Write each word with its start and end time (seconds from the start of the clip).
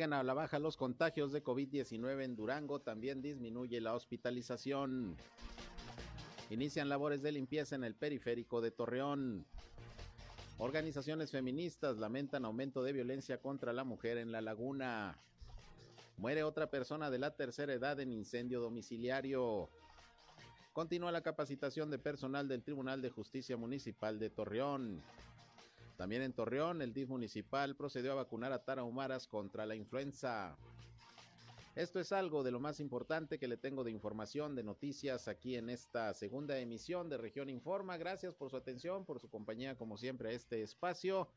Sigan 0.00 0.14
a 0.14 0.22
la 0.22 0.32
baja 0.32 0.58
los 0.58 0.78
contagios 0.78 1.30
de 1.30 1.44
COVID-19 1.44 2.24
en 2.24 2.34
Durango, 2.34 2.80
también 2.80 3.20
disminuye 3.20 3.82
la 3.82 3.94
hospitalización. 3.94 5.14
Inician 6.48 6.88
labores 6.88 7.20
de 7.20 7.32
limpieza 7.32 7.74
en 7.74 7.84
el 7.84 7.94
periférico 7.94 8.62
de 8.62 8.70
Torreón. 8.70 9.44
Organizaciones 10.56 11.30
feministas 11.30 11.98
lamentan 11.98 12.46
aumento 12.46 12.82
de 12.82 12.94
violencia 12.94 13.42
contra 13.42 13.74
la 13.74 13.84
mujer 13.84 14.16
en 14.16 14.32
la 14.32 14.40
laguna. 14.40 15.18
Muere 16.16 16.44
otra 16.44 16.70
persona 16.70 17.10
de 17.10 17.18
la 17.18 17.36
tercera 17.36 17.74
edad 17.74 18.00
en 18.00 18.10
incendio 18.10 18.62
domiciliario. 18.62 19.68
Continúa 20.72 21.12
la 21.12 21.20
capacitación 21.20 21.90
de 21.90 21.98
personal 21.98 22.48
del 22.48 22.62
Tribunal 22.62 23.02
de 23.02 23.10
Justicia 23.10 23.58
Municipal 23.58 24.18
de 24.18 24.30
Torreón. 24.30 25.02
También 26.00 26.22
en 26.22 26.32
Torreón, 26.32 26.80
el 26.80 26.94
DIF 26.94 27.10
municipal 27.10 27.76
procedió 27.76 28.12
a 28.12 28.14
vacunar 28.14 28.54
a 28.54 28.64
tarahumaras 28.64 29.26
contra 29.26 29.66
la 29.66 29.74
influenza. 29.74 30.56
Esto 31.76 32.00
es 32.00 32.10
algo 32.10 32.42
de 32.42 32.50
lo 32.50 32.58
más 32.58 32.80
importante 32.80 33.38
que 33.38 33.46
le 33.46 33.58
tengo 33.58 33.84
de 33.84 33.90
información, 33.90 34.56
de 34.56 34.62
noticias 34.62 35.28
aquí 35.28 35.56
en 35.56 35.68
esta 35.68 36.14
segunda 36.14 36.58
emisión 36.58 37.10
de 37.10 37.18
Región 37.18 37.50
Informa. 37.50 37.98
Gracias 37.98 38.34
por 38.34 38.48
su 38.48 38.56
atención, 38.56 39.04
por 39.04 39.20
su 39.20 39.28
compañía, 39.28 39.76
como 39.76 39.98
siempre, 39.98 40.30
a 40.30 40.32
este 40.32 40.62
espacio. 40.62 41.28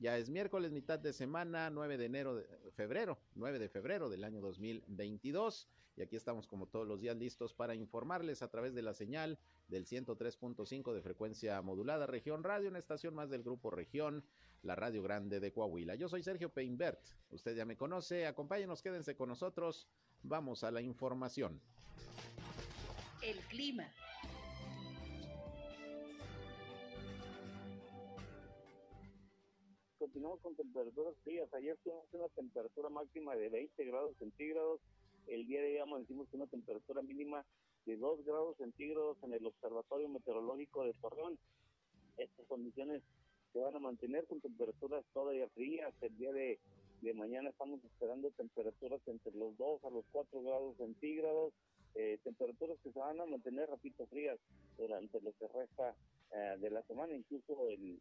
Ya 0.00 0.16
es 0.16 0.30
miércoles, 0.30 0.72
mitad 0.72 0.98
de 0.98 1.12
semana, 1.12 1.68
9 1.68 1.98
de 1.98 2.06
enero, 2.06 2.34
de 2.34 2.72
febrero, 2.72 3.18
9 3.34 3.58
de 3.58 3.68
febrero 3.68 4.08
del 4.08 4.24
año 4.24 4.40
2022. 4.40 5.68
Y 5.94 6.00
aquí 6.00 6.16
estamos 6.16 6.46
como 6.46 6.66
todos 6.66 6.88
los 6.88 7.02
días 7.02 7.18
listos 7.18 7.52
para 7.52 7.74
informarles 7.74 8.40
a 8.40 8.48
través 8.48 8.74
de 8.74 8.80
la 8.80 8.94
señal 8.94 9.38
del 9.68 9.84
103.5 9.84 10.94
de 10.94 11.02
frecuencia 11.02 11.60
modulada 11.60 12.06
Región 12.06 12.42
Radio, 12.42 12.70
una 12.70 12.78
estación 12.78 13.14
más 13.14 13.28
del 13.28 13.42
grupo 13.42 13.70
Región, 13.70 14.24
la 14.62 14.74
Radio 14.74 15.02
Grande 15.02 15.38
de 15.38 15.52
Coahuila. 15.52 15.96
Yo 15.96 16.08
soy 16.08 16.22
Sergio 16.22 16.48
Peinbert, 16.48 17.00
usted 17.30 17.54
ya 17.54 17.66
me 17.66 17.76
conoce, 17.76 18.26
acompáñenos, 18.26 18.80
quédense 18.80 19.14
con 19.14 19.28
nosotros. 19.28 19.86
Vamos 20.22 20.64
a 20.64 20.70
la 20.70 20.80
información. 20.80 21.60
El 23.20 23.36
clima. 23.40 23.86
Continuamos 30.10 30.40
con 30.40 30.56
temperaturas 30.56 31.14
frías. 31.22 31.54
Ayer 31.54 31.78
tuvimos 31.84 32.04
una 32.10 32.28
temperatura 32.30 32.88
máxima 32.88 33.36
de 33.36 33.48
20 33.48 33.84
grados 33.84 34.16
centígrados. 34.18 34.80
El 35.28 35.46
día 35.46 35.60
de 35.60 35.68
hoy 35.68 35.78
amanecimos 35.78 36.26
una 36.32 36.48
temperatura 36.48 37.00
mínima 37.00 37.44
de 37.86 37.96
2 37.96 38.24
grados 38.24 38.56
centígrados 38.56 39.18
en 39.22 39.34
el 39.34 39.46
Observatorio 39.46 40.08
Meteorológico 40.08 40.84
de 40.84 40.94
Torreón. 40.94 41.38
Estas 42.16 42.44
condiciones 42.48 43.04
se 43.52 43.60
van 43.60 43.76
a 43.76 43.78
mantener 43.78 44.26
con 44.26 44.40
temperaturas 44.40 45.04
todavía 45.14 45.48
frías. 45.50 45.94
El 46.00 46.18
día 46.18 46.32
de, 46.32 46.58
de 47.02 47.14
mañana 47.14 47.50
estamos 47.50 47.78
esperando 47.84 48.32
temperaturas 48.32 49.00
entre 49.06 49.32
los 49.36 49.56
2 49.58 49.84
a 49.84 49.90
los 49.90 50.04
4 50.10 50.42
grados 50.42 50.76
centígrados. 50.76 51.52
Eh, 51.94 52.18
temperaturas 52.24 52.78
que 52.82 52.90
se 52.90 52.98
van 52.98 53.20
a 53.20 53.26
mantener, 53.26 53.70
repito, 53.70 54.06
frías 54.06 54.40
durante 54.76 55.20
lo 55.20 55.32
que 55.38 55.46
resta 55.46 55.94
eh, 56.32 56.56
de 56.58 56.70
la 56.70 56.82
semana, 56.82 57.14
incluso 57.14 57.68
el, 57.68 58.00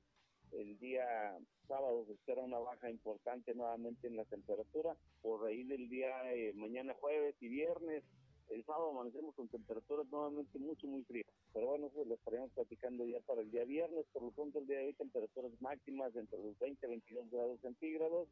el 0.53 0.77
día 0.79 1.37
sábado 1.67 2.05
se 2.05 2.13
espera 2.13 2.41
una 2.43 2.59
baja 2.59 2.89
importante 2.89 3.53
nuevamente 3.53 4.07
en 4.07 4.15
la 4.17 4.25
temperatura. 4.25 4.95
Por 5.21 5.45
ahí 5.47 5.63
del 5.63 5.89
día 5.89 6.33
eh, 6.33 6.53
mañana 6.55 6.93
jueves 6.99 7.35
y 7.41 7.47
viernes, 7.47 8.03
el 8.49 8.65
sábado 8.65 8.89
amanecemos 8.89 9.35
con 9.35 9.47
temperaturas 9.47 10.07
nuevamente 10.11 10.57
mucho, 10.57 10.87
muy 10.87 11.03
frías. 11.03 11.27
Pero 11.53 11.67
bueno, 11.67 11.89
pues 11.89 12.07
lo 12.07 12.15
estaremos 12.15 12.51
platicando 12.51 13.05
ya 13.05 13.19
para 13.21 13.41
el 13.41 13.51
día 13.51 13.63
viernes. 13.63 14.05
Por 14.11 14.23
lo 14.23 14.31
pronto, 14.31 14.59
el 14.59 14.67
día 14.67 14.79
de 14.79 14.87
hoy, 14.87 14.93
temperaturas 14.93 15.51
máximas 15.61 16.15
entre 16.15 16.39
los 16.39 16.57
20 16.59 16.85
y 16.85 16.89
22 16.89 17.29
grados 17.29 17.59
centígrados. 17.61 18.27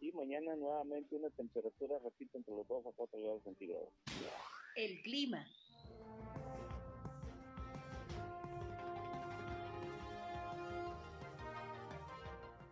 Y 0.00 0.12
mañana 0.12 0.54
nuevamente 0.56 1.16
una 1.16 1.30
temperatura, 1.30 1.98
repito, 1.98 2.38
entre 2.38 2.54
los 2.54 2.66
2 2.68 2.86
a 2.86 2.92
4 2.92 3.20
grados 3.20 3.42
centígrados. 3.42 3.88
El 4.76 5.02
clima. 5.02 5.44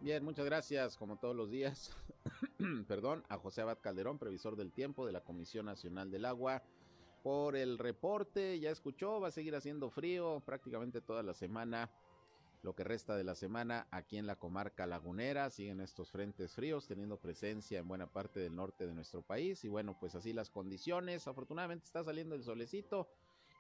Bien, 0.07 0.25
muchas 0.25 0.45
gracias, 0.45 0.97
como 0.97 1.19
todos 1.19 1.35
los 1.35 1.51
días, 1.51 1.91
perdón, 2.87 3.25
a 3.29 3.39
José 3.39 3.63
Abad 3.63 3.79
Calderón, 3.81 4.21
previsor 4.21 4.55
del 4.55 4.71
tiempo 4.71 5.05
de 5.05 5.11
la 5.11 5.25
Comisión 5.25 5.67
Nacional 5.67 6.13
del 6.13 6.27
Agua, 6.27 6.63
por 7.25 7.57
el 7.57 7.77
reporte. 7.77 8.61
Ya 8.61 8.71
escuchó, 8.71 9.19
va 9.19 9.27
a 9.27 9.33
seguir 9.33 9.57
haciendo 9.57 9.91
frío 9.91 10.45
prácticamente 10.47 11.01
toda 11.01 11.25
la 11.25 11.35
semana, 11.35 11.91
lo 12.63 12.77
que 12.77 12.85
resta 12.85 13.17
de 13.17 13.25
la 13.25 13.35
semana 13.35 13.89
aquí 13.91 14.17
en 14.17 14.29
la 14.29 14.37
comarca 14.37 14.87
lagunera. 14.87 15.51
Siguen 15.51 15.81
estos 15.81 16.13
frentes 16.13 16.55
fríos 16.55 16.87
teniendo 16.87 17.17
presencia 17.17 17.81
en 17.81 17.89
buena 17.89 18.07
parte 18.07 18.39
del 18.39 18.55
norte 18.55 18.87
de 18.87 18.95
nuestro 18.95 19.23
país. 19.23 19.65
Y 19.65 19.69
bueno, 19.69 19.97
pues 19.99 20.15
así 20.15 20.33
las 20.33 20.51
condiciones. 20.51 21.27
Afortunadamente 21.27 21.85
está 21.85 22.05
saliendo 22.05 22.37
el 22.37 22.45
solecito 22.45 23.09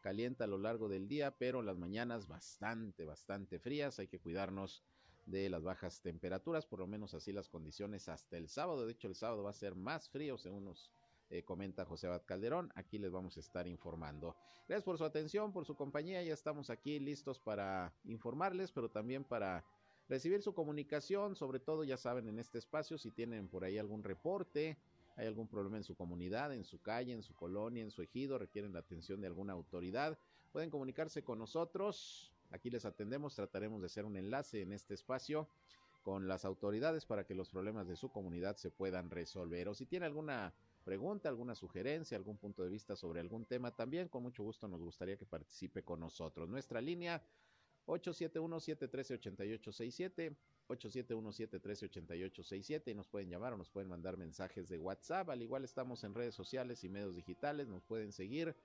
calienta 0.00 0.44
a 0.44 0.46
lo 0.46 0.58
largo 0.58 0.88
del 0.88 1.08
día, 1.08 1.32
pero 1.36 1.62
las 1.62 1.78
mañanas 1.78 2.28
bastante, 2.28 3.04
bastante 3.04 3.58
frías. 3.58 3.98
Hay 3.98 4.06
que 4.06 4.20
cuidarnos 4.20 4.84
de 5.26 5.50
las 5.50 5.62
bajas 5.62 6.00
temperaturas, 6.00 6.66
por 6.66 6.78
lo 6.78 6.86
menos 6.86 7.12
así 7.14 7.32
las 7.32 7.48
condiciones 7.48 8.08
hasta 8.08 8.36
el 8.36 8.48
sábado. 8.48 8.86
De 8.86 8.92
hecho, 8.92 9.08
el 9.08 9.16
sábado 9.16 9.42
va 9.42 9.50
a 9.50 9.54
ser 9.54 9.74
más 9.74 10.08
frío, 10.08 10.38
según 10.38 10.64
nos 10.64 10.90
eh, 11.30 11.42
comenta 11.42 11.84
José 11.84 12.06
Abad 12.06 12.22
Calderón. 12.24 12.72
Aquí 12.76 12.98
les 12.98 13.10
vamos 13.10 13.36
a 13.36 13.40
estar 13.40 13.66
informando. 13.66 14.36
Gracias 14.68 14.84
por 14.84 14.98
su 14.98 15.04
atención, 15.04 15.52
por 15.52 15.64
su 15.64 15.76
compañía. 15.76 16.22
Ya 16.22 16.32
estamos 16.32 16.70
aquí 16.70 16.98
listos 17.00 17.40
para 17.40 17.92
informarles, 18.04 18.70
pero 18.72 18.88
también 18.88 19.24
para 19.24 19.64
recibir 20.08 20.42
su 20.42 20.54
comunicación. 20.54 21.34
Sobre 21.34 21.58
todo, 21.58 21.82
ya 21.82 21.96
saben, 21.96 22.28
en 22.28 22.38
este 22.38 22.58
espacio, 22.58 22.96
si 22.96 23.10
tienen 23.10 23.48
por 23.48 23.64
ahí 23.64 23.78
algún 23.78 24.04
reporte, 24.04 24.78
hay 25.16 25.26
algún 25.26 25.48
problema 25.48 25.76
en 25.76 25.84
su 25.84 25.96
comunidad, 25.96 26.52
en 26.52 26.64
su 26.64 26.80
calle, 26.80 27.12
en 27.12 27.22
su 27.22 27.34
colonia, 27.34 27.82
en 27.82 27.90
su 27.90 28.02
ejido, 28.02 28.38
requieren 28.38 28.72
la 28.72 28.80
atención 28.80 29.20
de 29.20 29.26
alguna 29.26 29.54
autoridad, 29.54 30.18
pueden 30.52 30.70
comunicarse 30.70 31.24
con 31.24 31.38
nosotros 31.38 32.32
Aquí 32.56 32.70
les 32.70 32.86
atendemos, 32.86 33.34
trataremos 33.34 33.82
de 33.82 33.86
hacer 33.86 34.06
un 34.06 34.16
enlace 34.16 34.62
en 34.62 34.72
este 34.72 34.94
espacio 34.94 35.46
con 36.02 36.26
las 36.26 36.46
autoridades 36.46 37.04
para 37.04 37.26
que 37.26 37.34
los 37.34 37.50
problemas 37.50 37.86
de 37.86 37.96
su 37.96 38.10
comunidad 38.10 38.56
se 38.56 38.70
puedan 38.70 39.10
resolver. 39.10 39.68
O 39.68 39.74
si 39.74 39.84
tiene 39.84 40.06
alguna 40.06 40.54
pregunta, 40.82 41.28
alguna 41.28 41.54
sugerencia, 41.54 42.16
algún 42.16 42.38
punto 42.38 42.62
de 42.62 42.70
vista 42.70 42.96
sobre 42.96 43.20
algún 43.20 43.44
tema, 43.44 43.76
también 43.76 44.08
con 44.08 44.22
mucho 44.22 44.42
gusto 44.42 44.68
nos 44.68 44.80
gustaría 44.80 45.18
que 45.18 45.26
participe 45.26 45.82
con 45.82 46.00
nosotros. 46.00 46.48
Nuestra 46.48 46.80
línea 46.80 47.22
871-713-8867, 47.86 50.34
871-713-8867 50.68 52.90
y 52.90 52.94
nos 52.94 53.06
pueden 53.06 53.28
llamar 53.28 53.52
o 53.52 53.58
nos 53.58 53.68
pueden 53.68 53.90
mandar 53.90 54.16
mensajes 54.16 54.70
de 54.70 54.78
WhatsApp. 54.78 55.28
Al 55.28 55.42
igual 55.42 55.64
estamos 55.64 56.04
en 56.04 56.14
redes 56.14 56.34
sociales 56.34 56.82
y 56.84 56.88
medios 56.88 57.16
digitales, 57.16 57.68
nos 57.68 57.84
pueden 57.84 58.12
seguir 58.12 58.56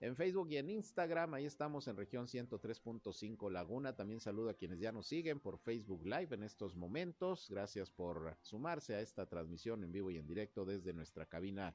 en 0.00 0.16
Facebook 0.16 0.48
y 0.50 0.56
en 0.56 0.70
Instagram. 0.70 1.34
Ahí 1.34 1.44
estamos 1.44 1.86
en 1.86 1.96
región 1.96 2.26
103.5 2.26 3.50
Laguna. 3.50 3.94
También 3.94 4.20
saludo 4.20 4.50
a 4.50 4.54
quienes 4.54 4.80
ya 4.80 4.92
nos 4.92 5.06
siguen 5.06 5.40
por 5.40 5.58
Facebook 5.58 6.04
Live 6.04 6.34
en 6.34 6.42
estos 6.42 6.74
momentos. 6.74 7.48
Gracias 7.50 7.90
por 7.90 8.36
sumarse 8.40 8.94
a 8.94 9.00
esta 9.00 9.26
transmisión 9.26 9.84
en 9.84 9.92
vivo 9.92 10.10
y 10.10 10.16
en 10.16 10.26
directo 10.26 10.64
desde 10.64 10.94
nuestra 10.94 11.26
cabina 11.26 11.74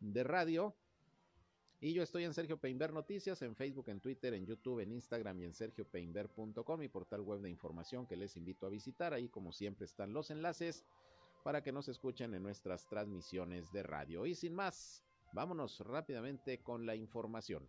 de 0.00 0.24
radio. 0.24 0.74
Y 1.80 1.92
yo 1.92 2.02
estoy 2.02 2.24
en 2.24 2.34
Sergio 2.34 2.58
Peinber 2.58 2.92
Noticias, 2.92 3.40
en 3.42 3.54
Facebook, 3.54 3.88
en 3.88 4.00
Twitter, 4.00 4.34
en 4.34 4.46
YouTube, 4.46 4.80
en 4.80 4.90
Instagram 4.90 5.38
y 5.40 5.44
en 5.44 5.54
sergiopeinber.com, 5.54 6.80
mi 6.80 6.88
portal 6.88 7.20
web 7.20 7.40
de 7.40 7.50
información 7.50 8.06
que 8.06 8.16
les 8.16 8.36
invito 8.36 8.66
a 8.66 8.70
visitar. 8.70 9.12
Ahí, 9.12 9.28
como 9.28 9.52
siempre, 9.52 9.84
están 9.84 10.12
los 10.12 10.30
enlaces 10.30 10.84
para 11.44 11.62
que 11.62 11.70
nos 11.70 11.88
escuchen 11.88 12.34
en 12.34 12.42
nuestras 12.42 12.88
transmisiones 12.88 13.70
de 13.70 13.84
radio. 13.84 14.26
Y 14.26 14.34
sin 14.34 14.54
más, 14.54 15.04
Vámonos 15.32 15.80
rápidamente 15.80 16.58
con 16.62 16.86
la 16.86 16.94
información. 16.94 17.68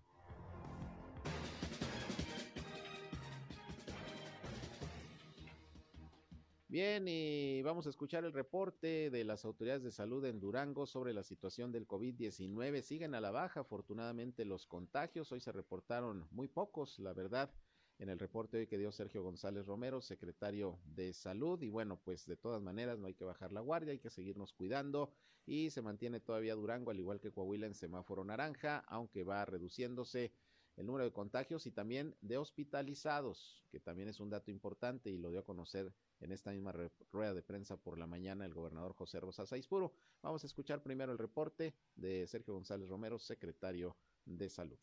Bien, 6.69 7.07
y 7.07 7.63
vamos 7.63 7.87
a 7.87 7.89
escuchar 7.89 8.25
el 8.25 8.31
reporte 8.31 9.09
de 9.09 9.23
las 9.23 9.43
autoridades 9.43 9.81
de 9.81 9.91
salud 9.91 10.23
en 10.25 10.39
Durango 10.39 10.85
sobre 10.85 11.15
la 11.15 11.23
situación 11.23 11.71
del 11.71 11.87
COVID-19. 11.87 12.83
Siguen 12.83 13.15
a 13.15 13.21
la 13.21 13.31
baja, 13.31 13.61
afortunadamente, 13.61 14.45
los 14.45 14.67
contagios. 14.67 15.31
Hoy 15.31 15.39
se 15.39 15.51
reportaron 15.51 16.27
muy 16.29 16.47
pocos, 16.47 16.99
la 16.99 17.13
verdad, 17.13 17.49
en 17.99 18.07
el 18.07 18.17
reporte 18.17 18.57
hoy 18.57 18.67
que 18.67 18.77
dio 18.77 18.91
Sergio 18.91 19.21
González 19.21 19.65
Romero, 19.65 20.01
secretario 20.01 20.79
de 20.85 21.13
Salud. 21.13 21.61
Y 21.61 21.69
bueno, 21.69 21.99
pues 22.03 22.25
de 22.25 22.37
todas 22.37 22.61
maneras 22.61 22.97
no 22.97 23.07
hay 23.07 23.13
que 23.13 23.25
bajar 23.25 23.51
la 23.51 23.59
guardia, 23.59 23.91
hay 23.91 23.99
que 23.99 24.09
seguirnos 24.09 24.53
cuidando. 24.53 25.11
Y 25.45 25.69
se 25.69 25.81
mantiene 25.81 26.21
todavía 26.21 26.55
Durango, 26.55 26.91
al 26.91 26.99
igual 26.99 27.19
que 27.19 27.31
Coahuila, 27.31 27.67
en 27.67 27.75
semáforo 27.75 28.23
naranja, 28.23 28.85
aunque 28.87 29.23
va 29.23 29.45
reduciéndose 29.45 30.31
el 30.77 30.85
número 30.85 31.03
de 31.03 31.11
contagios 31.11 31.65
y 31.65 31.71
también 31.71 32.15
de 32.21 32.37
hospitalizados, 32.37 33.65
que 33.69 33.81
también 33.81 34.07
es 34.07 34.21
un 34.21 34.29
dato 34.29 34.49
importante 34.49 35.09
y 35.09 35.17
lo 35.17 35.29
dio 35.29 35.41
a 35.41 35.45
conocer 35.45 35.93
en 36.21 36.31
esta 36.31 36.51
misma 36.51 36.71
rueda 37.11 37.33
de 37.33 37.43
prensa 37.43 37.75
por 37.75 37.97
la 37.97 38.07
mañana 38.07 38.45
el 38.45 38.53
gobernador 38.53 38.93
José 38.93 39.19
Rosas 39.19 39.51
Aispuro. 39.51 39.91
Vamos 40.21 40.43
a 40.43 40.47
escuchar 40.47 40.81
primero 40.81 41.11
el 41.11 41.17
reporte 41.17 41.75
de 41.95 42.25
Sergio 42.27 42.53
González 42.53 42.87
Romero, 42.87 43.19
secretario 43.19 43.97
de 44.23 44.49
Salud. 44.49 44.79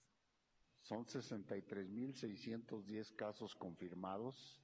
Son 0.87 1.05
63.610 1.05 3.15
casos 3.17 3.57
confirmados 3.57 4.63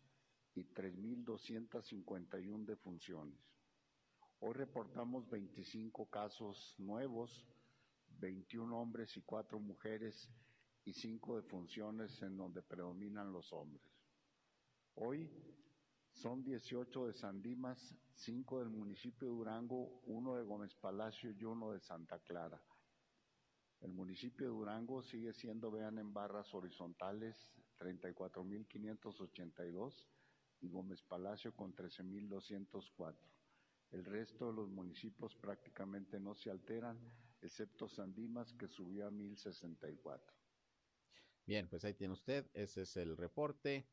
y 0.55 0.63
3.251 0.63 2.65
defunciones. 2.65 3.41
Hoy 4.39 4.53
reportamos 4.53 5.29
25 5.29 6.09
casos 6.11 6.77
nuevos, 6.79 7.45
21 8.21 8.81
hombres 8.81 9.17
y 9.17 9.23
4 9.23 9.59
mujeres 9.59 10.31
y 10.85 10.93
cinco 10.93 11.35
de 11.35 11.43
funciones 11.43 12.23
en 12.23 12.37
donde 12.37 12.63
predominan 12.63 13.33
los 13.33 13.53
hombres. 13.53 13.83
Hoy 14.95 15.29
son 16.13 16.45
18 16.45 17.09
de 17.09 17.15
San 17.15 17.43
Dimas, 17.43 17.97
5 18.15 18.61
del 18.61 18.69
municipio 18.69 19.27
de 19.27 19.35
Durango, 19.35 20.01
uno 20.05 20.37
de 20.37 20.45
Gómez 20.45 20.73
Palacio 20.77 21.33
y 21.33 21.43
uno 21.43 21.73
de 21.73 21.81
Santa 21.81 22.21
Clara. 22.21 22.63
El 23.83 23.93
municipio 23.93 24.47
de 24.47 24.53
Durango 24.53 25.03
sigue 25.03 25.33
siendo, 25.33 25.71
vean 25.71 25.99
en 25.99 26.13
barras 26.15 26.55
horizontales, 26.55 27.51
34.582 27.79 30.07
y 30.61 30.69
Gómez 30.69 31.03
Palacio 31.03 31.53
con 31.55 31.75
13.204. 31.75 33.17
El 33.91 34.05
resto 34.05 34.47
de 34.47 34.53
los 34.55 34.71
municipios 34.71 35.35
prácticamente 35.35 36.21
no 36.21 36.37
se 36.37 36.51
alteran, 36.51 36.97
excepto 37.41 37.89
San 37.89 38.15
Dimas 38.15 38.53
que 38.55 38.69
subió 38.69 39.09
a 39.09 39.11
1.064. 39.11 40.21
Bien, 41.45 41.69
pues 41.69 41.85
ahí 41.85 41.95
tiene 41.95 42.13
usted, 42.13 42.49
ese 42.55 42.83
es 42.83 42.97
el 42.97 43.17
reporte 43.17 43.85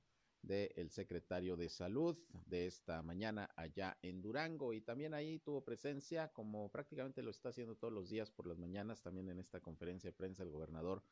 del 0.42 0.90
secretario 0.90 1.58
de 1.58 1.70
salud 1.70 2.18
de 2.46 2.66
esta 2.68 3.02
mañana 3.02 3.50
allá 3.56 3.98
en 4.02 4.22
Durango 4.22 4.74
y 4.74 4.82
también 4.82 5.14
ahí 5.14 5.40
tuvo 5.40 5.64
presencia 5.64 6.30
como 6.30 6.70
prácticamente 6.70 7.22
lo 7.22 7.32
está 7.32 7.50
haciendo 7.50 7.76
todos 7.76 7.94
los 7.94 8.10
días 8.10 8.32
por 8.32 8.48
las 8.48 8.58
mañanas 8.58 9.02
también 9.02 9.30
en 9.30 9.40
esta 9.40 9.60
conferencia 9.60 10.10
de 10.10 10.16
prensa 10.16 10.44
el 10.44 10.50
gobernador 10.50 11.04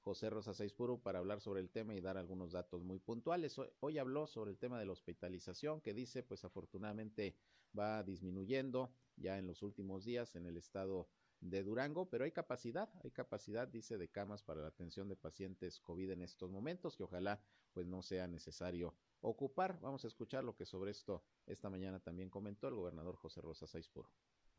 José 0.00 0.30
Rosa 0.30 0.54
Saispuro 0.54 0.98
para 0.98 1.18
hablar 1.18 1.40
sobre 1.40 1.60
el 1.60 1.70
tema 1.70 1.94
y 1.94 2.00
dar 2.00 2.16
algunos 2.16 2.52
datos 2.52 2.82
muy 2.82 2.98
puntuales. 2.98 3.58
Hoy, 3.58 3.68
hoy, 3.80 3.98
habló 3.98 4.26
sobre 4.26 4.50
el 4.50 4.58
tema 4.58 4.78
de 4.78 4.86
la 4.86 4.92
hospitalización 4.92 5.82
que 5.82 5.92
dice 5.92 6.22
pues 6.22 6.42
afortunadamente 6.44 7.36
va 7.78 8.02
disminuyendo 8.02 8.94
ya 9.16 9.38
en 9.38 9.46
los 9.46 9.62
últimos 9.62 10.04
días 10.04 10.34
en 10.36 10.46
el 10.46 10.56
estado 10.56 11.08
de 11.40 11.62
Durango, 11.62 12.08
pero 12.08 12.24
hay 12.24 12.32
capacidad, 12.32 12.88
hay 13.02 13.10
capacidad, 13.10 13.66
dice, 13.66 13.96
de 13.96 14.08
camas 14.08 14.42
para 14.42 14.60
la 14.60 14.68
atención 14.68 15.08
de 15.08 15.16
pacientes 15.16 15.80
COVID 15.80 16.10
en 16.10 16.22
estos 16.22 16.50
momentos, 16.50 16.96
que 16.96 17.04
ojalá 17.04 17.40
pues 17.72 17.86
no 17.86 18.02
sea 18.02 18.26
necesario 18.26 18.94
ocupar. 19.20 19.80
Vamos 19.80 20.04
a 20.04 20.08
escuchar 20.08 20.44
lo 20.44 20.54
que 20.54 20.66
sobre 20.66 20.90
esto 20.90 21.24
esta 21.46 21.70
mañana 21.70 22.00
también 22.00 22.28
comentó 22.28 22.68
el 22.68 22.74
gobernador 22.74 23.16
José 23.16 23.40
Rosa 23.40 23.66
Saispuro. 23.66 24.10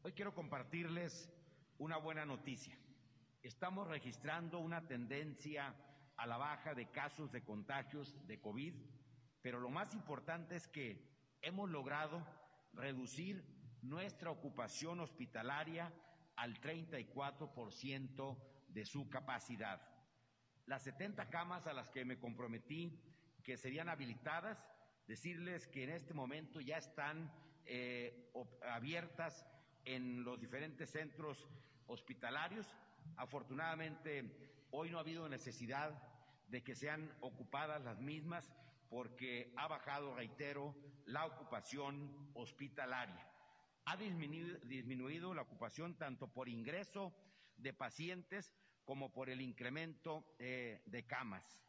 Hoy 0.02 0.14
quiero 0.14 0.34
compartirles 0.34 1.30
una 1.78 1.98
buena 1.98 2.26
noticia. 2.26 2.78
Estamos 3.44 3.88
registrando 3.88 4.60
una 4.60 4.88
tendencia 4.88 5.76
a 6.16 6.28
la 6.28 6.38
baja 6.38 6.74
de 6.74 6.90
casos 6.90 7.32
de 7.32 7.44
contagios 7.44 8.16
de 8.28 8.40
COVID, 8.40 8.74
pero 9.42 9.60
lo 9.60 9.70
más 9.70 9.94
importante 9.94 10.56
es 10.56 10.68
que 10.68 11.38
hemos 11.42 11.70
logrado 11.70 12.26
reducir 12.74 13.44
nuestra 13.82 14.30
ocupación 14.30 15.00
hospitalaria 15.00 15.92
al 16.42 16.60
34% 16.60 18.38
de 18.70 18.86
su 18.86 19.08
capacidad. 19.10 19.80
Las 20.66 20.82
70 20.82 21.30
camas 21.30 21.68
a 21.68 21.74
las 21.74 21.90
que 21.90 22.04
me 22.04 22.18
comprometí 22.18 23.00
que 23.44 23.58
serían 23.58 23.90
habilitadas, 23.90 24.66
decirles 25.08 25.68
que 25.68 25.84
en 25.84 25.92
este 25.92 26.16
momento 26.16 26.60
ya 26.60 26.78
están 26.78 27.32
eh, 27.66 28.32
abiertas 28.64 29.46
en 29.86 30.24
los 30.24 30.42
diferentes 30.42 30.90
centros 30.90 31.48
hospitalarios. 31.86 32.76
Afortunadamente, 33.18 34.66
hoy 34.72 34.90
no 34.90 34.98
ha 34.98 35.02
habido 35.02 35.30
necesidad 35.30 35.92
de 36.48 36.64
que 36.64 36.74
sean 36.74 37.16
ocupadas 37.20 37.84
las 37.84 38.00
mismas 38.00 38.52
porque 38.90 39.54
ha 39.58 39.68
bajado, 39.68 40.16
reitero, 40.16 40.76
la 41.06 41.28
ocupación 41.28 42.32
hospitalaria 42.34 43.31
ha 43.92 43.98
disminuido, 43.98 45.34
la 45.34 45.42
ocupación 45.42 45.96
tanto 45.96 46.30
por 46.30 46.48
ingreso 46.48 47.14
de 47.58 47.74
pacientes 47.74 48.56
como 48.86 49.12
por 49.12 49.30
el 49.30 49.42
incremento 49.42 50.24
eh, 50.40 50.82
de 50.86 51.06
camas. 51.06 51.60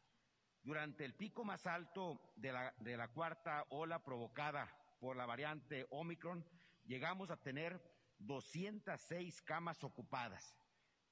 Durante 0.62 1.04
el 1.04 1.14
pico 1.14 1.44
más 1.44 1.66
alto 1.66 2.32
de 2.36 2.52
la, 2.52 2.72
de 2.78 2.96
la 2.96 3.08
cuarta 3.08 3.66
ola 3.70 4.04
provocada 4.04 4.72
por 5.00 5.16
la 5.16 5.26
variante 5.26 5.88
Omicron, 5.90 6.46
llegamos 6.84 7.32
a 7.32 7.42
tener 7.42 7.82
206 8.20 9.42
camas 9.42 9.82
ocupadas. 9.82 10.56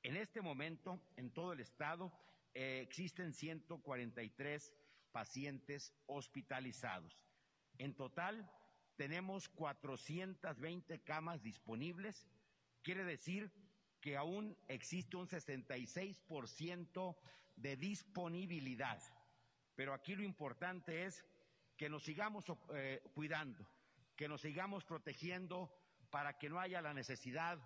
En 0.04 0.16
este 0.16 0.40
momento, 0.40 1.02
en 1.16 1.32
todo 1.32 1.54
el 1.54 1.60
estado, 1.60 2.12
eh, 2.54 2.82
existen 2.82 3.32
143 3.32 4.72
pacientes 5.10 5.92
hospitalizados. 6.06 7.20
En 7.78 7.96
total, 7.96 8.48
tenemos 9.00 9.48
420 9.48 11.00
camas 11.04 11.42
disponibles, 11.42 12.28
quiere 12.82 13.02
decir 13.02 13.50
que 13.98 14.18
aún 14.18 14.54
existe 14.68 15.16
un 15.16 15.26
66% 15.26 17.16
de 17.56 17.76
disponibilidad. 17.78 19.00
Pero 19.74 19.94
aquí 19.94 20.14
lo 20.14 20.22
importante 20.22 21.06
es 21.06 21.24
que 21.78 21.88
nos 21.88 22.04
sigamos 22.04 22.44
eh, 22.74 23.02
cuidando, 23.14 23.66
que 24.16 24.28
nos 24.28 24.42
sigamos 24.42 24.84
protegiendo 24.84 25.72
para 26.10 26.36
que 26.36 26.50
no 26.50 26.60
haya 26.60 26.82
la 26.82 26.92
necesidad 26.92 27.58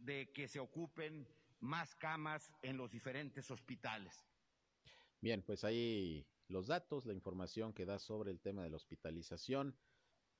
de 0.00 0.32
que 0.32 0.48
se 0.48 0.58
ocupen 0.58 1.28
más 1.60 1.94
camas 1.96 2.50
en 2.62 2.78
los 2.78 2.90
diferentes 2.90 3.50
hospitales. 3.50 4.24
Bien, 5.20 5.42
pues 5.42 5.64
ahí 5.64 6.26
los 6.48 6.68
datos, 6.68 7.04
la 7.04 7.12
información 7.12 7.74
que 7.74 7.84
da 7.84 7.98
sobre 7.98 8.30
el 8.30 8.40
tema 8.40 8.62
de 8.62 8.70
la 8.70 8.76
hospitalización 8.76 9.76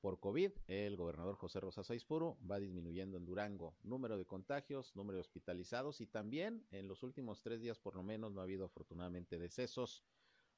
por 0.03 0.19
COVID, 0.19 0.51
el 0.67 0.97
gobernador 0.97 1.37
José 1.37 1.61
Rosa 1.61 1.85
Saizpuro 1.85 2.37
va 2.51 2.59
disminuyendo 2.59 3.17
en 3.17 3.25
Durango 3.25 3.77
número 3.85 4.19
de 4.19 4.27
contagios, 4.27 4.97
número 4.97 5.15
de 5.15 5.21
hospitalizados 5.21 6.01
y 6.01 6.09
también 6.09 6.67
en 6.73 6.89
los 6.89 7.05
últimos 7.05 7.41
tres 7.41 7.61
días 7.61 7.79
por 7.79 7.95
lo 7.95 8.03
menos 8.03 8.33
no 8.33 8.41
ha 8.41 8.43
habido 8.43 8.65
afortunadamente 8.65 9.39
decesos 9.39 10.03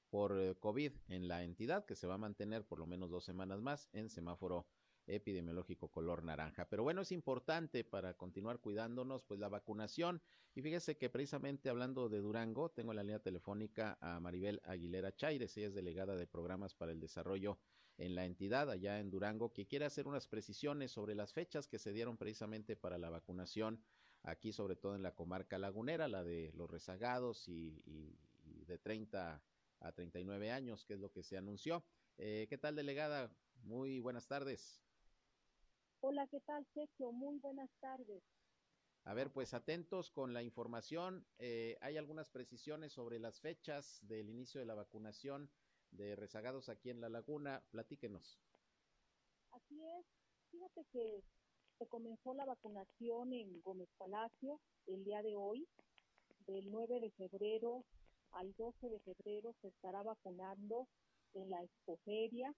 por 0.08 0.40
eh, 0.40 0.54
COVID 0.58 0.92
en 1.08 1.28
la 1.28 1.44
entidad 1.44 1.84
que 1.84 1.94
se 1.94 2.06
va 2.06 2.14
a 2.14 2.18
mantener 2.18 2.64
por 2.64 2.78
lo 2.78 2.86
menos 2.86 3.10
dos 3.10 3.24
semanas 3.26 3.60
más 3.60 3.90
en 3.92 4.08
semáforo 4.08 4.66
epidemiológico 5.06 5.88
color 5.88 6.24
naranja. 6.24 6.66
Pero 6.70 6.82
bueno, 6.82 7.02
es 7.02 7.12
importante 7.12 7.84
para 7.84 8.14
continuar 8.14 8.60
cuidándonos, 8.60 9.24
pues 9.24 9.38
la 9.38 9.50
vacunación. 9.50 10.22
Y 10.54 10.62
fíjese 10.62 10.96
que 10.96 11.10
precisamente 11.10 11.68
hablando 11.68 12.08
de 12.08 12.20
Durango, 12.20 12.70
tengo 12.70 12.92
en 12.92 12.96
la 12.96 13.02
línea 13.02 13.18
telefónica 13.18 13.98
a 14.00 14.18
Maribel 14.20 14.62
Aguilera 14.64 15.14
Chaires, 15.14 15.54
ella 15.58 15.66
es 15.66 15.74
delegada 15.74 16.16
de 16.16 16.26
programas 16.26 16.74
para 16.74 16.92
el 16.92 17.00
desarrollo 17.00 17.58
en 17.98 18.14
la 18.14 18.24
entidad 18.24 18.70
allá 18.70 18.98
en 18.98 19.10
Durango, 19.10 19.52
que 19.52 19.66
quiere 19.66 19.84
hacer 19.84 20.06
unas 20.08 20.26
precisiones 20.26 20.90
sobre 20.90 21.14
las 21.14 21.32
fechas 21.32 21.68
que 21.68 21.78
se 21.78 21.92
dieron 21.92 22.16
precisamente 22.16 22.76
para 22.76 22.98
la 22.98 23.10
vacunación 23.10 23.80
aquí, 24.22 24.52
sobre 24.52 24.76
todo 24.76 24.94
en 24.96 25.02
la 25.02 25.14
comarca 25.14 25.58
lagunera, 25.58 26.08
la 26.08 26.24
de 26.24 26.52
los 26.54 26.70
rezagados 26.70 27.48
y, 27.48 27.82
de 28.66 28.78
30 28.78 29.42
a 29.80 29.92
39 29.92 30.50
años, 30.50 30.84
que 30.86 30.94
es 30.94 31.00
lo 31.00 31.12
que 31.12 31.22
se 31.22 31.36
anunció. 31.36 31.84
Eh, 32.16 32.46
¿Qué 32.48 32.56
tal, 32.56 32.74
delegada? 32.74 33.30
Muy 33.62 34.00
buenas 34.00 34.26
tardes. 34.26 34.80
Hola, 36.00 36.26
¿qué 36.28 36.40
tal, 36.40 36.66
Sergio? 36.72 37.12
Muy 37.12 37.38
buenas 37.38 37.70
tardes. 37.80 38.22
A 39.04 39.12
ver, 39.12 39.30
pues 39.30 39.52
atentos 39.52 40.10
con 40.10 40.32
la 40.32 40.42
información. 40.42 41.26
Eh, 41.38 41.76
hay 41.82 41.98
algunas 41.98 42.30
precisiones 42.30 42.92
sobre 42.92 43.18
las 43.18 43.38
fechas 43.40 43.98
del 44.02 44.30
inicio 44.30 44.60
de 44.60 44.66
la 44.66 44.74
vacunación 44.74 45.50
de 45.96 46.16
rezagados 46.16 46.68
aquí 46.68 46.90
en 46.90 47.00
La 47.00 47.08
Laguna. 47.08 47.62
Platíquenos. 47.70 48.38
Así 49.52 49.82
es. 49.82 50.06
Fíjate 50.50 50.84
que 50.92 51.22
se 51.78 51.86
comenzó 51.86 52.34
la 52.34 52.44
vacunación 52.44 53.32
en 53.32 53.60
Gómez 53.62 53.88
Palacio 53.98 54.60
el 54.86 55.04
día 55.04 55.22
de 55.22 55.36
hoy. 55.36 55.66
Del 56.46 56.70
9 56.70 57.00
de 57.00 57.10
febrero 57.12 57.84
al 58.32 58.52
12 58.54 58.88
de 58.90 59.00
febrero 59.00 59.54
se 59.62 59.68
estará 59.68 60.02
vacunando 60.02 60.86
en 61.32 61.50
la 61.50 61.62
expoferia. 61.62 62.54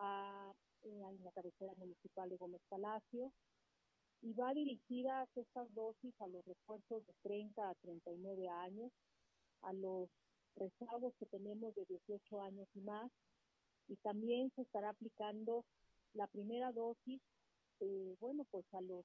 Eh, 0.00 0.52
en 0.84 1.24
la 1.24 1.32
cabecera 1.32 1.72
municipal 1.76 2.28
de 2.28 2.36
Gómez 2.36 2.60
Palacio, 2.68 3.32
y 4.22 4.32
va 4.32 4.52
dirigidas 4.54 5.28
estas 5.36 5.72
dosis 5.74 6.14
a 6.20 6.26
los 6.28 6.44
refuerzos 6.44 7.06
de 7.06 7.12
30 7.22 7.68
a 7.68 7.74
39 7.74 8.48
años, 8.48 8.92
a 9.62 9.72
los 9.72 10.08
rezagos 10.56 11.14
que 11.18 11.26
tenemos 11.26 11.74
de 11.74 11.84
18 11.86 12.42
años 12.42 12.68
y 12.74 12.80
más, 12.80 13.10
y 13.88 13.96
también 13.96 14.50
se 14.56 14.62
estará 14.62 14.90
aplicando 14.90 15.64
la 16.14 16.26
primera 16.28 16.72
dosis, 16.72 17.20
eh, 17.80 18.16
bueno, 18.20 18.44
pues 18.50 18.64
a 18.72 18.80
los 18.80 19.04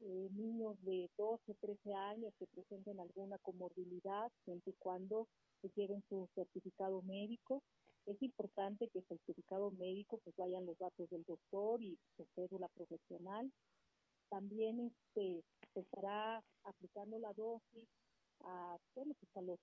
eh, 0.00 0.28
niños 0.32 0.76
de 0.82 1.08
12, 1.16 1.54
13 1.60 1.94
años 1.94 2.32
que 2.38 2.46
presenten 2.46 3.00
alguna 3.00 3.38
comorbilidad, 3.38 4.30
siempre 4.44 4.72
y 4.72 4.76
cuando 4.78 5.28
lleven 5.76 6.02
su 6.08 6.28
certificado 6.34 7.02
médico. 7.02 7.62
Es 8.06 8.20
importante 8.20 8.88
que 8.88 8.98
el 8.98 9.06
certificado 9.06 9.70
médico 9.70 10.18
pues 10.24 10.34
vayan 10.36 10.66
los 10.66 10.76
datos 10.78 11.08
del 11.10 11.22
doctor 11.24 11.80
y 11.80 11.96
su 12.16 12.26
cédula 12.34 12.68
profesional. 12.68 13.52
También 14.28 14.80
este, 14.80 15.44
se 15.72 15.80
estará 15.80 16.42
aplicando 16.64 17.18
la 17.18 17.32
dosis 17.34 17.88
a, 18.40 18.76
bueno, 18.96 19.14
pues 19.20 19.36
a 19.36 19.42
los 19.42 19.60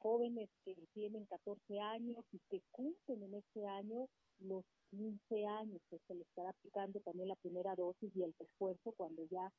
jóvenes 0.00 0.48
que 0.64 0.74
tienen 0.94 1.26
14 1.26 1.80
años 1.80 2.24
y 2.32 2.40
que 2.50 2.60
cumplen 2.70 3.22
en 3.22 3.34
este 3.34 3.66
año 3.66 4.08
los 4.40 4.64
15 4.90 5.46
años, 5.46 5.80
que 5.90 5.98
se 6.06 6.14
les 6.14 6.26
estará 6.26 6.50
aplicando 6.50 7.00
también 7.00 7.28
la 7.28 7.36
primera 7.36 7.74
dosis 7.76 8.10
y 8.14 8.22
el 8.22 8.34
refuerzo 8.38 8.92
cuando 8.96 9.24
ya 9.30 9.52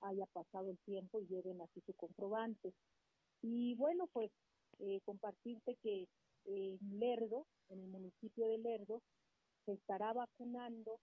haya 0.00 0.26
pasado 0.26 0.70
el 0.70 0.78
tiempo 0.78 1.20
y 1.20 1.26
lleven 1.26 1.60
así 1.60 1.80
su 1.84 1.92
comprobante. 1.94 2.72
Y 3.42 3.74
bueno, 3.74 4.06
pues 4.12 4.30
eh, 4.78 5.00
compartirte 5.04 5.76
que 5.82 6.06
en 6.44 6.78
Lerdo, 6.98 7.46
en 7.68 7.80
el 7.80 7.88
municipio 7.88 8.48
de 8.48 8.58
Lerdo, 8.58 9.02
se 9.66 9.72
estará 9.72 10.12
vacunando 10.12 10.98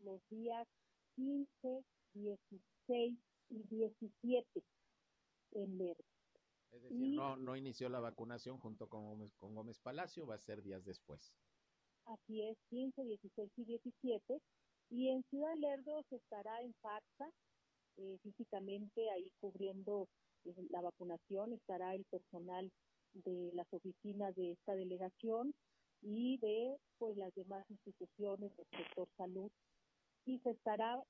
los 0.00 0.20
días 0.30 0.66
15, 1.16 1.84
16 2.14 3.18
y 3.50 3.62
17 3.64 4.62
en 5.52 5.78
Lerdo. 5.78 6.19
Es 6.72 6.82
decir, 6.82 7.16
no, 7.16 7.36
no 7.36 7.56
inició 7.56 7.88
la 7.88 8.00
vacunación 8.00 8.58
junto 8.58 8.88
con 8.88 9.04
Gómez, 9.04 9.34
con 9.36 9.54
Gómez 9.54 9.78
Palacio, 9.80 10.26
va 10.26 10.36
a 10.36 10.38
ser 10.38 10.62
días 10.62 10.84
después. 10.84 11.34
Así 12.06 12.42
es, 12.42 12.56
15, 12.70 13.04
16 13.04 13.50
y 13.56 13.64
17. 13.64 14.40
Y 14.90 15.08
en 15.08 15.22
Ciudad 15.24 15.54
Lerdo 15.56 16.02
se 16.08 16.16
estará 16.16 16.60
en 16.62 16.74
FAXA, 16.74 17.30
eh, 17.96 18.18
físicamente 18.22 19.10
ahí 19.10 19.30
cubriendo 19.40 20.08
eh, 20.44 20.54
la 20.70 20.80
vacunación, 20.80 21.52
estará 21.52 21.94
el 21.94 22.04
personal 22.06 22.70
de 23.12 23.50
las 23.54 23.66
oficinas 23.72 24.34
de 24.36 24.52
esta 24.52 24.74
delegación 24.74 25.54
y 26.02 26.38
de 26.38 26.76
pues 26.98 27.16
las 27.16 27.34
demás 27.34 27.64
instituciones 27.70 28.56
del 28.56 28.66
sector 28.70 29.08
salud 29.16 29.50
y 30.24 30.38
se 30.40 30.50
estará 30.50 31.02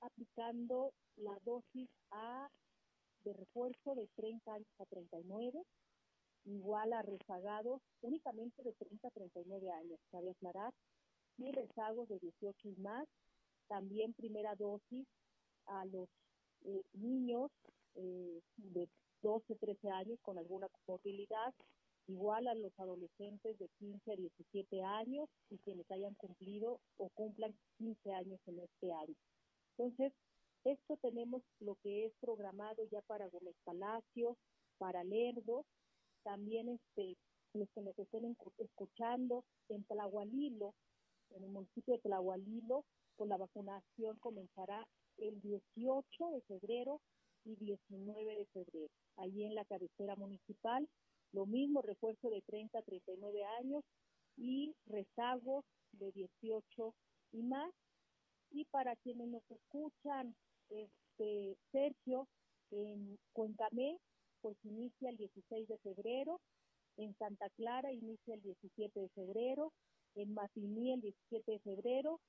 aplicando 0.00 0.92
la 1.16 1.38
dosis 1.44 1.88
A 2.10 2.48
de 3.26 3.32
refuerzo 3.32 3.94
de 3.96 4.06
30 4.14 4.54
años 4.54 4.68
a 4.78 4.86
39, 4.86 5.62
igual 6.44 6.92
a 6.92 7.02
rezagados 7.02 7.82
únicamente 8.00 8.62
de 8.62 8.72
30 8.72 9.08
a 9.08 9.10
39 9.10 9.70
años, 9.72 9.98
cabe 10.10 10.30
aclarar, 10.30 10.72
y 11.38 11.50
rezagos 11.50 12.08
de 12.08 12.18
18 12.20 12.68
y 12.68 12.76
más, 12.76 13.06
también 13.66 14.14
primera 14.14 14.54
dosis 14.54 15.06
a 15.66 15.84
los 15.86 16.08
eh, 16.64 16.82
niños 16.94 17.50
eh, 17.96 18.40
de 18.56 18.88
12, 19.22 19.56
13 19.56 19.90
años 19.90 20.20
con 20.22 20.38
alguna 20.38 20.68
comorbilidad, 20.68 21.52
igual 22.06 22.46
a 22.46 22.54
los 22.54 22.78
adolescentes 22.78 23.58
de 23.58 23.68
15 23.80 24.12
a 24.12 24.16
17 24.16 24.82
años 24.84 25.28
y 25.50 25.58
quienes 25.58 25.90
hayan 25.90 26.14
cumplido 26.14 26.80
o 26.96 27.08
cumplan 27.10 27.52
15 27.78 28.12
años 28.14 28.40
en 28.46 28.60
este 28.60 28.92
año. 28.92 29.16
Entonces, 29.76 30.12
esto 30.66 30.96
tenemos 30.96 31.42
lo 31.60 31.76
que 31.76 32.06
es 32.06 32.12
programado 32.20 32.84
ya 32.90 33.00
para 33.02 33.28
Gómez 33.28 33.54
Palacio, 33.64 34.36
para 34.78 35.04
Lerdo, 35.04 35.64
también 36.24 36.68
este, 36.68 37.16
los 37.54 37.68
que 37.70 37.80
nos 37.82 37.98
estén 37.98 38.36
escuchando 38.58 39.44
en 39.68 39.84
Tlahualilo, 39.84 40.74
en 41.30 41.44
el 41.44 41.50
municipio 41.50 41.94
de 41.94 42.00
Tlahualilo, 42.00 42.84
con 43.16 43.28
la 43.28 43.36
vacunación 43.36 44.18
comenzará 44.18 44.86
el 45.18 45.40
18 45.40 46.30
de 46.32 46.40
febrero 46.42 47.00
y 47.44 47.56
19 47.56 48.36
de 48.36 48.46
febrero, 48.46 48.92
allí 49.16 49.44
en 49.44 49.54
la 49.54 49.64
cabecera 49.64 50.16
municipal. 50.16 50.88
Lo 51.32 51.46
mismo, 51.46 51.82
refuerzo 51.82 52.28
de 52.30 52.42
30 52.42 52.78
a 52.78 52.82
39 52.82 53.44
años 53.60 53.84
y 54.36 54.74
rezagos 54.86 55.64
de 55.92 56.12
18 56.12 56.94
y 57.32 57.42
más. 57.42 57.72
Y 58.50 58.64
para 58.66 58.94
quienes 58.96 59.28
nos 59.28 59.42
escuchan 59.50 60.34
este, 60.70 61.56
Sergio, 61.72 62.26
en 62.70 63.18
Cuencamé, 63.32 63.98
pues 64.40 64.56
inicia 64.64 65.10
el 65.10 65.16
16 65.16 65.68
de 65.68 65.78
febrero, 65.78 66.40
en 66.96 67.14
Santa 67.18 67.48
Clara 67.50 67.92
inicia 67.92 68.34
el 68.34 68.42
17 68.42 69.00
de 69.00 69.08
febrero, 69.10 69.72
en 70.14 70.32
Matiní 70.34 70.92
el 70.92 71.00
17 71.00 71.52
de 71.52 71.58
febrero, 71.60 72.20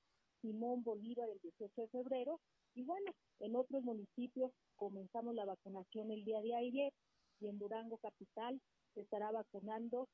Simón 0.42 0.84
Bolívar 0.84 1.30
el 1.30 1.40
18 1.40 1.82
de 1.82 1.88
febrero, 1.88 2.40
y 2.76 2.84
bueno, 2.84 3.12
en 3.40 3.56
otros 3.56 3.84
municipios 3.84 4.52
comenzamos 4.76 5.34
la 5.36 5.46
vacunación 5.46 6.12
el 6.12 6.24
día 6.26 6.42
de 6.42 6.56
ayer, 6.56 6.94
y 7.40 7.48
en 7.48 7.58
Durango 7.58 7.98
Capital 7.98 8.60
se 8.94 9.02
estará 9.02 9.32
vacunando 9.32 10.08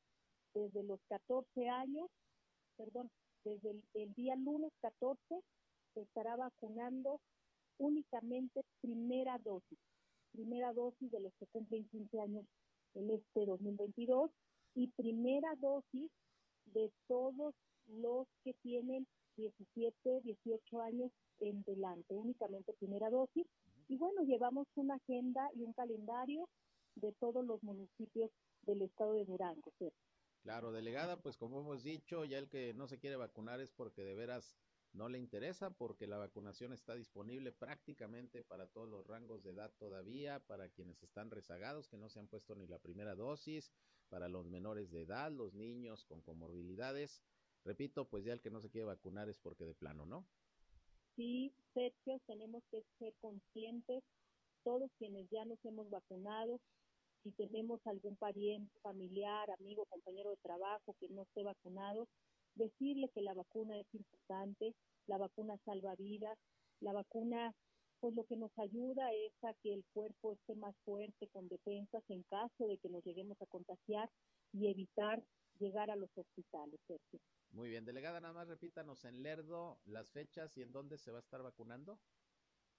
desde 0.53 0.83
los 0.83 0.99
14 1.09 1.69
años, 1.69 2.09
perdón, 2.77 3.09
desde 3.43 3.71
el, 3.71 3.83
el 3.93 4.13
día 4.13 4.35
lunes 4.35 4.71
14 4.81 5.19
se 5.93 6.01
estará 6.01 6.35
vacunando 6.35 7.19
únicamente 7.77 8.63
primera 8.81 9.37
dosis, 9.39 9.79
primera 10.31 10.73
dosis 10.73 11.11
de 11.11 11.19
los 11.19 11.33
que 11.35 11.47
cumplen 11.47 11.87
15 11.89 12.19
años 12.19 12.45
en 12.95 13.09
este 13.11 13.45
2022 13.45 14.31
y 14.75 14.87
primera 14.87 15.55
dosis 15.59 16.11
de 16.65 16.91
todos 17.07 17.53
los 17.87 18.27
que 18.43 18.53
tienen 18.61 19.07
17, 19.37 20.21
18 20.21 20.81
años 20.81 21.11
en 21.39 21.63
delante, 21.63 22.15
únicamente 22.15 22.73
primera 22.73 23.09
dosis. 23.09 23.45
Y 23.87 23.97
bueno, 23.97 24.23
llevamos 24.23 24.67
una 24.75 24.95
agenda 24.95 25.49
y 25.55 25.63
un 25.63 25.73
calendario 25.73 26.47
de 26.95 27.11
todos 27.13 27.45
los 27.45 27.61
municipios 27.63 28.31
del 28.61 28.81
estado 28.81 29.13
de 29.13 29.25
Durango. 29.25 29.71
Claro, 30.43 30.71
delegada, 30.71 31.21
pues 31.21 31.37
como 31.37 31.59
hemos 31.61 31.83
dicho, 31.83 32.25
ya 32.25 32.37
el 32.37 32.49
que 32.49 32.73
no 32.73 32.87
se 32.87 32.99
quiere 32.99 33.15
vacunar 33.15 33.59
es 33.61 33.71
porque 33.71 34.03
de 34.03 34.13
veras 34.13 34.57
no 34.93 35.09
le 35.09 35.17
interesa 35.17 35.71
porque 35.71 36.07
la 36.07 36.17
vacunación 36.17 36.71
está 36.71 36.95
disponible 36.95 37.51
prácticamente 37.51 38.43
para 38.43 38.67
todos 38.67 38.87
los 38.87 39.05
rangos 39.07 39.43
de 39.43 39.51
edad 39.51 39.73
todavía, 39.79 40.39
para 40.45 40.69
quienes 40.69 41.01
están 41.01 41.31
rezagados, 41.31 41.87
que 41.87 41.97
no 41.97 42.09
se 42.09 42.19
han 42.19 42.27
puesto 42.27 42.55
ni 42.55 42.67
la 42.67 42.79
primera 42.79 43.15
dosis, 43.15 43.71
para 44.09 44.29
los 44.29 44.47
menores 44.47 44.91
de 44.91 45.01
edad, 45.01 45.31
los 45.31 45.55
niños 45.55 46.05
con 46.05 46.21
comorbilidades. 46.21 47.23
Repito, 47.65 48.07
pues 48.07 48.23
ya 48.23 48.33
el 48.33 48.41
que 48.41 48.51
no 48.51 48.61
se 48.61 48.69
quiere 48.69 48.85
vacunar 48.85 49.29
es 49.29 49.39
porque 49.39 49.65
de 49.65 49.73
plano, 49.73 50.05
¿no? 50.05 50.27
Sí, 51.15 51.53
Sergio, 51.73 52.19
tenemos 52.27 52.63
que 52.69 52.83
ser 52.99 53.13
conscientes, 53.21 54.03
todos 54.63 54.91
quienes 54.99 55.27
ya 55.31 55.45
nos 55.45 55.63
hemos 55.65 55.89
vacunado, 55.89 56.59
si 57.23 57.31
tenemos 57.31 57.79
algún 57.87 58.15
pariente, 58.17 58.79
familiar, 58.81 59.49
amigo, 59.51 59.85
compañero 59.85 60.29
de 60.31 60.37
trabajo 60.37 60.95
que 60.99 61.09
no 61.09 61.23
esté 61.23 61.43
vacunado, 61.43 62.07
decirle 62.55 63.09
que 63.09 63.21
la 63.21 63.33
vacuna 63.33 63.77
es 63.77 63.87
importante, 63.93 64.73
la 65.07 65.17
vacuna 65.17 65.57
salva 65.65 65.95
vidas, 65.95 66.37
la 66.79 66.93
vacuna 66.93 67.53
pues 67.99 68.15
lo 68.15 68.25
que 68.25 68.35
nos 68.35 68.51
ayuda 68.59 69.13
es 69.13 69.31
a 69.45 69.53
que 69.63 69.73
el 69.73 69.85
cuerpo 69.93 70.33
esté 70.33 70.55
más 70.55 70.75
fuerte 70.83 71.29
con 71.29 71.47
defensas 71.47 72.03
en 72.09 72.23
caso 72.23 72.67
de 72.67 72.77
que 72.77 72.89
nos 72.89 73.01
lleguemos 73.05 73.41
a 73.41 73.45
contagiar 73.45 74.09
y 74.51 74.67
evitar 74.67 75.23
llegar 75.57 75.89
a 75.89 75.95
los 75.95 76.09
hospitales. 76.17 76.81
Muy 77.51 77.69
bien, 77.69 77.85
delegada, 77.85 78.19
nada 78.19 78.33
más 78.33 78.49
repítanos 78.49 79.05
en 79.05 79.23
Lerdo 79.23 79.79
las 79.85 80.11
fechas 80.11 80.57
y 80.57 80.63
en 80.63 80.73
dónde 80.73 80.97
se 80.97 81.11
va 81.11 81.19
a 81.19 81.21
estar 81.21 81.41
vacunando. 81.41 81.97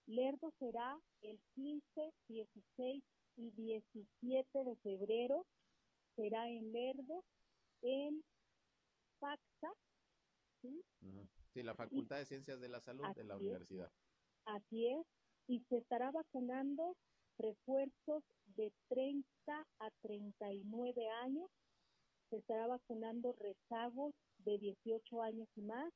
Lerdo 0.04 0.52
será 0.58 1.00
el 1.22 1.40
15, 1.54 2.12
16 2.28 3.02
y 3.36 3.50
17 3.52 4.64
de 4.64 4.76
febrero. 4.76 5.46
Será 6.16 6.50
en 6.50 6.70
Lerdo, 6.70 7.24
en 7.80 8.22
FACSA. 9.24 9.72
¿sí? 10.60 10.84
sí, 11.52 11.62
la 11.62 11.74
Facultad 11.74 12.18
de 12.18 12.26
Ciencias 12.26 12.60
de 12.60 12.68
la 12.68 12.80
Salud 12.80 13.06
de 13.14 13.24
la 13.24 13.36
universidad. 13.36 13.90
Así 14.44 14.86
es, 14.86 15.06
y 15.46 15.60
se 15.68 15.78
estará 15.78 16.10
vacunando 16.10 16.94
refuerzos 17.38 18.22
de 18.56 18.70
30 18.88 19.24
a 19.78 19.90
39 20.02 21.08
años, 21.22 21.50
se 22.28 22.36
estará 22.36 22.66
vacunando 22.66 23.32
rezagos 23.32 24.14
de 24.38 24.58
18 24.58 25.22
años 25.22 25.48
y 25.56 25.62
más, 25.62 25.92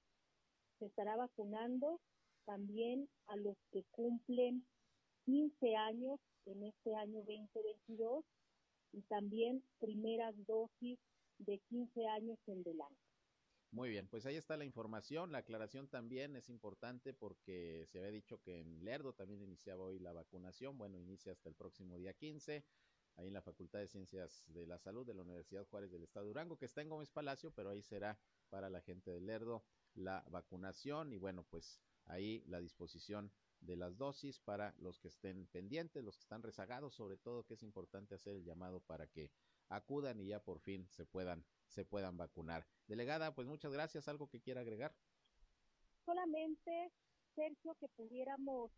se 0.79 0.87
estará 0.87 1.17
vacunando 1.17 2.01
también 2.47 3.09
a 3.27 3.37
los 3.37 3.57
que 3.73 3.85
cumplen 3.91 4.65
15 5.27 5.77
años 5.77 6.19
en 6.47 6.63
este 6.63 6.95
año 6.95 7.19
2022 7.25 8.25
y 8.93 9.03
también 9.03 9.63
primeras 9.81 10.35
dosis 10.47 10.99
de 11.39 11.59
15 11.69 12.07
años 12.07 12.39
en 12.47 12.63
delante. 12.63 13.08
Muy 13.71 13.91
bien, 13.91 14.09
pues 14.09 14.25
ahí 14.25 14.37
está 14.37 14.57
la 14.57 14.65
información. 14.65 15.31
La 15.31 15.39
aclaración 15.39 15.89
también 15.89 16.37
es 16.37 16.49
importante 16.49 17.13
porque 17.13 17.85
se 17.87 17.99
había 17.99 18.11
dicho 18.11 18.41
que 18.41 18.61
en 18.61 18.83
Lerdo 18.83 19.13
también 19.13 19.43
iniciaba 19.43 19.85
hoy 19.85 19.99
la 19.99 20.13
vacunación. 20.13 20.79
Bueno, 20.79 20.97
inicia 20.97 21.33
hasta 21.33 21.51
el 21.51 21.55
próximo 21.55 21.99
día 21.99 22.15
15, 22.15 22.65
ahí 23.17 23.27
en 23.27 23.35
la 23.35 23.43
Facultad 23.43 23.81
de 23.81 23.89
Ciencias 23.89 24.43
de 24.47 24.67
la 24.67 24.79
Salud 24.79 25.07
de 25.07 25.13
la 25.13 25.23
Universidad 25.23 25.67
Juárez 25.67 25.91
del 25.91 26.03
Estado 26.03 26.25
de 26.25 26.31
Durango, 26.31 26.57
que 26.57 26.65
está 26.65 26.81
en 26.81 26.89
Gómez 26.89 27.11
Palacio, 27.11 27.51
pero 27.51 27.69
ahí 27.69 27.83
será 27.83 28.19
para 28.49 28.71
la 28.71 28.81
gente 28.81 29.11
de 29.11 29.21
Lerdo 29.21 29.63
la 29.95 30.25
vacunación. 30.31 31.13
Y 31.13 31.19
bueno, 31.19 31.45
pues 31.45 31.79
ahí 32.07 32.43
la 32.47 32.61
disposición 32.61 33.31
de 33.61 33.77
las 33.77 33.99
dosis 33.99 34.41
para 34.41 34.75
los 34.79 34.99
que 34.99 35.09
estén 35.09 35.47
pendientes, 35.47 36.03
los 36.03 36.17
que 36.17 36.23
están 36.23 36.43
rezagados, 36.43 36.95
sobre 36.95 37.19
todo 37.19 37.45
que 37.45 37.55
es 37.55 37.63
importante 37.63 38.15
hacer 38.15 38.37
el 38.37 38.45
llamado 38.45 38.81
para 38.81 39.07
que 39.09 39.31
acudan 39.69 40.21
y 40.21 40.29
ya 40.29 40.41
por 40.41 40.61
fin 40.61 40.89
se 40.91 41.05
puedan 41.05 41.45
se 41.67 41.85
puedan 41.85 42.17
vacunar. 42.17 42.67
Delegada, 42.87 43.35
pues 43.35 43.47
muchas 43.47 43.73
gracias. 43.73 44.09
¿Algo 44.09 44.29
que 44.29 44.41
quiera 44.41 44.63
agregar? 44.63 44.95
Solamente, 46.05 46.91
Sergio, 47.35 47.75
que 47.75 47.89
pudiéramos 47.89 48.71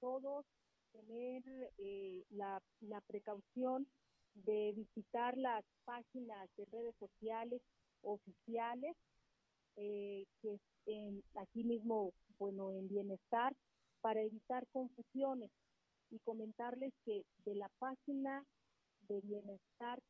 todos 0.00 0.44
tener 0.92 1.42
eh, 1.78 2.24
la, 2.30 2.62
la 2.80 3.00
precaución 3.00 3.88
de 4.34 4.72
visitar 4.76 5.36
las 5.36 5.64
páginas 5.84 6.48
de 6.56 6.64
redes 6.66 6.94
sociales 6.98 7.62
oficiales, 8.02 8.96
eh, 9.76 10.26
que 10.42 10.60
aquí 11.34 11.64
mismo, 11.64 12.12
bueno, 12.38 12.72
en 12.72 12.88
bienestar, 12.88 13.54
para 14.00 14.22
evitar 14.22 14.66
confusiones 14.68 15.50
y 16.10 16.18
comentarles 16.20 16.92
que 17.04 17.24
de 17.44 17.54
la 17.54 17.68
página 17.78 18.44
de 19.08 19.20
bienestar 19.20 20.00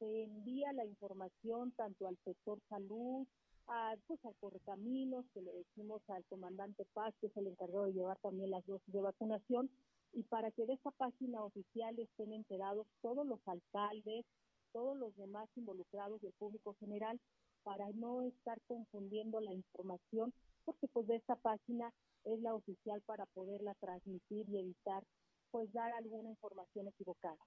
se 0.00 0.24
envía 0.24 0.72
la 0.72 0.84
información 0.84 1.70
tanto 1.72 2.08
al 2.08 2.16
sector 2.24 2.58
salud, 2.68 3.26
a, 3.68 3.94
pues, 4.08 4.18
al 4.24 4.34
correcaminos, 4.36 5.24
que 5.32 5.42
le 5.42 5.52
decimos 5.52 6.02
al 6.08 6.24
comandante 6.24 6.84
Paz, 6.92 7.14
que 7.20 7.28
es 7.28 7.36
el 7.36 7.46
encargado 7.46 7.84
de 7.84 7.92
llevar 7.92 8.18
también 8.18 8.50
las 8.50 8.66
dosis 8.66 8.92
de 8.92 9.00
vacunación, 9.00 9.70
y 10.12 10.24
para 10.24 10.50
que 10.50 10.66
de 10.66 10.72
esta 10.72 10.90
página 10.90 11.44
oficial 11.44 11.96
estén 11.98 12.32
enterados 12.32 12.88
todos 13.00 13.24
los 13.24 13.38
alcaldes, 13.46 14.24
todos 14.72 14.96
los 14.96 15.14
demás 15.16 15.48
involucrados 15.54 16.20
y 16.22 16.26
el 16.26 16.32
público 16.32 16.74
general, 16.80 17.20
para 17.62 17.90
no 17.92 18.22
estar 18.22 18.58
confundiendo 18.66 19.40
la 19.40 19.52
información, 19.52 20.32
porque 20.64 20.88
pues 20.88 21.06
de 21.06 21.16
esta 21.16 21.36
página 21.36 21.92
es 22.24 22.40
la 22.40 22.54
oficial 22.54 23.02
para 23.02 23.26
poderla 23.26 23.74
transmitir 23.74 24.48
y 24.48 24.58
evitar 24.58 25.04
pues 25.50 25.70
dar 25.72 25.92
alguna 25.92 26.30
información 26.30 26.88
equivocada. 26.88 27.38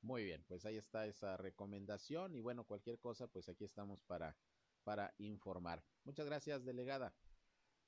Muy 0.00 0.24
bien, 0.24 0.44
pues 0.46 0.64
ahí 0.64 0.76
está 0.76 1.06
esa 1.06 1.36
recomendación 1.36 2.34
y 2.34 2.40
bueno, 2.40 2.64
cualquier 2.64 2.98
cosa, 2.98 3.26
pues 3.26 3.48
aquí 3.48 3.64
estamos 3.64 4.02
para, 4.02 4.36
para 4.84 5.14
informar. 5.18 5.82
Muchas 6.04 6.26
gracias, 6.26 6.64
delegada. 6.64 7.14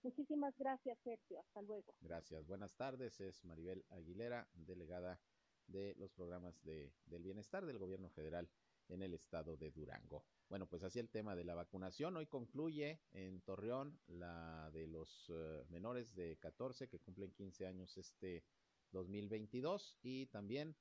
Muchísimas 0.02 0.56
gracias, 0.58 0.98
Sergio. 1.04 1.40
Hasta 1.40 1.62
luego. 1.62 1.94
Gracias. 2.00 2.46
Buenas 2.46 2.74
tardes. 2.74 3.20
Es 3.20 3.44
Maribel 3.44 3.84
Aguilera, 3.90 4.48
delegada 4.54 5.20
de 5.66 5.94
los 5.96 6.10
programas 6.12 6.62
de, 6.62 6.92
del 7.04 7.22
bienestar 7.22 7.66
del 7.66 7.78
gobierno 7.78 8.08
federal 8.10 8.48
en 8.88 9.02
el 9.02 9.14
estado 9.14 9.56
de 9.56 9.70
Durango. 9.70 10.24
Bueno, 10.48 10.66
pues 10.66 10.82
así 10.82 10.98
el 10.98 11.10
tema 11.10 11.36
de 11.36 11.44
la 11.44 11.54
vacunación. 11.54 12.16
Hoy 12.16 12.26
concluye 12.26 13.00
en 13.12 13.40
Torreón 13.42 14.00
la 14.08 14.70
de 14.72 14.86
los 14.86 15.28
uh, 15.28 15.64
menores 15.68 16.14
de 16.14 16.38
14 16.38 16.88
que 16.88 16.98
cumplen 16.98 17.30
15 17.32 17.66
años 17.66 17.96
este 17.96 18.42
2022 18.90 19.98
y 20.02 20.26
también 20.26 20.74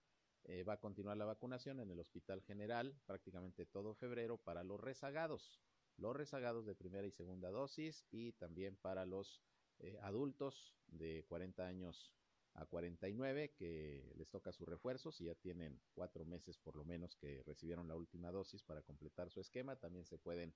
eh, 0.50 0.63
va 0.63 0.74
a 0.74 0.79
continuar 0.79 1.15
la 1.15 1.25
vacunación 1.25 1.79
en 1.79 1.91
el 1.91 2.00
Hospital 2.00 2.41
General 2.41 2.96
prácticamente 3.06 3.68
todo 3.68 3.94
febrero 3.94 4.39
para 4.39 4.63
los 4.63 4.79
rezagados, 4.79 5.62
los 5.96 6.15
rezagados 6.15 6.65
de 6.65 6.74
primera 6.74 7.06
y 7.06 7.12
segunda 7.12 7.51
dosis 7.51 8.03
y 8.10 8.32
también 8.32 8.75
para 8.75 9.06
los 9.06 9.44
eh, 9.77 10.00
adultos 10.01 10.74
de 10.88 11.24
40 11.27 11.68
años 11.68 12.12
a 12.56 12.65
49 12.65 13.53
que 13.60 14.12
les 14.15 14.27
toca 14.32 14.51
su 14.51 14.65
refuerzo, 14.65 15.12
si 15.12 15.25
ya 15.25 15.36
tienen 15.36 15.79
cuatro 15.94 16.25
meses 16.25 16.58
por 16.58 16.75
lo 16.75 16.84
menos 16.84 17.15
que 17.15 17.44
recibieron 17.44 17.88
la 17.88 17.96
última 17.96 18.32
dosis 18.32 18.63
para 18.63 18.82
completar 18.82 19.29
su 19.29 19.41
esquema, 19.41 19.75
también 19.75 20.08
se 20.08 20.18
pueden 20.18 20.56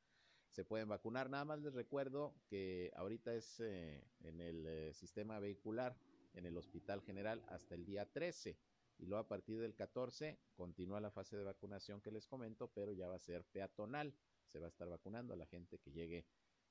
se 0.50 0.66
pueden 0.66 0.90
vacunar. 0.90 1.30
Nada 1.30 1.46
más 1.46 1.60
les 1.60 1.74
recuerdo 1.74 2.34
que 2.48 2.92
ahorita 2.96 3.36
es 3.36 3.60
eh, 3.60 4.04
en 4.22 4.42
el 4.42 4.92
sistema 4.96 5.40
vehicular 5.40 5.96
en 6.34 6.48
el 6.48 6.58
Hospital 6.58 7.02
General 7.02 7.44
hasta 7.48 7.76
el 7.76 7.86
día 7.86 8.12
13 8.12 8.58
y 8.98 9.06
luego 9.06 9.24
a 9.24 9.28
partir 9.28 9.60
del 9.60 9.76
14 9.76 10.38
continúa 10.56 11.02
la 11.02 11.12
fase 11.12 11.38
de 11.38 11.44
vacunación 11.44 12.02
que 12.02 12.12
les 12.12 12.28
comento, 12.28 12.70
pero 12.74 12.92
ya 12.92 13.08
va 13.08 13.16
a 13.16 13.20
ser 13.20 13.44
peatonal. 13.46 14.14
Se 14.48 14.60
va 14.60 14.68
a 14.68 14.70
estar 14.70 14.88
vacunando 14.88 15.34
a 15.34 15.38
la 15.38 15.46
gente 15.46 15.80
que 15.80 15.92
llegue 15.92 16.26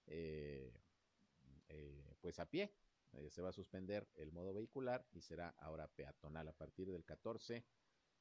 eh, 0.07 0.73
eh, 1.69 2.15
pues 2.21 2.39
a 2.39 2.47
pie. 2.47 2.73
Eh, 3.13 3.29
se 3.31 3.43
va 3.43 3.51
a 3.51 3.53
suspender 3.53 4.09
el 4.15 4.33
modo 4.33 4.55
vehicular 4.55 5.07
y 5.13 5.21
será 5.21 5.51
ahora 5.59 5.89
peatonal 5.89 6.49
a 6.49 6.53
partir 6.53 6.91
del 6.91 7.05
14 7.05 7.65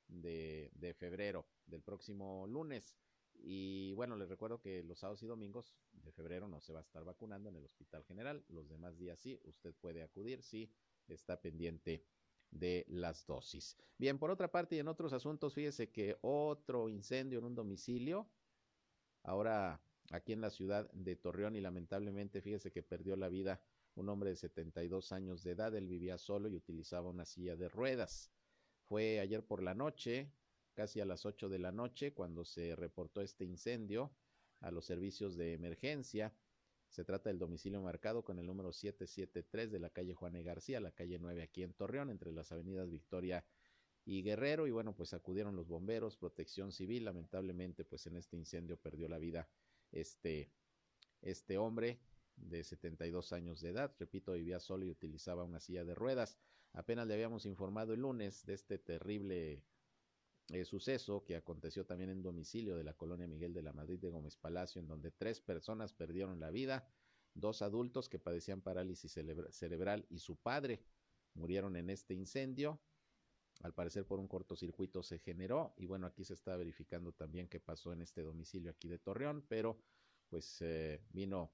de, 0.07 0.69
de 0.73 0.93
febrero, 0.93 1.45
del 1.65 1.81
próximo 1.81 2.45
lunes. 2.47 2.97
Y 3.35 3.93
bueno, 3.93 4.15
les 4.17 4.27
recuerdo 4.27 4.59
que 4.59 4.83
los 4.83 4.99
sábados 4.99 5.23
y 5.23 5.27
domingos 5.27 5.73
de 5.93 6.11
febrero 6.11 6.47
no 6.47 6.59
se 6.59 6.73
va 6.73 6.79
a 6.79 6.83
estar 6.83 7.03
vacunando 7.03 7.49
en 7.49 7.55
el 7.55 7.65
Hospital 7.65 8.03
General. 8.03 8.43
Los 8.49 8.67
demás 8.67 8.97
días 8.97 9.19
sí, 9.19 9.39
usted 9.43 9.73
puede 9.75 10.03
acudir 10.03 10.43
si 10.43 10.69
está 11.07 11.39
pendiente 11.41 12.03
de 12.51 12.85
las 12.87 13.25
dosis. 13.25 13.77
Bien, 13.97 14.19
por 14.19 14.29
otra 14.29 14.51
parte 14.51 14.75
y 14.75 14.79
en 14.79 14.87
otros 14.87 15.13
asuntos, 15.13 15.53
fíjese 15.53 15.89
que 15.89 16.17
otro 16.21 16.89
incendio 16.89 17.39
en 17.39 17.45
un 17.45 17.55
domicilio, 17.55 18.29
ahora 19.23 19.81
aquí 20.11 20.33
en 20.33 20.41
la 20.41 20.49
ciudad 20.49 20.91
de 20.91 21.15
Torreón 21.15 21.55
y 21.55 21.61
lamentablemente 21.61 22.41
fíjese 22.41 22.71
que 22.71 22.83
perdió 22.83 23.15
la 23.15 23.29
vida 23.29 23.61
un 23.95 24.09
hombre 24.09 24.29
de 24.31 24.35
72 24.35 25.11
años 25.11 25.43
de 25.43 25.51
edad, 25.51 25.75
él 25.75 25.87
vivía 25.87 26.17
solo 26.17 26.47
y 26.47 26.55
utilizaba 26.55 27.09
una 27.09 27.25
silla 27.25 27.55
de 27.55 27.69
ruedas. 27.69 28.31
Fue 28.87 29.19
ayer 29.19 29.45
por 29.45 29.61
la 29.61 29.73
noche, 29.73 30.31
casi 30.73 31.01
a 31.01 31.05
las 31.05 31.25
8 31.25 31.49
de 31.49 31.59
la 31.59 31.71
noche, 31.71 32.13
cuando 32.13 32.45
se 32.45 32.75
reportó 32.75 33.21
este 33.21 33.45
incendio 33.45 34.11
a 34.61 34.71
los 34.71 34.85
servicios 34.85 35.35
de 35.35 35.53
emergencia. 35.53 36.33
Se 36.91 37.05
trata 37.05 37.29
del 37.29 37.39
domicilio 37.39 37.81
marcado 37.81 38.21
con 38.21 38.37
el 38.37 38.45
número 38.45 38.73
773 38.73 39.71
de 39.71 39.79
la 39.79 39.89
calle 39.89 40.13
Juan 40.13 40.35
e. 40.35 40.43
García, 40.43 40.81
la 40.81 40.91
calle 40.91 41.19
9 41.19 41.41
aquí 41.41 41.63
en 41.63 41.71
Torreón, 41.73 42.09
entre 42.09 42.33
las 42.33 42.51
avenidas 42.51 42.89
Victoria 42.89 43.45
y 44.03 44.21
Guerrero. 44.23 44.67
Y 44.67 44.71
bueno, 44.71 44.93
pues 44.93 45.13
acudieron 45.13 45.55
los 45.55 45.69
bomberos, 45.69 46.17
protección 46.17 46.73
civil. 46.73 47.05
Lamentablemente, 47.05 47.85
pues 47.85 48.07
en 48.07 48.17
este 48.17 48.35
incendio 48.35 48.75
perdió 48.75 49.07
la 49.07 49.19
vida 49.19 49.47
este, 49.93 50.51
este 51.21 51.57
hombre 51.57 52.01
de 52.35 52.61
72 52.61 53.31
años 53.31 53.61
de 53.61 53.69
edad. 53.69 53.95
Repito, 53.97 54.33
vivía 54.33 54.59
solo 54.59 54.83
y 54.83 54.89
utilizaba 54.89 55.45
una 55.45 55.61
silla 55.61 55.85
de 55.85 55.95
ruedas. 55.95 56.37
Apenas 56.73 57.07
le 57.07 57.13
habíamos 57.13 57.45
informado 57.45 57.93
el 57.93 58.01
lunes 58.01 58.45
de 58.45 58.53
este 58.53 58.77
terrible 58.77 59.63
eh, 60.53 60.65
suceso 60.65 61.23
que 61.23 61.35
aconteció 61.35 61.85
también 61.85 62.09
en 62.09 62.21
domicilio 62.21 62.75
de 62.75 62.83
la 62.83 62.93
colonia 62.93 63.27
Miguel 63.27 63.53
de 63.53 63.61
la 63.61 63.71
Madrid 63.71 63.99
de 63.99 64.09
Gómez 64.09 64.35
Palacio, 64.35 64.81
en 64.81 64.87
donde 64.87 65.11
tres 65.11 65.39
personas 65.39 65.93
perdieron 65.93 66.39
la 66.39 66.51
vida, 66.51 66.87
dos 67.33 67.61
adultos 67.61 68.09
que 68.09 68.19
padecían 68.19 68.61
parálisis 68.61 69.17
cerebral 69.51 70.05
y 70.09 70.19
su 70.19 70.35
padre 70.35 70.83
murieron 71.35 71.75
en 71.75 71.89
este 71.89 72.13
incendio. 72.13 72.81
Al 73.61 73.73
parecer 73.73 74.05
por 74.05 74.19
un 74.19 74.27
cortocircuito 74.27 75.03
se 75.03 75.19
generó 75.19 75.73
y 75.77 75.85
bueno, 75.85 76.07
aquí 76.07 76.25
se 76.25 76.33
está 76.33 76.57
verificando 76.57 77.11
también 77.11 77.47
qué 77.47 77.59
pasó 77.59 77.93
en 77.93 78.01
este 78.01 78.21
domicilio 78.21 78.71
aquí 78.71 78.89
de 78.89 78.97
Torreón, 78.97 79.45
pero 79.47 79.79
pues 80.29 80.61
eh, 80.61 81.01
vino 81.11 81.53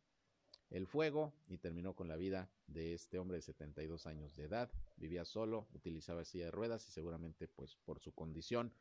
el 0.70 0.88
fuego 0.88 1.34
y 1.48 1.58
terminó 1.58 1.96
con 1.96 2.08
la 2.08 2.16
vida 2.16 2.50
de 2.68 2.94
este 2.94 3.20
hombre 3.20 3.38
de 3.38 3.42
72 3.42 4.06
años 4.06 4.36
de 4.36 4.46
edad. 4.46 4.72
Vivía 4.96 5.26
solo, 5.26 5.68
utilizaba 5.74 6.26
silla 6.26 6.46
de 6.46 6.52
ruedas 6.52 6.88
y 6.88 6.92
seguramente 6.92 7.48
pues 7.48 7.76
por 7.76 8.00
su 8.00 8.14
condición 8.14 8.74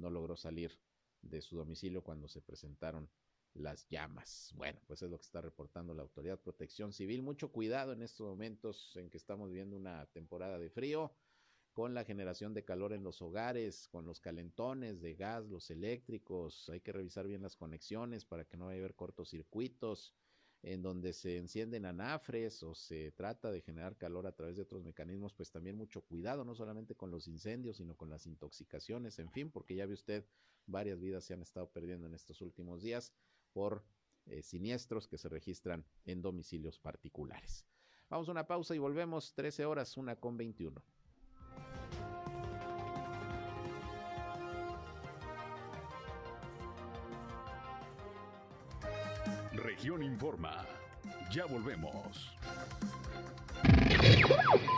no 0.00 0.10
logró 0.10 0.36
salir 0.36 0.78
de 1.22 1.40
su 1.40 1.56
domicilio 1.56 2.02
cuando 2.02 2.28
se 2.28 2.40
presentaron 2.40 3.08
las 3.54 3.88
llamas. 3.88 4.52
Bueno, 4.56 4.80
pues 4.86 5.02
es 5.02 5.10
lo 5.10 5.18
que 5.18 5.24
está 5.24 5.40
reportando 5.40 5.94
la 5.94 6.02
Autoridad 6.02 6.40
Protección 6.40 6.92
Civil. 6.92 7.22
Mucho 7.22 7.50
cuidado 7.50 7.92
en 7.92 8.02
estos 8.02 8.26
momentos 8.26 8.96
en 8.96 9.10
que 9.10 9.16
estamos 9.16 9.48
viviendo 9.48 9.76
una 9.76 10.06
temporada 10.06 10.58
de 10.58 10.70
frío, 10.70 11.12
con 11.72 11.94
la 11.94 12.04
generación 12.04 12.52
de 12.54 12.64
calor 12.64 12.92
en 12.92 13.04
los 13.04 13.22
hogares, 13.22 13.88
con 13.88 14.06
los 14.06 14.20
calentones 14.20 15.00
de 15.00 15.14
gas, 15.14 15.46
los 15.46 15.70
eléctricos. 15.70 16.68
Hay 16.68 16.80
que 16.80 16.92
revisar 16.92 17.26
bien 17.26 17.42
las 17.42 17.56
conexiones 17.56 18.24
para 18.24 18.44
que 18.44 18.56
no 18.56 18.66
vaya 18.66 18.78
a 18.78 18.80
haber 18.80 18.94
cortocircuitos 18.94 20.14
en 20.62 20.82
donde 20.82 21.12
se 21.12 21.38
encienden 21.38 21.86
anafres 21.86 22.62
o 22.62 22.74
se 22.74 23.12
trata 23.12 23.50
de 23.50 23.62
generar 23.62 23.96
calor 23.96 24.26
a 24.26 24.32
través 24.32 24.56
de 24.56 24.62
otros 24.62 24.84
mecanismos, 24.84 25.32
pues 25.32 25.50
también 25.50 25.76
mucho 25.76 26.02
cuidado, 26.02 26.44
no 26.44 26.54
solamente 26.54 26.94
con 26.94 27.10
los 27.10 27.28
incendios, 27.28 27.78
sino 27.78 27.96
con 27.96 28.10
las 28.10 28.26
intoxicaciones, 28.26 29.18
en 29.18 29.30
fin, 29.30 29.50
porque 29.50 29.74
ya 29.74 29.86
ve 29.86 29.94
usted, 29.94 30.26
varias 30.66 31.00
vidas 31.00 31.24
se 31.24 31.34
han 31.34 31.42
estado 31.42 31.70
perdiendo 31.70 32.06
en 32.06 32.14
estos 32.14 32.42
últimos 32.42 32.82
días 32.82 33.12
por 33.52 33.84
eh, 34.26 34.42
siniestros 34.42 35.08
que 35.08 35.18
se 35.18 35.28
registran 35.28 35.84
en 36.04 36.20
domicilios 36.20 36.78
particulares. 36.78 37.66
Vamos 38.10 38.28
a 38.28 38.32
una 38.32 38.46
pausa 38.46 38.74
y 38.74 38.78
volvemos 38.78 39.32
13 39.34 39.64
horas, 39.64 39.96
una 39.96 40.16
con 40.16 40.36
21. 40.36 40.82
Región 49.80 50.02
Informa. 50.02 50.66
Ya 51.32 51.46
volvemos. 51.46 52.36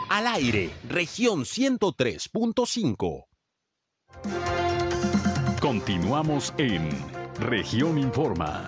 Al 0.09 0.27
aire, 0.27 0.69
región 0.87 1.41
103.5. 1.41 3.25
Continuamos 5.59 6.53
en 6.57 6.89
región 7.37 7.97
Informa. 7.97 8.65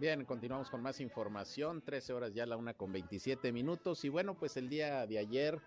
Bien, 0.00 0.24
continuamos 0.24 0.70
con 0.70 0.80
más 0.80 1.02
información. 1.02 1.82
13 1.82 2.14
horas 2.14 2.32
ya 2.32 2.46
la 2.46 2.56
una 2.56 2.72
con 2.72 2.90
27 2.90 3.52
minutos. 3.52 4.02
Y 4.06 4.08
bueno, 4.08 4.38
pues 4.38 4.56
el 4.56 4.70
día 4.70 5.06
de 5.06 5.18
ayer, 5.18 5.60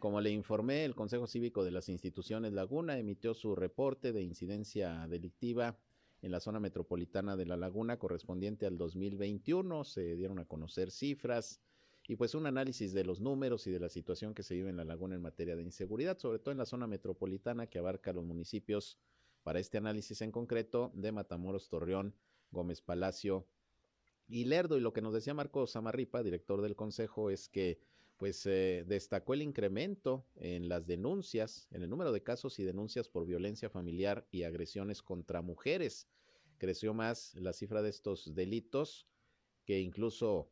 como 0.00 0.20
le 0.20 0.30
informé, 0.30 0.84
el 0.84 0.96
Consejo 0.96 1.28
Cívico 1.28 1.62
de 1.62 1.70
las 1.70 1.88
Instituciones 1.88 2.52
Laguna 2.52 2.98
emitió 2.98 3.34
su 3.34 3.54
reporte 3.54 4.10
de 4.12 4.22
incidencia 4.22 5.06
delictiva 5.06 5.76
en 6.22 6.30
la 6.30 6.40
zona 6.40 6.60
metropolitana 6.60 7.36
de 7.36 7.46
La 7.46 7.56
Laguna 7.56 7.98
correspondiente 7.98 8.66
al 8.66 8.76
2021. 8.76 9.84
Se 9.84 10.16
dieron 10.16 10.38
a 10.38 10.44
conocer 10.44 10.90
cifras 10.90 11.60
y 12.06 12.16
pues 12.16 12.34
un 12.34 12.46
análisis 12.46 12.92
de 12.92 13.04
los 13.04 13.20
números 13.20 13.66
y 13.66 13.70
de 13.70 13.80
la 13.80 13.88
situación 13.88 14.34
que 14.34 14.42
se 14.42 14.54
vive 14.54 14.70
en 14.70 14.76
La 14.76 14.84
Laguna 14.84 15.14
en 15.14 15.22
materia 15.22 15.56
de 15.56 15.62
inseguridad, 15.62 16.18
sobre 16.18 16.38
todo 16.38 16.52
en 16.52 16.58
la 16.58 16.66
zona 16.66 16.86
metropolitana 16.86 17.68
que 17.68 17.78
abarca 17.78 18.12
los 18.12 18.24
municipios 18.24 18.98
para 19.42 19.60
este 19.60 19.78
análisis 19.78 20.20
en 20.20 20.32
concreto 20.32 20.90
de 20.94 21.12
Matamoros, 21.12 21.68
Torreón, 21.68 22.14
Gómez 22.50 22.82
Palacio 22.82 23.46
y 24.26 24.44
Lerdo. 24.44 24.76
Y 24.76 24.80
lo 24.80 24.92
que 24.92 25.02
nos 25.02 25.14
decía 25.14 25.34
Marco 25.34 25.66
Samarripa, 25.66 26.22
director 26.22 26.62
del 26.62 26.76
Consejo, 26.76 27.30
es 27.30 27.48
que 27.48 27.80
pues 28.20 28.44
eh, 28.44 28.84
destacó 28.86 29.32
el 29.32 29.40
incremento 29.40 30.26
en 30.36 30.68
las 30.68 30.86
denuncias, 30.86 31.66
en 31.70 31.82
el 31.82 31.88
número 31.88 32.12
de 32.12 32.22
casos 32.22 32.58
y 32.58 32.64
denuncias 32.64 33.08
por 33.08 33.24
violencia 33.24 33.70
familiar 33.70 34.28
y 34.30 34.42
agresiones 34.42 35.00
contra 35.00 35.40
mujeres. 35.40 36.06
Creció 36.58 36.92
más 36.92 37.34
la 37.36 37.54
cifra 37.54 37.80
de 37.80 37.88
estos 37.88 38.34
delitos 38.34 39.08
que 39.64 39.80
incluso 39.80 40.50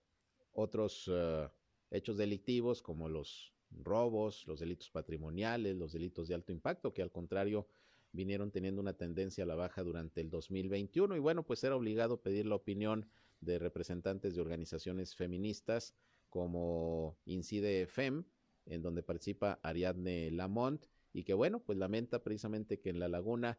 otros 0.52 1.08
uh, 1.08 1.50
hechos 1.90 2.16
delictivos 2.16 2.80
como 2.80 3.10
los 3.10 3.52
robos, 3.70 4.46
los 4.46 4.60
delitos 4.60 4.88
patrimoniales, 4.88 5.76
los 5.76 5.92
delitos 5.92 6.26
de 6.26 6.36
alto 6.36 6.52
impacto, 6.52 6.94
que 6.94 7.02
al 7.02 7.12
contrario 7.12 7.68
vinieron 8.12 8.50
teniendo 8.50 8.80
una 8.80 8.94
tendencia 8.94 9.44
a 9.44 9.46
la 9.46 9.56
baja 9.56 9.82
durante 9.82 10.22
el 10.22 10.30
2021 10.30 11.16
y 11.16 11.18
bueno, 11.18 11.42
pues 11.42 11.62
era 11.64 11.76
obligado 11.76 12.22
pedir 12.22 12.46
la 12.46 12.54
opinión 12.54 13.10
de 13.42 13.58
representantes 13.58 14.34
de 14.34 14.40
organizaciones 14.40 15.14
feministas 15.14 15.94
como 16.28 17.18
Incide 17.24 17.86
FEM, 17.86 18.24
en 18.66 18.82
donde 18.82 19.02
participa 19.02 19.58
Ariadne 19.62 20.30
Lamont 20.30 20.84
y 21.12 21.24
que 21.24 21.34
bueno, 21.34 21.60
pues 21.60 21.78
lamenta 21.78 22.22
precisamente 22.22 22.80
que 22.80 22.90
en 22.90 22.98
la 22.98 23.08
laguna 23.08 23.58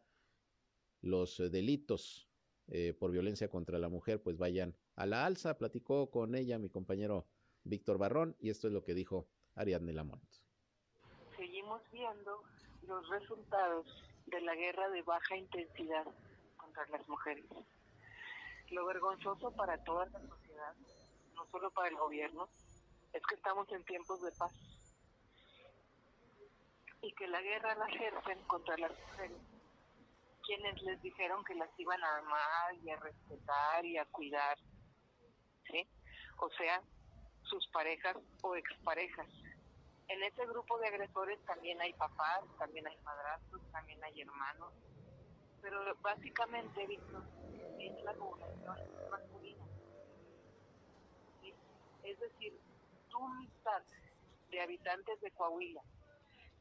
los 1.00 1.38
delitos 1.50 2.28
eh, 2.68 2.94
por 2.94 3.10
violencia 3.10 3.48
contra 3.48 3.78
la 3.78 3.88
mujer 3.88 4.22
pues 4.22 4.38
vayan 4.38 4.76
a 4.94 5.06
la 5.06 5.26
alza. 5.26 5.58
Platicó 5.58 6.10
con 6.10 6.34
ella 6.34 6.58
mi 6.58 6.70
compañero 6.70 7.26
Víctor 7.64 7.98
Barrón 7.98 8.36
y 8.38 8.50
esto 8.50 8.68
es 8.68 8.72
lo 8.72 8.84
que 8.84 8.94
dijo 8.94 9.28
Ariadne 9.54 9.92
Lamont. 9.92 10.22
Seguimos 11.36 11.82
viendo 11.90 12.42
los 12.86 13.08
resultados 13.08 13.86
de 14.26 14.40
la 14.42 14.54
guerra 14.54 14.88
de 14.90 15.02
baja 15.02 15.36
intensidad 15.36 16.06
contra 16.56 16.86
las 16.88 17.06
mujeres. 17.08 17.44
Lo 18.70 18.86
vergonzoso 18.86 19.50
para 19.52 19.82
toda 19.82 20.06
la 20.06 20.20
sociedad, 20.20 20.74
no 21.34 21.46
solo 21.50 21.70
para 21.70 21.88
el 21.88 21.96
gobierno, 21.96 22.48
es 23.12 23.22
que 23.26 23.34
estamos 23.34 23.70
en 23.72 23.84
tiempos 23.84 24.22
de 24.22 24.32
paz 24.32 24.52
y 27.02 27.12
que 27.14 27.26
la 27.28 27.40
guerra 27.40 27.74
la 27.74 27.86
ejercen 27.86 28.42
contra 28.46 28.76
las 28.76 28.92
mujeres, 28.98 29.38
quienes 30.44 30.82
les 30.82 31.00
dijeron 31.02 31.44
que 31.44 31.54
las 31.54 31.70
iban 31.78 32.02
a 32.02 32.18
amar 32.18 32.74
y 32.82 32.90
a 32.90 32.96
respetar 32.96 33.84
y 33.84 33.96
a 33.96 34.04
cuidar, 34.06 34.58
¿sí? 35.70 35.88
O 36.38 36.50
sea, 36.50 36.82
sus 37.42 37.66
parejas 37.68 38.16
o 38.42 38.54
exparejas 38.54 39.26
en 40.10 40.20
ese 40.24 40.44
grupo 40.44 40.76
de 40.78 40.88
agresores 40.88 41.38
también 41.46 41.80
hay 41.80 41.92
papás, 41.92 42.40
también 42.58 42.84
hay 42.84 42.98
madrastros, 43.04 43.62
también 43.70 44.02
hay 44.02 44.20
hermanos, 44.20 44.72
pero 45.62 45.78
básicamente, 46.00 46.84
Víctor, 46.84 47.22
es 47.78 48.02
la 48.02 48.12
población 48.14 48.76
masculina. 49.08 49.59
Es 52.04 52.18
decir, 52.18 52.58
tu 53.08 53.28
mitad 53.28 53.82
de 54.50 54.60
habitantes 54.60 55.20
de 55.20 55.30
Coahuila 55.32 55.82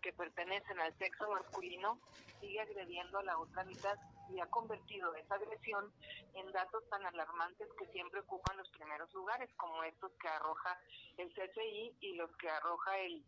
que 0.01 0.13
pertenecen 0.13 0.79
al 0.79 0.97
sexo 0.97 1.29
masculino 1.29 1.99
sigue 2.39 2.61
agrediendo 2.61 3.19
a 3.19 3.23
la 3.23 3.37
otra 3.37 3.63
mitad 3.65 3.97
y 4.29 4.39
ha 4.39 4.45
convertido 4.47 5.13
esa 5.15 5.35
agresión 5.35 5.91
en 6.35 6.51
datos 6.51 6.87
tan 6.89 7.05
alarmantes 7.05 7.67
que 7.77 7.87
siempre 7.87 8.19
ocupan 8.21 8.57
los 8.57 8.69
primeros 8.69 9.11
lugares, 9.13 9.49
como 9.57 9.83
estos 9.83 10.11
que 10.21 10.27
arroja 10.27 10.79
el 11.17 11.33
CCI 11.33 11.97
y 11.99 12.13
los 12.13 12.33
que 12.37 12.49
arroja 12.49 12.97
el 12.99 13.23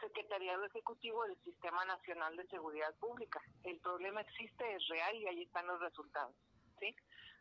Secretariado 0.00 0.64
Ejecutivo 0.64 1.24
del 1.24 1.36
Sistema 1.42 1.84
Nacional 1.84 2.36
de 2.36 2.46
Seguridad 2.48 2.94
Pública. 2.96 3.40
El 3.62 3.78
problema 3.80 4.20
existe, 4.20 4.74
es 4.74 4.86
real 4.88 5.16
y 5.16 5.26
ahí 5.26 5.42
están 5.42 5.66
los 5.66 5.80
resultados. 5.80 6.34
¿sí? 6.78 6.94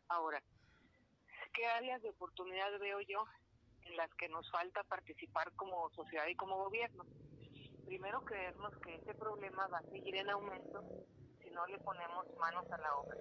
Ahora, 0.08 0.41
¿qué 1.53 1.65
áreas 1.67 2.01
de 2.01 2.09
oportunidad 2.09 2.77
veo 2.79 2.99
yo 3.01 3.25
en 3.83 3.97
las 3.97 4.13
que 4.15 4.29
nos 4.29 4.49
falta 4.51 4.83
participar 4.83 5.51
como 5.55 5.89
sociedad 5.91 6.27
y 6.27 6.35
como 6.35 6.57
gobierno? 6.57 7.05
Primero, 7.85 8.21
creernos 8.25 8.75
que 8.77 8.95
este 8.95 9.13
problema 9.13 9.67
va 9.67 9.79
a 9.79 9.89
seguir 9.91 10.15
en 10.15 10.29
aumento 10.29 10.83
si 11.41 11.49
no 11.51 11.65
le 11.67 11.77
ponemos 11.79 12.25
manos 12.37 12.69
a 12.71 12.77
la 12.77 12.95
obra. 12.95 13.17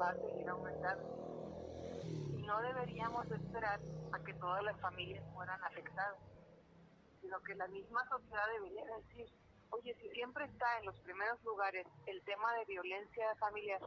Va 0.00 0.10
a 0.10 0.16
seguir 0.16 0.48
aumentando. 0.48 1.04
Y 2.36 2.42
no 2.42 2.60
deberíamos 2.62 3.30
esperar 3.30 3.80
a 4.12 4.18
que 4.24 4.34
todas 4.34 4.62
las 4.64 4.80
familias 4.80 5.24
fueran 5.34 5.62
afectadas 5.64 6.16
sino 7.20 7.40
que 7.42 7.54
la 7.54 7.68
misma 7.68 8.06
sociedad 8.08 8.46
debería 8.54 8.84
decir, 8.96 9.26
oye, 9.70 9.94
si 10.00 10.08
siempre 10.10 10.44
está 10.46 10.78
en 10.78 10.86
los 10.86 10.98
primeros 11.00 11.42
lugares 11.44 11.86
el 12.06 12.22
tema 12.24 12.52
de 12.54 12.64
violencia 12.64 13.34
familiar, 13.36 13.80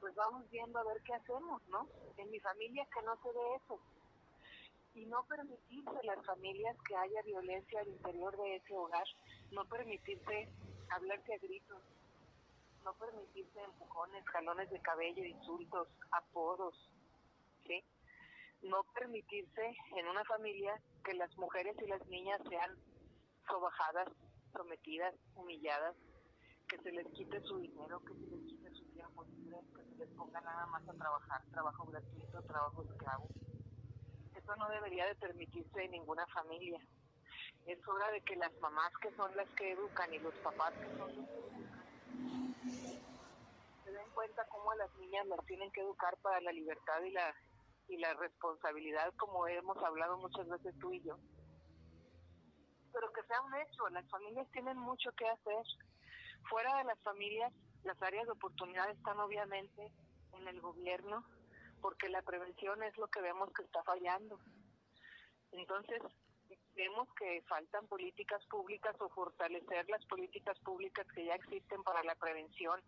pues 0.00 0.14
vamos 0.14 0.48
viendo 0.50 0.78
a 0.78 0.84
ver 0.84 1.02
qué 1.02 1.14
hacemos, 1.14 1.62
¿no? 1.68 1.88
En 2.16 2.30
mi 2.30 2.40
familia 2.40 2.86
que 2.92 3.02
no 3.02 3.16
se 3.22 3.28
ve 3.32 3.54
eso. 3.56 3.80
Y 4.94 5.06
no 5.06 5.24
permitirse 5.26 6.02
las 6.04 6.24
familias 6.24 6.76
que 6.88 6.96
haya 6.96 7.22
violencia 7.22 7.80
al 7.80 7.88
interior 7.88 8.36
de 8.36 8.56
ese 8.56 8.74
hogar, 8.74 9.06
no 9.50 9.64
permitirse 9.66 10.48
hablarse 10.90 11.34
a 11.34 11.38
gritos, 11.38 11.82
no 12.84 12.94
permitirse 12.94 13.60
empujones, 13.62 14.24
jalones 14.26 14.70
de 14.70 14.80
cabello, 14.80 15.24
insultos, 15.24 15.88
apodos, 16.12 16.74
¿sí? 17.66 17.84
no 18.62 18.82
permitirse 18.94 19.76
en 19.96 20.08
una 20.08 20.24
familia 20.24 20.80
que 21.04 21.14
las 21.14 21.36
mujeres 21.36 21.76
y 21.82 21.86
las 21.86 22.04
niñas 22.08 22.40
sean 22.48 22.76
sobajadas, 23.48 24.08
sometidas, 24.52 25.14
humilladas, 25.34 25.96
que 26.68 26.78
se 26.78 26.90
les 26.90 27.06
quite 27.12 27.40
su 27.42 27.58
dinero, 27.58 28.00
que 28.00 28.14
se 28.14 28.26
les 28.26 28.40
quite 28.46 28.55
tiempo 29.16 29.24
libre, 29.24 29.58
que 29.74 29.84
se 29.84 29.96
les 29.96 30.08
ponga 30.16 30.40
nada 30.40 30.66
más 30.66 30.88
a 30.88 30.92
trabajar, 30.92 31.42
trabajo 31.50 31.84
gratuito, 31.86 32.42
trabajo 32.42 32.82
esclavo. 32.82 33.28
Eso 34.34 34.56
no 34.56 34.68
debería 34.68 35.06
de 35.06 35.14
permitirse 35.16 35.84
en 35.84 35.90
ninguna 35.92 36.26
familia. 36.28 36.80
Es 37.66 37.78
hora 37.88 38.10
de 38.10 38.20
que 38.22 38.36
las 38.36 38.52
mamás 38.60 38.92
que 39.00 39.10
son 39.16 39.34
las 39.36 39.48
que 39.56 39.72
educan 39.72 40.12
y 40.12 40.18
los 40.18 40.34
papás 40.36 40.72
que 40.74 40.88
son 40.96 41.16
los 41.16 41.28
que 41.28 41.38
educan 41.38 42.54
se 43.84 43.92
den 43.92 44.10
cuenta 44.14 44.46
cómo 44.48 44.70
a 44.72 44.76
las 44.76 44.94
niñas 44.96 45.26
las 45.26 45.44
tienen 45.46 45.70
que 45.72 45.80
educar 45.80 46.16
para 46.18 46.40
la 46.40 46.52
libertad 46.52 47.02
y 47.02 47.12
la 47.12 47.34
y 47.88 47.98
la 47.98 48.12
responsabilidad, 48.14 49.14
como 49.16 49.46
hemos 49.46 49.76
hablado 49.78 50.18
muchas 50.18 50.48
veces 50.48 50.76
tú 50.80 50.92
y 50.92 51.00
yo. 51.02 51.16
Pero 52.92 53.12
que 53.12 53.22
sea 53.22 53.40
un 53.42 53.54
hecho, 53.54 53.88
las 53.90 54.08
familias 54.10 54.50
tienen 54.50 54.76
mucho 54.76 55.12
que 55.12 55.28
hacer. 55.28 55.62
Fuera 56.50 56.78
de 56.78 56.84
las 56.84 56.98
familias, 57.04 57.52
las 57.86 58.02
áreas 58.02 58.26
de 58.26 58.32
oportunidad 58.32 58.90
están 58.90 59.18
obviamente 59.20 59.92
en 60.32 60.48
el 60.48 60.60
gobierno, 60.60 61.24
porque 61.80 62.08
la 62.08 62.22
prevención 62.22 62.82
es 62.82 62.96
lo 62.98 63.06
que 63.08 63.20
vemos 63.20 63.52
que 63.52 63.62
está 63.62 63.82
fallando. 63.84 64.38
Entonces, 65.52 66.02
vemos 66.74 67.08
que 67.14 67.42
faltan 67.48 67.86
políticas 67.86 68.44
públicas 68.46 68.94
o 69.00 69.08
fortalecer 69.10 69.88
las 69.88 70.04
políticas 70.06 70.58
públicas 70.60 71.06
que 71.14 71.24
ya 71.24 71.34
existen 71.34 71.82
para 71.84 72.02
la 72.02 72.16
prevención. 72.16 72.80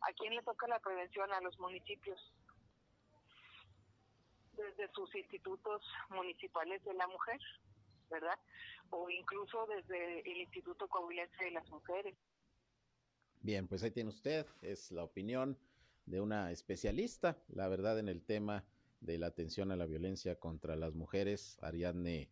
¿A 0.00 0.12
quién 0.12 0.34
le 0.34 0.42
toca 0.42 0.66
la 0.66 0.80
prevención? 0.80 1.32
A 1.32 1.40
los 1.40 1.58
municipios 1.58 2.20
desde 4.52 4.92
sus 4.92 5.14
institutos 5.14 5.82
municipales 6.10 6.82
de 6.84 6.94
la 6.94 7.06
mujer, 7.06 7.40
¿verdad? 8.10 8.38
O 8.90 9.08
incluso 9.10 9.66
desde 9.66 10.20
el 10.20 10.38
Instituto 10.38 10.88
Coahuilense 10.88 11.44
de 11.44 11.50
las 11.52 11.68
Mujeres. 11.70 12.16
Bien, 13.44 13.68
pues 13.68 13.82
ahí 13.82 13.90
tiene 13.90 14.08
usted, 14.08 14.46
es 14.62 14.90
la 14.90 15.04
opinión 15.04 15.58
de 16.06 16.22
una 16.22 16.50
especialista, 16.50 17.36
la 17.48 17.68
verdad, 17.68 17.98
en 17.98 18.08
el 18.08 18.22
tema 18.22 18.64
de 19.02 19.18
la 19.18 19.26
atención 19.26 19.70
a 19.70 19.76
la 19.76 19.84
violencia 19.84 20.36
contra 20.36 20.76
las 20.76 20.94
mujeres, 20.94 21.58
Ariadne, 21.60 22.30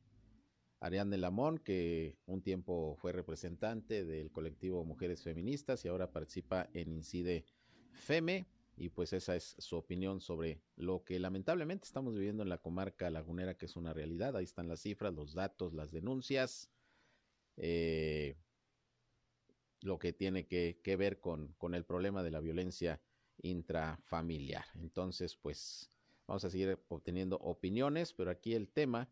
Ariadne 0.80 1.18
Lamón, 1.18 1.58
que 1.58 2.16
un 2.24 2.40
tiempo 2.40 2.96
fue 2.96 3.12
representante 3.12 4.06
del 4.06 4.32
colectivo 4.32 4.86
Mujeres 4.86 5.22
Feministas 5.22 5.84
y 5.84 5.88
ahora 5.88 6.10
participa 6.10 6.70
en 6.72 6.90
Incide 6.90 7.44
FEME 7.90 8.46
y 8.78 8.88
pues 8.88 9.12
esa 9.12 9.36
es 9.36 9.54
su 9.58 9.76
opinión 9.76 10.18
sobre 10.18 10.62
lo 10.76 11.04
que 11.04 11.20
lamentablemente 11.20 11.84
estamos 11.84 12.14
viviendo 12.14 12.42
en 12.42 12.48
la 12.48 12.56
comarca 12.56 13.10
lagunera, 13.10 13.58
que 13.58 13.66
es 13.66 13.76
una 13.76 13.92
realidad. 13.92 14.34
Ahí 14.34 14.44
están 14.44 14.66
las 14.66 14.80
cifras, 14.80 15.12
los 15.12 15.34
datos, 15.34 15.74
las 15.74 15.92
denuncias, 15.92 16.70
eh, 17.58 18.34
lo 19.84 19.98
que 19.98 20.12
tiene 20.12 20.46
que, 20.46 20.96
ver 20.96 21.20
con, 21.20 21.54
con, 21.58 21.74
el 21.74 21.84
problema 21.84 22.22
de 22.22 22.30
la 22.30 22.40
violencia 22.40 23.00
intrafamiliar. 23.42 24.64
Entonces, 24.74 25.36
pues 25.36 25.90
vamos 26.26 26.44
a 26.44 26.50
seguir 26.50 26.78
obteniendo 26.88 27.36
opiniones, 27.38 28.12
pero 28.12 28.30
aquí 28.30 28.54
el 28.54 28.68
tema 28.68 29.08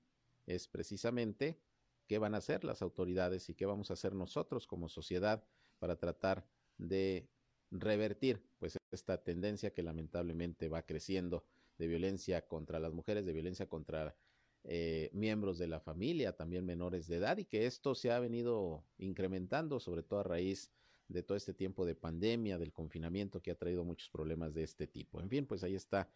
es 0.47 0.69
precisamente 0.69 1.61
qué 2.07 2.19
van 2.19 2.35
a 2.35 2.39
hacer 2.39 2.65
las 2.65 2.83
autoridades 2.83 3.49
y 3.49 3.55
qué 3.55 3.67
vamos 3.67 3.91
a 3.91 3.95
hacer 3.95 4.15
nosotros 4.15 4.67
como 4.67 4.89
sociedad 4.89 5.45
para 5.79 5.97
tratar 5.97 6.47
de 6.77 7.29
revertir 7.71 8.43
pues 8.59 8.77
esta 8.91 9.23
tendencia 9.23 9.73
que 9.73 9.83
lamentablemente 9.83 10.69
va 10.69 10.83
creciendo 10.83 11.45
de 11.79 11.87
violencia 11.87 12.47
contra 12.47 12.81
las 12.81 12.93
mujeres, 12.93 13.25
de 13.25 13.33
violencia 13.33 13.69
contra 13.69 14.17
eh, 14.65 15.11
miembros 15.13 15.59
de 15.59 15.67
la 15.67 15.81
familia, 15.81 16.37
también 16.37 16.65
menores 16.65 17.07
de 17.07 17.17
edad, 17.17 17.39
y 17.39 17.45
que 17.45 17.67
esto 17.67 17.95
se 17.95 18.11
ha 18.11 18.19
venido 18.19 18.85
incrementando, 18.99 19.81
sobre 19.81 20.03
todo 20.03 20.21
a 20.21 20.25
raíz 20.25 20.71
de 21.09 21.23
todo 21.23 21.37
este 21.37 21.55
tiempo 21.55 21.85
de 21.87 21.95
pandemia, 21.95 22.59
del 22.59 22.73
confinamiento 22.73 23.43
que 23.43 23.51
ha 23.51 23.59
traído 23.59 23.85
muchos 23.85 24.11
problemas 24.11 24.55
de 24.55 24.63
este 24.63 24.87
tipo. 24.87 25.21
En 25.21 25.29
fin, 25.29 25.47
pues 25.47 25.65
ahí 25.65 25.75
está 25.75 26.09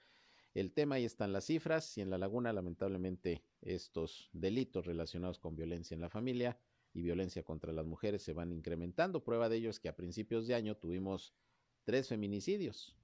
el 0.55 0.73
tema, 0.73 0.97
ahí 0.97 1.05
están 1.05 1.33
las 1.33 1.47
cifras, 1.47 1.99
y 1.99 2.01
en 2.01 2.11
la 2.11 2.19
laguna 2.19 2.53
lamentablemente 2.53 3.43
estos 3.61 4.31
delitos 4.33 4.87
relacionados 4.87 5.39
con 5.39 5.57
violencia 5.57 5.95
en 5.95 6.01
la 6.01 6.11
familia 6.11 6.59
y 6.93 7.03
violencia 7.03 7.43
contra 7.43 7.73
las 7.73 7.87
mujeres 7.87 8.23
se 8.23 8.35
van 8.35 8.53
incrementando. 8.53 9.25
Prueba 9.25 9.49
de 9.49 9.57
ello 9.57 9.71
es 9.71 9.81
que 9.81 9.89
a 9.89 9.97
principios 9.97 10.47
de 10.47 10.55
año 10.55 10.77
tuvimos 10.77 11.35
tres 11.83 12.09
feminicidios 12.09 12.97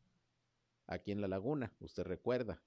aquí 0.86 1.10
en 1.10 1.20
la 1.20 1.28
laguna, 1.28 1.74
usted 1.80 2.04
recuerda. 2.04 2.62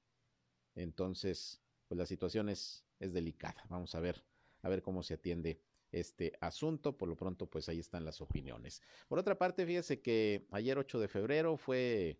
Entonces, 0.76 1.62
pues 1.88 1.98
la 1.98 2.06
situación 2.06 2.50
es, 2.50 2.86
es 3.00 3.13
delicada. 3.13 3.63
Vamos 3.69 3.96
a 3.96 4.00
ver, 4.00 4.24
a 4.62 4.69
ver 4.69 4.82
cómo 4.82 5.04
se 5.04 5.15
atiende 5.15 5.62
este 5.91 6.34
asunto. 6.41 6.98
Por 6.98 7.08
lo 7.08 7.15
pronto, 7.15 7.48
pues 7.48 7.69
ahí 7.69 7.80
están 7.80 8.06
las 8.06 8.22
opiniones. 8.22 8.82
Por 9.08 9.19
otra 9.19 9.38
parte, 9.38 9.65
fíjese 9.65 10.02
que 10.02 10.48
ayer 10.52 10.78
8 10.78 11.00
de 11.00 11.08
febrero 11.08 11.58
fue 11.58 12.19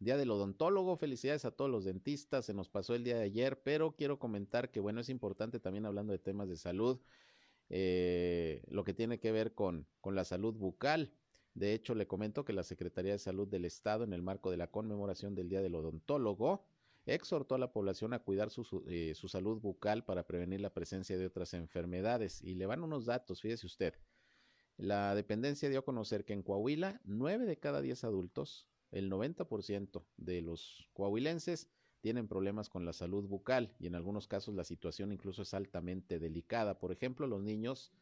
Día 0.00 0.16
del 0.16 0.30
Odontólogo. 0.30 0.96
Felicidades 0.96 1.44
a 1.44 1.50
todos 1.50 1.70
los 1.70 1.84
dentistas. 1.84 2.46
Se 2.46 2.54
nos 2.54 2.68
pasó 2.68 2.94
el 2.94 3.04
día 3.04 3.16
de 3.16 3.24
ayer, 3.24 3.62
pero 3.62 3.94
quiero 3.94 4.18
comentar 4.18 4.70
que, 4.70 4.80
bueno, 4.80 5.00
es 5.00 5.08
importante 5.08 5.60
también 5.60 5.86
hablando 5.86 6.12
de 6.12 6.18
temas 6.18 6.48
de 6.48 6.56
salud, 6.56 7.00
eh, 7.70 8.62
lo 8.68 8.84
que 8.84 8.94
tiene 8.94 9.18
que 9.20 9.32
ver 9.32 9.54
con, 9.54 9.86
con 10.00 10.14
la 10.14 10.24
salud 10.24 10.54
bucal. 10.54 11.12
De 11.54 11.72
hecho, 11.72 11.94
le 11.94 12.06
comento 12.06 12.44
que 12.44 12.52
la 12.52 12.64
Secretaría 12.64 13.12
de 13.12 13.18
Salud 13.18 13.46
del 13.46 13.64
Estado, 13.64 14.02
en 14.04 14.12
el 14.12 14.22
marco 14.22 14.50
de 14.50 14.56
la 14.56 14.70
conmemoración 14.70 15.36
del 15.36 15.48
Día 15.48 15.62
del 15.62 15.76
Odontólogo, 15.76 16.64
exhortó 17.06 17.54
a 17.54 17.58
la 17.58 17.72
población 17.72 18.12
a 18.12 18.20
cuidar 18.20 18.50
su, 18.50 18.84
eh, 18.88 19.12
su, 19.14 19.28
salud 19.28 19.60
bucal 19.60 20.04
para 20.04 20.26
prevenir 20.26 20.60
la 20.60 20.72
presencia 20.72 21.18
de 21.18 21.26
otras 21.26 21.54
enfermedades. 21.54 22.42
Y 22.42 22.54
le 22.54 22.66
van 22.66 22.82
unos 22.82 23.06
datos, 23.06 23.40
fíjese 23.40 23.66
usted. 23.66 23.94
La 24.76 25.14
dependencia 25.14 25.68
dio 25.68 25.80
a 25.80 25.84
conocer 25.84 26.24
que 26.24 26.32
en 26.32 26.42
Coahuila, 26.42 27.00
9 27.04 27.46
de 27.46 27.58
cada 27.58 27.80
10 27.80 28.04
adultos, 28.04 28.66
el 28.90 29.10
90% 29.10 30.04
de 30.16 30.42
los 30.42 30.88
coahuilenses, 30.92 31.68
tienen 32.00 32.28
problemas 32.28 32.68
con 32.68 32.84
la 32.84 32.92
salud 32.92 33.24
bucal 33.26 33.74
y 33.78 33.86
en 33.86 33.94
algunos 33.94 34.26
casos 34.28 34.54
la 34.54 34.64
situación 34.64 35.10
incluso 35.10 35.42
es 35.42 35.54
altamente 35.54 36.18
delicada. 36.18 36.78
Por 36.78 36.92
ejemplo, 36.92 37.26
los 37.26 37.42
niños 37.42 37.92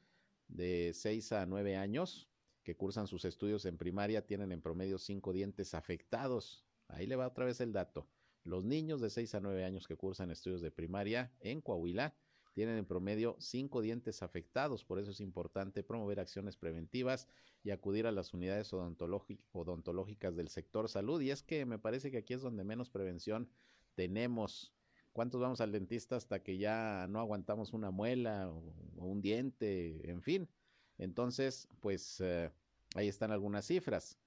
de 0.48 0.90
6 0.92 1.32
a 1.32 1.46
9 1.46 1.76
años 1.76 2.28
que 2.62 2.76
cursan 2.76 3.06
sus 3.06 3.24
estudios 3.24 3.64
en 3.64 3.76
primaria 3.76 4.26
tienen 4.26 4.52
en 4.52 4.60
promedio 4.60 4.98
cinco 4.98 5.32
dientes 5.32 5.74
afectados. 5.74 6.64
Ahí 6.88 7.06
le 7.06 7.16
va 7.16 7.28
otra 7.28 7.44
vez 7.44 7.60
el 7.60 7.72
dato. 7.72 8.08
Los 8.44 8.64
niños 8.64 9.00
de 9.00 9.10
6 9.10 9.34
a 9.36 9.40
9 9.40 9.64
años 9.64 9.86
que 9.86 9.96
cursan 9.96 10.30
estudios 10.30 10.60
de 10.60 10.70
primaria 10.70 11.32
en 11.40 11.60
Coahuila 11.60 12.14
tienen 12.52 12.76
en 12.76 12.84
promedio 12.84 13.36
cinco 13.38 13.80
dientes 13.80 14.22
afectados. 14.22 14.84
Por 14.84 14.98
eso 14.98 15.10
es 15.10 15.20
importante 15.20 15.82
promover 15.82 16.20
acciones 16.20 16.56
preventivas 16.56 17.28
y 17.64 17.70
acudir 17.70 18.06
a 18.06 18.12
las 18.12 18.34
unidades 18.34 18.72
odontológicas 18.72 20.36
del 20.36 20.48
sector 20.48 20.88
salud. 20.88 21.20
Y 21.20 21.30
es 21.30 21.42
que 21.42 21.64
me 21.64 21.78
parece 21.78 22.10
que 22.10 22.18
aquí 22.18 22.34
es 22.34 22.42
donde 22.42 22.64
menos 22.64 22.90
prevención 22.90 23.48
tenemos. 23.94 24.72
¿Cuántos 25.12 25.40
vamos 25.40 25.60
al 25.60 25.72
dentista 25.72 26.16
hasta 26.16 26.42
que 26.42 26.58
ya 26.58 27.06
no 27.08 27.20
aguantamos 27.20 27.72
una 27.72 27.90
muela 27.90 28.50
o, 28.50 28.74
un 28.96 29.20
diente? 29.20 30.10
En 30.10 30.22
fin, 30.22 30.48
entonces, 30.98 31.68
pues 31.80 32.20
eh, 32.20 32.50
ahí 32.94 33.08
están 33.08 33.30
algunas 33.30 33.66
cifras. 33.66 34.18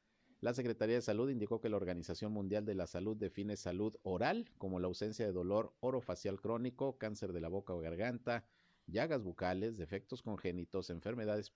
La 0.45 0.53
Secretaría 0.53 0.97
de 0.97 1.01
Salud 1.01 1.31
indicó 1.31 1.59
que 1.59 1.69
la 1.69 1.77
Organización 1.77 2.31
Mundial 2.31 2.65
de 2.65 2.75
la 2.75 2.85
Salud 2.85 3.17
define 3.17 3.57
salud 3.57 3.95
oral 4.03 4.47
como 4.59 4.79
la 4.79 4.85
ausencia 4.85 5.25
de 5.25 5.31
dolor 5.31 5.73
orofacial 5.79 6.39
crónico, 6.39 6.99
cáncer 6.99 7.33
de 7.33 7.41
la 7.41 7.47
boca 7.47 7.73
o 7.73 7.79
garganta, 7.79 8.45
llagas 8.85 9.23
bucales, 9.23 9.75
defectos 9.75 10.21
congénitos, 10.21 10.91
enfermedades 10.91 11.49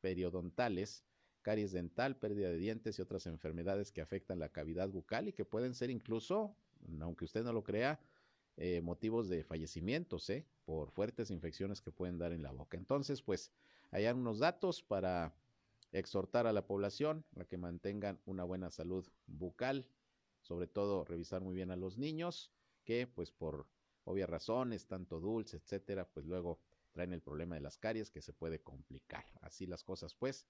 periodontales, 0.00 1.04
caries 1.42 1.70
dental, 1.70 2.16
pérdida 2.16 2.48
de 2.48 2.56
dientes 2.56 2.98
y 2.98 3.02
otras 3.02 3.28
enfermedades 3.28 3.92
que 3.92 4.00
afectan 4.00 4.40
la 4.40 4.48
cavidad 4.48 4.88
bucal 4.88 5.28
y 5.28 5.32
que 5.32 5.44
pueden 5.44 5.72
ser 5.72 5.90
incluso, 5.90 6.56
aunque 7.00 7.26
usted 7.26 7.44
no 7.44 7.52
lo 7.52 7.62
crea, 7.62 8.00
eh, 8.56 8.80
motivos 8.80 9.28
de 9.28 9.44
fallecimientos, 9.44 10.28
¿eh? 10.30 10.44
por 10.64 10.90
fuertes 10.90 11.30
infecciones 11.30 11.80
que 11.80 11.92
pueden 11.92 12.18
dar 12.18 12.32
en 12.32 12.42
la 12.42 12.50
boca. 12.50 12.76
Entonces, 12.76 13.22
pues, 13.22 13.52
hay 13.92 14.06
unos 14.06 14.40
datos 14.40 14.82
para 14.82 15.32
exhortar 15.94 16.46
a 16.46 16.52
la 16.52 16.66
población 16.66 17.24
a 17.36 17.44
que 17.44 17.56
mantengan 17.56 18.20
una 18.26 18.44
buena 18.44 18.70
salud 18.70 19.08
bucal, 19.26 19.86
sobre 20.40 20.66
todo 20.66 21.04
revisar 21.04 21.40
muy 21.40 21.54
bien 21.54 21.70
a 21.70 21.76
los 21.76 21.98
niños 21.98 22.52
que 22.84 23.06
pues 23.06 23.30
por 23.30 23.68
obvias 24.02 24.28
razones, 24.28 24.86
tanto 24.86 25.20
dulce, 25.20 25.56
etcétera, 25.56 26.08
pues 26.12 26.26
luego 26.26 26.60
traen 26.92 27.12
el 27.12 27.22
problema 27.22 27.54
de 27.54 27.60
las 27.60 27.78
caries 27.78 28.10
que 28.10 28.20
se 28.20 28.32
puede 28.32 28.60
complicar. 28.60 29.24
Así 29.40 29.66
las 29.66 29.84
cosas 29.84 30.14
pues 30.14 30.46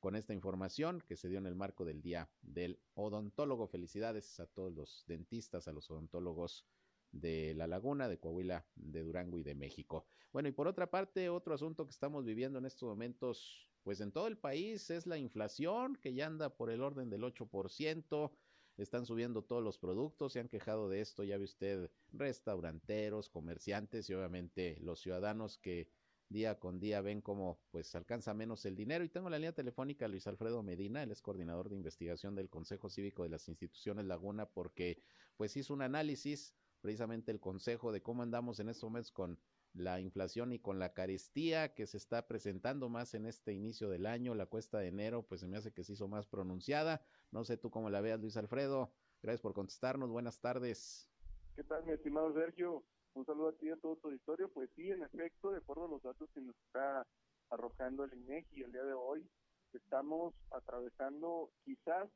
con 0.00 0.16
esta 0.16 0.34
información 0.34 1.00
que 1.00 1.16
se 1.16 1.28
dio 1.30 1.38
en 1.38 1.46
el 1.46 1.54
marco 1.54 1.86
del 1.86 2.02
Día 2.02 2.30
del 2.42 2.78
Odontólogo. 2.92 3.66
Felicidades 3.66 4.38
a 4.38 4.46
todos 4.46 4.72
los 4.72 5.04
dentistas, 5.06 5.66
a 5.66 5.72
los 5.72 5.90
odontólogos 5.90 6.66
de 7.10 7.54
La 7.54 7.66
Laguna, 7.66 8.08
de 8.08 8.18
Coahuila, 8.18 8.66
de 8.74 9.02
Durango 9.02 9.38
y 9.38 9.42
de 9.42 9.54
México. 9.54 10.04
Bueno, 10.30 10.48
y 10.48 10.52
por 10.52 10.68
otra 10.68 10.90
parte, 10.90 11.30
otro 11.30 11.54
asunto 11.54 11.86
que 11.86 11.92
estamos 11.92 12.24
viviendo 12.24 12.58
en 12.58 12.66
estos 12.66 12.86
momentos, 12.86 13.70
pues 13.84 14.00
en 14.00 14.10
todo 14.10 14.26
el 14.26 14.38
país, 14.38 14.90
es 14.90 15.06
la 15.06 15.18
inflación, 15.18 15.96
que 15.96 16.14
ya 16.14 16.26
anda 16.26 16.56
por 16.56 16.70
el 16.70 16.82
orden 16.82 17.10
del 17.10 17.22
8%. 17.22 18.32
Están 18.78 19.06
subiendo 19.06 19.44
todos 19.44 19.62
los 19.62 19.78
productos, 19.78 20.32
se 20.32 20.40
han 20.40 20.48
quejado 20.48 20.88
de 20.88 21.00
esto, 21.00 21.22
ya 21.22 21.38
ve 21.38 21.44
usted, 21.44 21.90
restauranteros, 22.12 23.28
comerciantes 23.28 24.10
y 24.10 24.14
obviamente 24.14 24.76
los 24.80 25.00
ciudadanos 25.00 25.58
que 25.58 25.88
día 26.28 26.58
con 26.58 26.80
día 26.80 27.00
ven 27.02 27.20
cómo 27.20 27.60
pues 27.70 27.94
alcanza 27.94 28.34
menos 28.34 28.64
el 28.64 28.74
dinero. 28.74 29.04
Y 29.04 29.10
tengo 29.10 29.30
la 29.30 29.38
línea 29.38 29.52
telefónica 29.52 30.08
Luis 30.08 30.26
Alfredo 30.26 30.62
Medina, 30.62 31.02
él 31.02 31.12
es 31.12 31.22
coordinador 31.22 31.68
de 31.68 31.76
investigación 31.76 32.34
del 32.34 32.48
Consejo 32.48 32.88
Cívico 32.88 33.22
de 33.22 33.28
las 33.28 33.48
Instituciones 33.48 34.06
Laguna, 34.06 34.46
porque 34.46 34.98
pues 35.36 35.56
hizo 35.56 35.74
un 35.74 35.82
análisis 35.82 36.56
precisamente 36.80 37.30
el 37.30 37.40
consejo 37.40 37.92
de 37.92 38.02
cómo 38.02 38.22
andamos 38.22 38.60
en 38.60 38.70
estos 38.70 38.88
momentos 38.90 39.12
con 39.12 39.38
la 39.74 40.00
inflación 40.00 40.52
y 40.52 40.60
con 40.60 40.78
la 40.78 40.94
carestía 40.94 41.74
que 41.74 41.86
se 41.86 41.96
está 41.96 42.26
presentando 42.26 42.88
más 42.88 43.14
en 43.14 43.26
este 43.26 43.52
inicio 43.52 43.88
del 43.88 44.06
año, 44.06 44.34
la 44.34 44.46
cuesta 44.46 44.78
de 44.78 44.88
enero, 44.88 45.22
pues 45.22 45.40
se 45.40 45.48
me 45.48 45.56
hace 45.56 45.72
que 45.72 45.82
se 45.82 45.94
hizo 45.94 46.08
más 46.08 46.26
pronunciada. 46.26 47.04
No 47.32 47.44
sé 47.44 47.56
tú 47.56 47.70
cómo 47.70 47.90
la 47.90 48.00
veas, 48.00 48.20
Luis 48.20 48.36
Alfredo. 48.36 48.92
Gracias 49.22 49.42
por 49.42 49.52
contestarnos. 49.52 50.10
Buenas 50.10 50.40
tardes. 50.40 51.10
¿Qué 51.56 51.64
tal, 51.64 51.84
mi 51.84 51.92
estimado 51.92 52.32
Sergio? 52.32 52.84
Un 53.14 53.26
saludo 53.26 53.48
a 53.48 53.52
ti 53.52 53.66
y 53.66 53.70
a 53.70 53.76
todo 53.76 53.96
tu 53.96 54.08
auditorio. 54.08 54.48
Pues 54.48 54.70
sí, 54.76 54.90
en 54.90 55.02
efecto, 55.02 55.50
de 55.50 55.58
acuerdo 55.58 55.86
a 55.86 55.88
los 55.88 56.02
datos 56.02 56.28
que 56.32 56.40
nos 56.40 56.56
está 56.66 57.06
arrojando 57.50 58.04
el 58.04 58.14
INEGI 58.14 58.62
el 58.62 58.72
día 58.72 58.84
de 58.84 58.94
hoy, 58.94 59.28
estamos 59.72 60.34
atravesando 60.50 61.50
quizás 61.64 62.08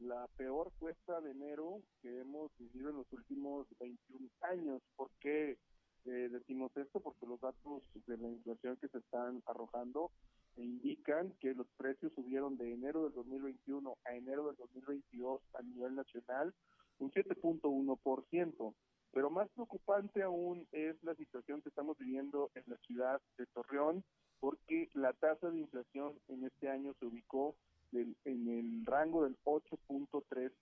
la 0.00 0.26
peor 0.36 0.72
cuesta 0.78 1.20
de 1.20 1.30
enero 1.30 1.82
que 2.02 2.20
hemos 2.20 2.50
vivido 2.58 2.90
en 2.90 2.96
los 2.96 3.12
últimos 3.12 3.66
21 3.78 4.28
años. 4.40 4.82
¿Por 4.96 5.10
qué 5.20 5.58
eh, 6.06 6.28
decimos 6.30 6.70
esto? 6.76 7.00
Porque 7.00 7.26
los 7.26 7.40
datos 7.40 7.82
de 8.06 8.16
la 8.16 8.28
inflación 8.28 8.76
que 8.76 8.88
se 8.88 8.98
están 8.98 9.42
arrojando 9.46 10.10
indican 10.56 11.32
que 11.40 11.54
los 11.54 11.66
precios 11.76 12.12
subieron 12.14 12.56
de 12.56 12.72
enero 12.72 13.04
del 13.04 13.14
2021 13.14 13.96
a 14.04 14.14
enero 14.14 14.46
del 14.46 14.56
2022 14.56 15.40
a 15.54 15.62
nivel 15.62 15.94
nacional 15.96 16.54
un 16.98 17.10
7.1%. 17.10 18.74
Pero 19.12 19.30
más 19.30 19.48
preocupante 19.50 20.22
aún 20.22 20.66
es 20.72 20.96
la 21.02 21.14
situación 21.14 21.62
que 21.62 21.68
estamos 21.68 21.96
viviendo 21.98 22.50
en 22.54 22.64
la 22.66 22.76
ciudad 22.78 23.20
de 23.38 23.46
Torreón, 23.46 24.04
porque 24.40 24.90
la 24.94 25.12
tasa 25.12 25.50
de 25.50 25.60
inflación 25.60 26.18
en 26.28 26.44
este 26.44 26.68
año 26.68 26.94
se 26.98 27.06
ubicó 27.06 27.54
en 27.92 28.48
el 28.48 28.84
rango 28.84 29.22
del 29.22 29.36
8.3%. 29.44 30.52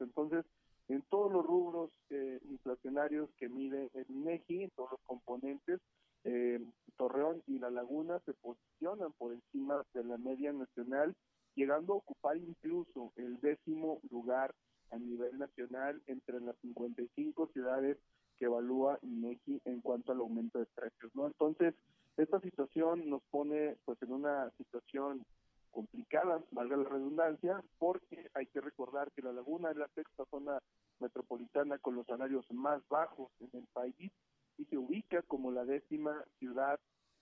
Entonces, 0.00 0.46
en 0.92 1.02
todos 1.08 1.32
los 1.32 1.44
rubros 1.44 1.90
eh, 2.10 2.38
inflacionarios 2.50 3.30
que 3.38 3.48
mide 3.48 3.90
el 3.94 4.04
INEGI, 4.08 4.64
en 4.64 4.70
todos 4.70 4.90
los 4.92 5.00
componentes, 5.06 5.80
eh, 6.24 6.60
Torreón 6.96 7.42
y 7.46 7.58
La 7.58 7.70
Laguna 7.70 8.20
se 8.26 8.34
posicionan 8.34 9.12
por 9.12 9.32
encima 9.32 9.82
de 9.94 10.04
la 10.04 10.18
media 10.18 10.52
nacional, 10.52 11.14
llegando 11.54 11.94
a 11.94 11.96
ocupar 11.96 12.36
incluso 12.36 13.12
el 13.16 13.40
décimo 13.40 14.00
lugar 14.10 14.54
a 14.90 14.98
nivel 14.98 15.38
nacional 15.38 16.02
entre 16.06 16.40
las 16.40 16.56
55 16.58 17.48
ciudades 17.52 17.96
que 18.38 18.44
evalúa 18.44 18.98
INEGI 19.02 19.62
en 19.64 19.80
cuanto 19.80 20.12
al 20.12 20.20
aumento 20.20 20.58
de 20.58 20.66
precios, 20.74 21.10
¿no? 21.14 21.26
Entonces, 21.26 21.74
esta 22.18 22.38
situación 22.40 23.08
nos 23.08 23.22
pone 23.30 23.76
pues 23.86 24.00
en 24.02 24.12
una 24.12 24.50
situación 24.58 25.24
complicada, 25.72 26.44
valga 26.52 26.76
la 26.76 26.88
redundancia, 26.88 27.64
porque 27.78 28.30
hay 28.34 28.46
que 28.46 28.60
recordar 28.60 29.10
que 29.12 29.22
la 29.22 29.32
laguna 29.32 29.70
es 29.70 29.76
la 29.76 29.88
sexta 29.88 30.24
zona 30.30 30.58
metropolitana 31.00 31.78
con 31.78 31.96
los 31.96 32.06
salarios 32.06 32.46
más 32.52 32.86
bajos 32.88 33.32
en 33.40 33.50
el 33.54 33.66
país 33.72 34.12
y 34.58 34.64
se 34.66 34.78
ubica 34.78 35.22
como 35.22 35.50
la 35.50 35.64
décima 35.64 36.24
ciudad 36.38 36.78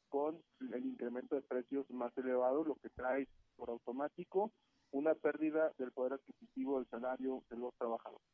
con 0.09 0.43
el 0.75 0.85
incremento 0.85 1.37
de 1.37 1.43
precios 1.43 1.89
más 1.91 2.17
elevado, 2.19 2.65
lo 2.65 2.75
que 2.75 2.91
trae 2.91 3.29
por 3.57 3.71
automático 3.71 4.53
una 4.91 5.15
pérdida 5.15 5.73
del 5.79 5.93
poder 5.93 6.15
adquisitivo 6.15 6.79
del 6.79 6.89
salario 6.91 7.45
de 7.49 7.57
los 7.57 7.73
trabajadores. 7.77 8.27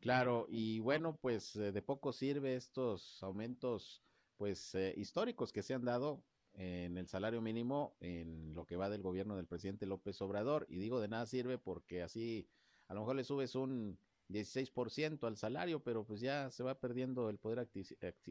Claro, 0.00 0.46
y 0.48 0.80
bueno, 0.80 1.16
pues 1.20 1.56
eh, 1.56 1.72
de 1.72 1.80
poco 1.80 2.12
sirve 2.12 2.56
estos 2.56 3.22
aumentos 3.22 4.02
pues 4.36 4.74
eh, 4.74 4.92
históricos 4.96 5.52
que 5.52 5.62
se 5.62 5.74
han 5.74 5.84
dado 5.84 6.22
en 6.54 6.98
el 6.98 7.08
salario 7.08 7.40
mínimo 7.40 7.94
en 8.00 8.54
lo 8.54 8.66
que 8.66 8.76
va 8.76 8.90
del 8.90 9.02
gobierno 9.02 9.36
del 9.36 9.46
presidente 9.46 9.86
López 9.86 10.20
Obrador. 10.20 10.66
Y 10.68 10.78
digo, 10.78 11.00
de 11.00 11.08
nada 11.08 11.26
sirve 11.26 11.58
porque 11.58 12.02
así 12.02 12.46
a 12.88 12.94
lo 12.94 13.00
mejor 13.00 13.16
le 13.16 13.24
subes 13.24 13.54
un 13.54 13.98
16% 14.28 15.26
al 15.26 15.36
salario, 15.36 15.80
pero 15.80 16.04
pues 16.04 16.20
ya 16.20 16.50
se 16.50 16.62
va 16.62 16.78
perdiendo 16.78 17.28
el 17.28 17.38
poder 17.38 17.68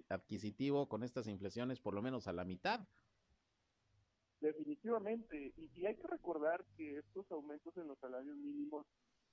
adquisitivo 0.10 0.88
con 0.88 1.04
estas 1.04 1.28
inflaciones 1.28 1.80
por 1.80 1.94
lo 1.94 2.02
menos 2.02 2.28
a 2.28 2.34
la 2.34 2.46
mitad. 2.46 2.88
Definitivamente, 4.40 5.54
y, 5.56 5.70
y 5.80 5.86
hay 5.86 5.96
que 5.96 6.08
recordar 6.08 6.66
que 6.76 6.98
estos 6.98 7.32
aumentos 7.32 7.78
en 7.78 7.88
los 7.88 8.00
salarios 8.00 8.36
mínimos 8.38 8.88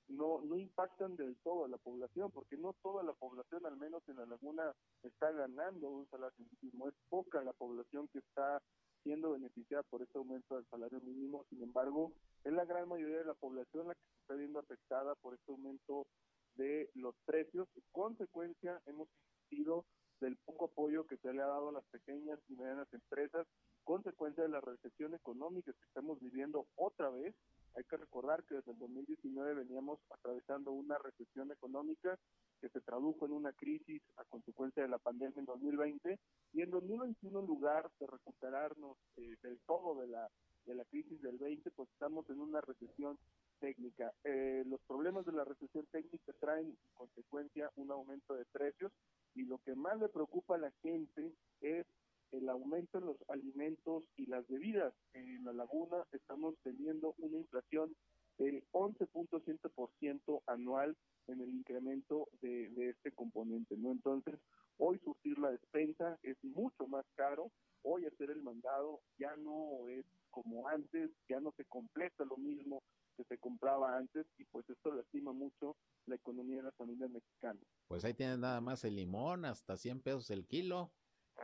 no, 0.09 0.41
no 0.41 0.57
impactan 0.57 1.15
del 1.15 1.35
todo 1.37 1.65
a 1.65 1.69
la 1.69 1.77
población, 1.77 2.31
porque 2.31 2.57
no 2.57 2.73
toda 2.81 3.03
la 3.03 3.13
población, 3.13 3.65
al 3.65 3.77
menos 3.77 4.01
en 4.07 4.17
la 4.17 4.25
laguna, 4.25 4.73
está 5.03 5.31
ganando 5.31 5.89
un 5.89 6.07
salario 6.09 6.45
mínimo. 6.61 6.89
Es 6.89 6.95
poca 7.09 7.43
la 7.43 7.53
población 7.53 8.07
que 8.09 8.19
está 8.19 8.61
siendo 9.03 9.31
beneficiada 9.31 9.83
por 9.83 10.01
este 10.01 10.17
aumento 10.17 10.55
del 10.55 10.65
salario 10.67 10.99
mínimo. 11.01 11.45
Sin 11.49 11.61
embargo, 11.63 12.11
es 12.43 12.53
la 12.53 12.65
gran 12.65 12.87
mayoría 12.89 13.19
de 13.19 13.25
la 13.25 13.33
población 13.33 13.87
la 13.87 13.95
que 13.95 14.01
se 14.01 14.21
está 14.21 14.33
viendo 14.35 14.59
afectada 14.59 15.15
por 15.15 15.33
este 15.35 15.51
aumento 15.51 16.07
de 16.55 16.89
los 16.95 17.15
precios. 17.25 17.67
En 17.75 17.83
consecuencia, 17.91 18.81
hemos 18.85 19.07
insistido 19.09 19.85
del 20.19 20.37
poco 20.45 20.65
apoyo 20.65 21.05
que 21.05 21.17
se 21.17 21.33
le 21.33 21.41
ha 21.41 21.47
dado 21.47 21.69
a 21.69 21.73
las 21.73 21.85
pequeñas 21.85 22.39
y 22.49 22.55
medianas 22.55 22.91
empresas, 22.93 23.47
consecuencia 23.83 24.43
de 24.43 24.49
la 24.49 24.61
recesión 24.61 25.13
económica 25.13 25.71
que 25.71 25.85
estamos 25.87 26.19
viviendo 26.19 26.65
otra 26.75 27.09
vez. 27.09 27.33
Hay 27.75 27.83
que 27.83 27.97
recordar 27.97 28.43
que 28.43 28.55
desde 28.55 28.71
el 28.71 28.79
2019 28.79 29.53
veníamos 29.53 29.99
atravesando 30.09 30.71
una 30.71 30.97
recesión 30.97 31.51
económica 31.51 32.17
que 32.61 32.69
se 32.69 32.81
tradujo 32.81 33.25
en 33.25 33.31
una 33.31 33.53
crisis 33.53 34.01
a 34.17 34.23
consecuencia 34.25 34.83
de 34.83 34.89
la 34.89 34.97
pandemia 34.97 35.39
en 35.39 35.45
2020 35.45 36.19
y 36.53 36.61
en 36.61 36.69
2021 36.71 37.39
en 37.39 37.45
lugar 37.45 37.89
de 37.99 38.07
recuperarnos 38.07 38.97
eh, 39.17 39.35
del 39.41 39.59
todo 39.65 40.01
de 40.01 40.07
la 40.07 40.29
de 40.65 40.75
la 40.75 40.85
crisis 40.85 41.19
del 41.21 41.37
20, 41.37 41.71
pues 41.71 41.89
estamos 41.89 42.29
en 42.29 42.39
una 42.39 42.61
recesión 42.61 43.17
técnica. 43.59 44.13
Eh, 44.23 44.63
los 44.67 44.79
problemas 44.81 45.25
de 45.25 45.31
la 45.31 45.43
recesión 45.43 45.85
técnica 45.91 46.31
traen 46.39 46.67
en 46.67 46.77
consecuencia 46.93 47.71
un 47.75 47.91
aumento 47.91 48.35
de 48.35 48.45
precios 48.45 48.91
y 49.35 49.43
lo 49.43 49.57
que 49.59 49.75
más 49.75 49.99
le 49.99 50.09
preocupa 50.09 50.55
a 50.55 50.59
la 50.59 50.71
gente 50.83 51.33
es 51.61 51.85
el 52.31 52.49
aumento 52.49 52.97
en 52.97 53.05
los 53.05 53.17
alimentos 53.29 54.03
y 54.15 54.25
las 54.27 54.47
bebidas. 54.47 54.93
En 55.13 55.43
la 55.43 55.53
laguna 55.53 56.05
estamos 56.11 56.55
teniendo 56.63 57.15
una 57.17 57.37
inflación 57.37 57.95
del 58.37 58.63
11.7% 58.71 60.41
anual 60.47 60.95
en 61.27 61.41
el 61.41 61.49
incremento 61.49 62.27
de, 62.41 62.69
de, 62.69 62.89
este 62.89 63.11
componente, 63.11 63.75
¿no? 63.77 63.91
Entonces, 63.91 64.39
hoy 64.77 64.97
surtir 64.99 65.37
la 65.37 65.51
despensa 65.51 66.17
es 66.23 66.37
mucho 66.43 66.87
más 66.87 67.05
caro, 67.15 67.51
hoy 67.83 68.05
hacer 68.05 68.31
el 68.31 68.41
mandado 68.41 69.01
ya 69.17 69.35
no 69.37 69.87
es 69.89 70.05
como 70.31 70.67
antes, 70.67 71.11
ya 71.27 71.39
no 71.39 71.51
se 71.57 71.65
completa 71.65 72.23
lo 72.25 72.37
mismo 72.37 72.81
que 73.17 73.23
se 73.25 73.37
compraba 73.37 73.97
antes 73.97 74.25
y 74.37 74.45
pues 74.45 74.69
esto 74.69 74.93
lastima 74.93 75.33
mucho 75.33 75.75
la 76.05 76.15
economía 76.15 76.57
de 76.57 76.63
las 76.63 76.75
familias 76.75 77.09
mexicanas. 77.09 77.61
Pues 77.87 78.05
ahí 78.05 78.13
tienes 78.13 78.39
nada 78.39 78.61
más 78.61 78.83
el 78.85 78.95
limón, 78.95 79.43
hasta 79.43 79.75
100 79.75 80.01
pesos 80.01 80.29
el 80.29 80.47
kilo. 80.47 80.91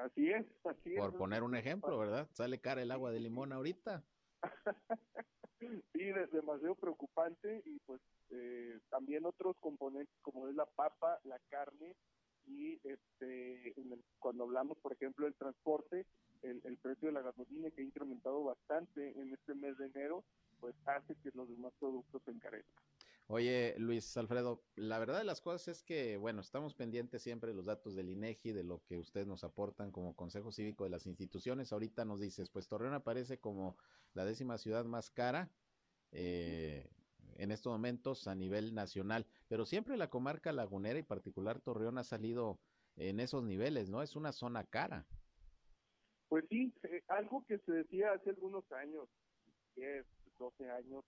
Así 0.03 0.29
es, 0.29 0.45
así 0.65 0.93
es. 0.93 0.99
Por 0.99 1.17
poner 1.17 1.43
un 1.43 1.55
ejemplo, 1.55 1.97
¿verdad? 1.97 2.27
Sale 2.33 2.59
cara 2.59 2.81
el 2.81 2.91
agua 2.91 3.11
de 3.11 3.19
limón 3.19 3.53
ahorita. 3.53 4.03
sí, 5.59 5.83
es 5.93 6.31
demasiado 6.31 6.75
preocupante 6.75 7.61
y 7.65 7.79
pues 7.85 8.01
eh, 8.31 8.79
también 8.89 9.25
otros 9.25 9.55
componentes 9.59 10.15
como 10.21 10.47
es 10.47 10.55
la 10.55 10.65
papa, 10.65 11.19
la 11.23 11.39
carne 11.49 11.95
y 12.47 12.79
este 12.83 13.73
cuando 14.19 14.43
hablamos 14.43 14.77
por 14.77 14.93
ejemplo 14.93 15.25
del 15.25 15.33
transporte 15.35 16.05
el, 16.43 16.61
el, 16.63 16.77
precio 16.77 17.07
de 17.07 17.13
la 17.13 17.21
gasolina 17.21 17.71
que 17.71 17.81
ha 17.81 17.85
incrementado 17.85 18.43
bastante 18.43 19.19
en 19.19 19.33
este 19.33 19.55
mes 19.55 19.75
de 19.77 19.87
enero 19.87 20.23
pues 20.59 20.75
hace 20.85 21.15
que 21.15 21.31
los 21.33 21.49
demás 21.49 21.73
productos 21.79 22.21
se 22.23 22.31
encarezcan 22.31 22.83
Oye, 23.27 23.73
Luis 23.79 24.15
Alfredo, 24.17 24.63
la 24.75 24.99
verdad 24.99 25.17
de 25.17 25.23
las 25.23 25.41
cosas 25.41 25.67
es 25.67 25.83
que, 25.83 26.15
bueno, 26.17 26.41
estamos 26.41 26.75
pendientes 26.75 27.23
siempre 27.23 27.49
de 27.49 27.55
los 27.55 27.65
datos 27.65 27.95
del 27.95 28.09
INEGI, 28.09 28.51
de 28.51 28.63
lo 28.63 28.83
que 28.85 28.99
ustedes 28.99 29.25
nos 29.25 29.43
aportan 29.43 29.91
como 29.91 30.15
Consejo 30.15 30.51
Cívico 30.51 30.83
de 30.83 30.91
las 30.91 31.07
instituciones. 31.07 31.73
Ahorita 31.73 32.05
nos 32.05 32.19
dices, 32.19 32.51
pues 32.51 32.67
Torreón 32.67 32.93
aparece 32.93 33.39
como 33.39 33.77
la 34.13 34.25
décima 34.25 34.59
ciudad 34.59 34.85
más 34.85 35.09
cara 35.09 35.49
eh, 36.11 36.87
en 37.37 37.51
estos 37.51 37.71
momentos 37.71 38.27
a 38.27 38.35
nivel 38.35 38.75
nacional, 38.75 39.25
pero 39.47 39.65
siempre 39.65 39.97
la 39.97 40.11
comarca 40.11 40.51
lagunera 40.51 40.99
y 40.99 41.03
particular 41.03 41.59
Torreón 41.61 41.97
ha 41.97 42.03
salido 42.03 42.59
en 42.95 43.19
esos 43.19 43.43
niveles, 43.43 43.89
¿no? 43.89 44.03
Es 44.03 44.15
una 44.15 44.33
zona 44.33 44.65
cara. 44.65 45.07
Pues 46.29 46.45
sí, 46.49 46.71
eh, 46.83 47.01
algo 47.07 47.43
que 47.47 47.57
se 47.57 47.71
decía 47.71 48.11
hace 48.11 48.29
algunos 48.29 48.71
años, 48.71 49.09
10, 49.75 50.05
12 50.37 50.69
años, 50.69 51.03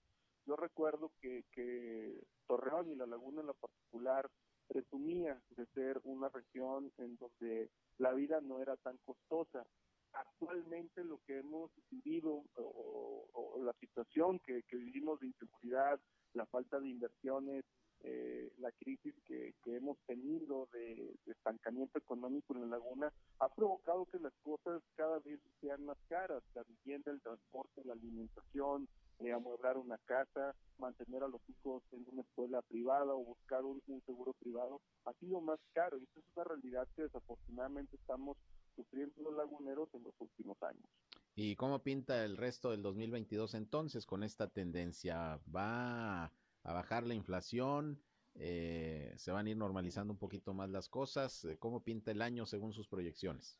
yo 0.48 0.56
recuerdo 0.56 1.12
que, 1.20 1.44
que 1.52 2.24
Torreón 2.46 2.90
y 2.90 2.96
la 2.96 3.06
Laguna 3.06 3.42
en 3.42 3.48
lo 3.48 3.54
particular 3.54 4.30
presumía 4.66 5.38
de 5.50 5.66
ser 5.74 6.00
una 6.04 6.30
región 6.30 6.90
en 6.96 7.16
donde 7.18 7.70
la 7.98 8.12
vida 8.12 8.40
no 8.40 8.60
era 8.60 8.76
tan 8.78 8.96
costosa. 9.04 9.66
Actualmente 10.14 11.04
lo 11.04 11.20
que 11.26 11.38
hemos 11.38 11.70
vivido 11.90 12.44
o, 12.56 13.60
la 13.62 13.74
situación 13.74 14.38
que, 14.40 14.64
vivimos 14.72 15.20
de 15.20 15.26
inseguridad, 15.26 16.00
la 16.32 16.46
falta 16.46 16.80
de 16.80 16.88
inversiones, 16.88 17.64
eh, 18.00 18.50
la 18.58 18.72
crisis 18.72 19.14
que, 19.26 19.54
que 19.62 19.76
hemos 19.76 19.98
tenido 20.06 20.68
de, 20.72 21.14
estancamiento 21.26 21.98
económico 21.98 22.54
en 22.54 22.62
la 22.62 22.78
laguna 22.78 23.12
ha 23.40 23.48
provocado 23.54 24.06
que 24.06 24.18
las 24.18 24.32
cosas 24.42 24.82
cada 24.94 25.18
vez 25.18 25.40
sean 25.60 25.84
más 25.84 25.98
caras, 26.08 26.42
la 26.54 26.62
vivienda, 26.62 27.10
el 27.10 27.20
transporte, 27.20 27.84
la 27.84 27.92
alimentación, 27.92 28.88
eh, 29.20 29.32
amueblar 29.32 29.76
una 29.76 29.98
casa, 29.98 30.54
mantener 30.78 31.22
a 31.22 31.28
los 31.28 31.40
hijos 31.48 31.82
en 31.92 32.04
una 32.06 32.22
escuela 32.22 32.62
privada 32.62 33.14
o 33.14 33.24
buscar 33.24 33.64
un, 33.64 33.82
un, 33.86 34.02
seguro 34.06 34.32
privado, 34.34 34.80
ha 35.04 35.12
sido 35.14 35.40
más 35.40 35.58
caro 35.72 35.98
y 35.98 36.04
esta 36.04 36.20
es 36.20 36.26
una 36.36 36.44
realidad 36.44 36.88
que 36.94 37.02
desafortunadamente 37.02 37.96
estamos 37.96 38.36
sufriendo 38.76 39.22
los 39.22 39.34
laguneros 39.34 39.88
en 39.94 40.04
los 40.04 40.14
últimos 40.20 40.62
años. 40.62 40.88
¿Y 41.34 41.56
cómo 41.56 41.82
pinta 41.82 42.24
el 42.24 42.36
resto 42.36 42.70
del 42.70 42.82
2022 42.82 43.54
entonces 43.54 44.06
con 44.06 44.22
esta 44.22 44.48
tendencia? 44.48 45.40
¿Va 45.54 46.24
a 46.24 46.32
bajar 46.72 47.04
la 47.04 47.14
inflación? 47.14 48.00
Eh, 48.34 49.12
¿Se 49.16 49.32
van 49.32 49.46
a 49.46 49.50
ir 49.50 49.56
normalizando 49.56 50.12
un 50.12 50.18
poquito 50.18 50.54
más 50.54 50.70
las 50.70 50.88
cosas? 50.88 51.46
¿Cómo 51.58 51.82
pinta 51.82 52.10
el 52.12 52.22
año 52.22 52.46
según 52.46 52.72
sus 52.72 52.88
proyecciones? 52.88 53.58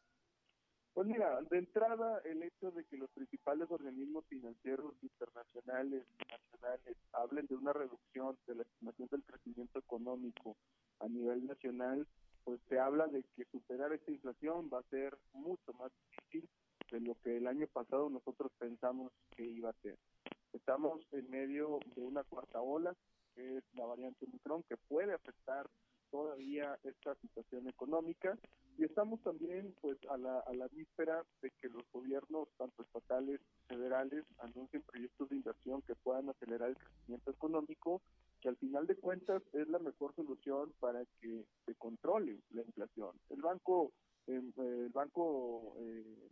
Pues 0.98 1.06
mira, 1.06 1.40
de 1.48 1.58
entrada 1.58 2.20
el 2.24 2.42
hecho 2.42 2.72
de 2.72 2.84
que 2.86 2.96
los 2.96 3.08
principales 3.10 3.70
organismos 3.70 4.26
financieros 4.26 4.94
internacionales 5.00 6.02
y 6.18 6.32
nacionales 6.32 6.96
hablen 7.12 7.46
de 7.46 7.54
una 7.54 7.72
reducción 7.72 8.36
de 8.48 8.56
la 8.56 8.62
estimación 8.64 9.08
del 9.12 9.22
crecimiento 9.22 9.78
económico 9.78 10.56
a 10.98 11.06
nivel 11.06 11.46
nacional, 11.46 12.04
pues 12.42 12.60
se 12.68 12.80
habla 12.80 13.06
de 13.06 13.22
que 13.36 13.44
superar 13.44 13.92
esta 13.92 14.10
inflación 14.10 14.68
va 14.74 14.80
a 14.80 14.90
ser 14.90 15.16
mucho 15.34 15.72
más 15.74 15.92
difícil 16.10 16.50
de 16.90 17.00
lo 17.00 17.14
que 17.22 17.36
el 17.36 17.46
año 17.46 17.68
pasado 17.68 18.10
nosotros 18.10 18.50
pensamos 18.58 19.12
que 19.36 19.44
iba 19.44 19.70
a 19.70 19.80
ser. 19.82 19.96
Estamos 20.52 20.98
en 21.12 21.30
medio 21.30 21.78
de 21.94 22.02
una 22.02 22.24
cuarta 22.24 22.60
ola, 22.60 22.92
que 23.36 23.58
es 23.58 23.64
la 23.74 23.86
variante 23.86 24.24
Omicron, 24.24 24.64
que 24.64 24.76
puede 24.88 25.14
afectar 25.14 25.64
todavía 26.10 26.76
esta 26.82 27.14
situación 27.20 27.68
económica 27.68 28.36
y 28.78 28.84
estamos 28.84 29.20
también 29.22 29.74
pues 29.80 29.98
a 30.08 30.16
la, 30.16 30.38
a 30.38 30.54
la 30.54 30.68
víspera 30.68 31.24
de 31.42 31.50
que 31.60 31.68
los 31.68 31.82
gobiernos 31.92 32.48
tanto 32.56 32.82
estatales 32.84 33.40
federales 33.66 34.24
anuncien 34.38 34.82
proyectos 34.82 35.28
de 35.28 35.36
inversión 35.36 35.82
que 35.82 35.96
puedan 35.96 36.28
acelerar 36.28 36.70
el 36.70 36.76
crecimiento 36.76 37.30
económico 37.32 38.00
que 38.40 38.48
al 38.48 38.56
final 38.56 38.86
de 38.86 38.94
cuentas 38.94 39.42
es 39.52 39.68
la 39.68 39.80
mejor 39.80 40.14
solución 40.14 40.72
para 40.78 41.04
que 41.20 41.44
se 41.66 41.74
controle 41.74 42.38
la 42.50 42.62
inflación. 42.62 43.10
El 43.30 43.42
banco 43.42 43.90
eh, 44.28 44.40
el 44.56 44.90
banco 44.90 45.74
eh, 45.80 46.28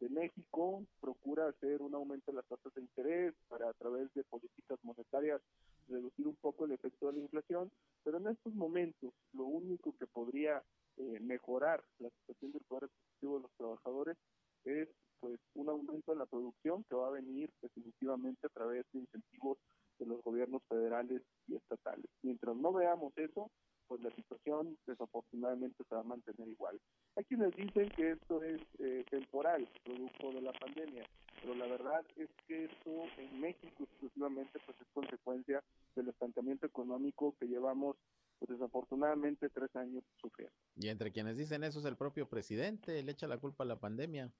de 0.00 0.08
México 0.08 0.84
procura 1.00 1.46
hacer 1.48 1.80
un 1.80 1.94
aumento 1.94 2.32
de 2.32 2.36
las 2.38 2.46
tasas 2.46 2.74
de 2.74 2.80
interés 2.80 3.34
para 3.48 3.68
a 3.68 3.72
través 3.74 4.12
de 4.14 4.24
políticas 4.24 4.78
monetarias 4.82 5.40
reducir 5.88 6.26
un 6.26 6.34
poco 6.36 6.64
el 6.64 6.72
efecto 6.72 7.06
de 7.06 7.18
la 7.18 7.20
inflación, 7.20 7.70
pero 8.02 8.16
en 8.16 8.28
estos 8.28 8.52
momentos 8.54 9.12
lo 9.32 9.44
único 9.44 9.94
que 9.96 10.06
podría 10.06 10.60
eh, 10.96 11.18
mejorar 11.20 11.82
la 11.98 12.10
situación 12.10 12.52
del 12.52 12.62
poder 12.68 12.84
adquisitivo 12.84 13.36
de 13.36 13.42
los 13.42 13.52
trabajadores 13.56 14.16
es 14.64 14.88
pues 15.20 15.40
un 15.54 15.68
aumento 15.68 16.12
en 16.12 16.18
la 16.18 16.26
producción 16.26 16.84
que 16.84 16.94
va 16.94 17.08
a 17.08 17.12
venir 17.12 17.50
definitivamente 17.62 18.46
a 18.46 18.50
través 18.50 18.84
de 18.92 19.00
incentivos 19.00 19.58
de 19.98 20.06
los 20.06 20.22
gobiernos 20.22 20.62
federales 20.68 21.22
y 21.46 21.56
estatales. 21.56 22.06
Mientras 22.22 22.56
no 22.56 22.72
veamos 22.72 23.12
eso, 23.16 23.50
pues 23.86 24.02
la 24.02 24.10
situación 24.10 24.76
desafortunadamente 24.86 25.84
se 25.88 25.94
va 25.94 26.00
a 26.00 26.04
mantener 26.04 26.48
igual. 26.48 26.80
Hay 27.16 27.24
quienes 27.24 27.54
dicen 27.54 27.88
que 27.90 28.12
esto 28.12 28.42
es 28.42 28.60
eh, 28.78 29.04
temporal, 29.10 29.68
producto 29.84 30.32
de 30.32 30.42
la 30.42 30.52
pandemia, 30.52 31.04
pero 31.40 31.54
la 31.54 31.66
verdad 31.66 32.04
es 32.16 32.28
que 32.46 32.64
esto 32.64 33.04
en 33.18 33.40
México 33.40 33.84
exclusivamente 33.84 34.58
pues 34.64 34.80
es 34.80 34.86
consecuencia 34.92 35.62
del 35.94 36.08
estancamiento 36.08 36.66
económico 36.66 37.34
que 37.38 37.46
llevamos 37.46 37.96
pues 38.38 38.58
desafortunadamente 38.58 39.48
tres 39.50 39.74
años 39.76 40.04
sufriendo. 40.20 40.54
Y 40.76 40.88
entre 40.88 41.12
quienes 41.12 41.36
dicen 41.36 41.64
eso 41.64 41.78
es 41.78 41.84
el 41.84 41.96
propio 41.96 42.28
presidente, 42.28 43.02
le 43.02 43.12
echa 43.12 43.26
la 43.26 43.38
culpa 43.38 43.64
a 43.64 43.66
la 43.66 43.78
pandemia, 43.78 44.30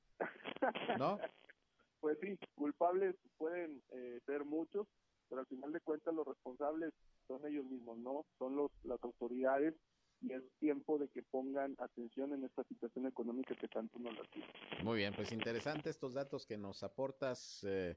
¿no? 0.99 1.19
pues 2.01 2.19
sí, 2.21 2.39
culpables 2.55 3.17
pueden 3.39 3.83
eh, 3.93 4.21
ser 4.27 4.45
muchos, 4.45 4.87
pero 5.29 5.41
al 5.41 5.47
final 5.47 5.73
de 5.73 5.81
cuentas 5.81 6.15
los 6.15 6.27
responsables 6.27 6.93
son 7.27 7.47
ellos 7.47 7.65
mismos, 7.65 7.99
¿no? 7.99 8.25
Son 8.39 8.57
los, 8.57 8.71
las 8.85 9.03
autoridades 9.03 9.75
y 10.21 10.33
es 10.33 10.43
tiempo 10.59 10.99
de 10.99 11.09
que 11.09 11.23
pongan 11.23 11.75
atención 11.79 12.33
en 12.33 12.45
esta 12.45 12.65
situación 12.65 13.07
económica 13.07 13.55
que 13.55 13.69
tanto 13.69 13.99
nos 13.99 14.17
lastima. 14.17 14.47
Muy 14.83 14.99
bien, 14.99 15.13
pues 15.15 15.33
interesante 15.33 15.91
estos 15.91 16.15
datos 16.15 16.47
que 16.47 16.57
nos 16.57 16.83
aportas, 16.83 17.65
eh, 17.65 17.97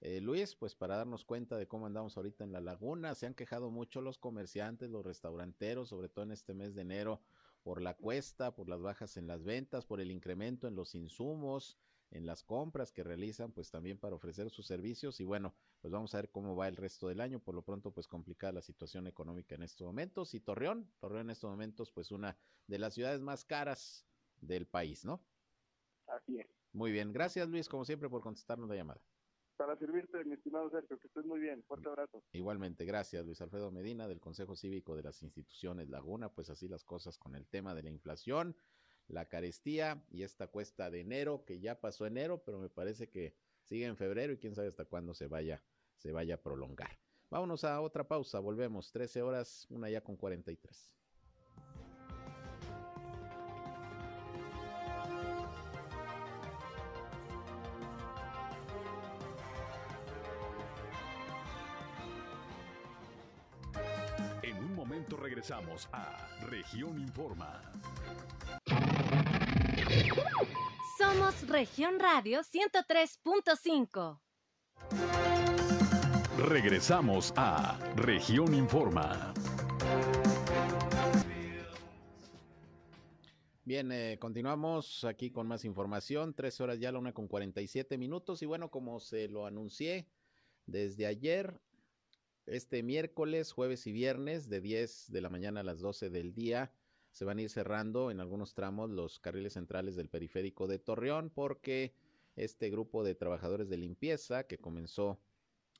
eh, 0.00 0.20
Luis, 0.20 0.54
pues 0.54 0.74
para 0.76 0.96
darnos 0.96 1.24
cuenta 1.24 1.56
de 1.56 1.66
cómo 1.66 1.86
andamos 1.86 2.16
ahorita 2.16 2.44
en 2.44 2.52
la 2.52 2.60
laguna. 2.60 3.14
Se 3.14 3.26
han 3.26 3.34
quejado 3.34 3.70
mucho 3.70 4.00
los 4.00 4.18
comerciantes, 4.18 4.90
los 4.90 5.04
restauranteros, 5.04 5.88
sobre 5.88 6.08
todo 6.08 6.24
en 6.24 6.32
este 6.32 6.54
mes 6.54 6.74
de 6.74 6.82
enero, 6.82 7.20
por 7.62 7.82
la 7.82 7.94
cuesta, 7.94 8.54
por 8.54 8.68
las 8.68 8.80
bajas 8.80 9.16
en 9.16 9.26
las 9.26 9.44
ventas, 9.44 9.84
por 9.84 10.00
el 10.00 10.10
incremento 10.10 10.68
en 10.68 10.76
los 10.76 10.94
insumos, 10.94 11.76
en 12.10 12.26
las 12.26 12.42
compras 12.42 12.92
que 12.92 13.02
realizan, 13.02 13.52
pues 13.52 13.70
también 13.70 13.98
para 13.98 14.14
ofrecer 14.14 14.50
sus 14.50 14.66
servicios. 14.66 15.20
Y 15.20 15.24
bueno, 15.24 15.54
pues 15.80 15.90
vamos 15.92 16.14
a 16.14 16.18
ver 16.18 16.30
cómo 16.30 16.54
va 16.54 16.68
el 16.68 16.76
resto 16.76 17.08
del 17.08 17.20
año. 17.20 17.40
Por 17.40 17.54
lo 17.54 17.62
pronto, 17.62 17.90
pues 17.90 18.06
complicada 18.06 18.52
la 18.52 18.62
situación 18.62 19.06
económica 19.08 19.56
en 19.56 19.64
estos 19.64 19.86
momentos. 19.86 20.32
Y 20.34 20.40
Torreón, 20.40 20.90
Torreón 21.00 21.26
en 21.26 21.30
estos 21.30 21.50
momentos, 21.50 21.90
pues 21.90 22.12
una 22.12 22.38
de 22.68 22.78
las 22.78 22.94
ciudades 22.94 23.20
más 23.20 23.44
caras 23.44 24.06
del 24.40 24.66
país, 24.66 25.04
¿no? 25.04 25.20
Así 26.06 26.38
es. 26.38 26.46
Muy 26.72 26.92
bien, 26.92 27.12
gracias 27.12 27.48
Luis, 27.48 27.68
como 27.68 27.84
siempre, 27.84 28.08
por 28.08 28.22
contestarnos 28.22 28.68
la 28.68 28.76
llamada. 28.76 29.00
Para 29.58 29.76
servirte, 29.76 30.24
mi 30.24 30.34
estimado 30.34 30.70
Sergio, 30.70 30.98
que 30.98 31.08
estés 31.08 31.26
muy 31.26 31.40
bien. 31.40 31.62
Fuerte 31.64 31.88
abrazo. 31.88 32.22
Igualmente, 32.32 32.86
gracias 32.86 33.26
Luis 33.26 33.40
Alfredo 33.42 33.70
Medina 33.70 34.08
del 34.08 34.20
Consejo 34.20 34.56
Cívico 34.56 34.96
de 34.96 35.02
las 35.02 35.22
Instituciones 35.22 35.90
Laguna. 35.90 36.32
Pues 36.32 36.48
así 36.48 36.68
las 36.68 36.84
cosas 36.84 37.18
con 37.18 37.34
el 37.34 37.46
tema 37.46 37.74
de 37.74 37.82
la 37.82 37.90
inflación 37.90 38.56
la 39.08 39.28
carestía 39.28 40.04
y 40.10 40.22
esta 40.22 40.46
cuesta 40.48 40.90
de 40.90 41.00
enero, 41.00 41.44
que 41.44 41.58
ya 41.60 41.80
pasó 41.80 42.06
enero, 42.06 42.42
pero 42.44 42.58
me 42.58 42.68
parece 42.68 43.08
que 43.08 43.34
sigue 43.64 43.86
en 43.86 43.96
febrero 43.96 44.32
y 44.32 44.38
quién 44.38 44.54
sabe 44.54 44.68
hasta 44.68 44.84
cuándo 44.84 45.14
se 45.14 45.26
vaya, 45.26 45.62
se 45.96 46.12
vaya 46.12 46.36
a 46.36 46.42
prolongar. 46.42 46.98
Vámonos 47.30 47.64
a 47.64 47.80
otra 47.80 48.06
pausa, 48.06 48.38
volvemos, 48.38 48.92
13 48.92 49.22
horas, 49.22 49.66
una 49.70 49.90
ya 49.90 50.02
con 50.02 50.16
43. 50.16 50.97
Regresamos 65.28 65.86
a 65.92 66.26
Región 66.48 66.98
Informa. 66.98 67.60
Somos 70.96 71.46
Región 71.46 71.98
Radio 72.00 72.40
103.5. 72.40 74.20
Regresamos 76.48 77.34
a 77.36 77.78
Región 77.96 78.54
Informa. 78.54 79.34
Bien, 83.64 83.92
eh, 83.92 84.16
continuamos 84.18 85.04
aquí 85.04 85.30
con 85.30 85.46
más 85.46 85.66
información. 85.66 86.32
Tres 86.32 86.58
horas 86.62 86.80
ya, 86.80 86.90
la 86.90 87.00
una 87.00 87.12
con 87.12 87.28
47 87.28 87.98
minutos. 87.98 88.40
Y 88.40 88.46
bueno, 88.46 88.70
como 88.70 88.98
se 88.98 89.28
lo 89.28 89.44
anuncié 89.44 90.08
desde 90.64 91.04
ayer, 91.04 91.60
este 92.50 92.82
miércoles, 92.82 93.52
jueves 93.52 93.86
y 93.86 93.92
viernes, 93.92 94.48
de 94.48 94.60
10 94.60 95.12
de 95.12 95.20
la 95.20 95.28
mañana 95.28 95.60
a 95.60 95.64
las 95.64 95.80
12 95.80 96.10
del 96.10 96.34
día, 96.34 96.72
se 97.10 97.24
van 97.24 97.38
a 97.38 97.42
ir 97.42 97.50
cerrando 97.50 98.10
en 98.10 98.20
algunos 98.20 98.54
tramos 98.54 98.90
los 98.90 99.18
carriles 99.18 99.54
centrales 99.54 99.96
del 99.96 100.08
periférico 100.08 100.66
de 100.66 100.78
Torreón 100.78 101.30
porque 101.30 101.94
este 102.36 102.70
grupo 102.70 103.02
de 103.04 103.14
trabajadores 103.14 103.68
de 103.68 103.76
limpieza 103.76 104.44
que 104.44 104.58
comenzó 104.58 105.18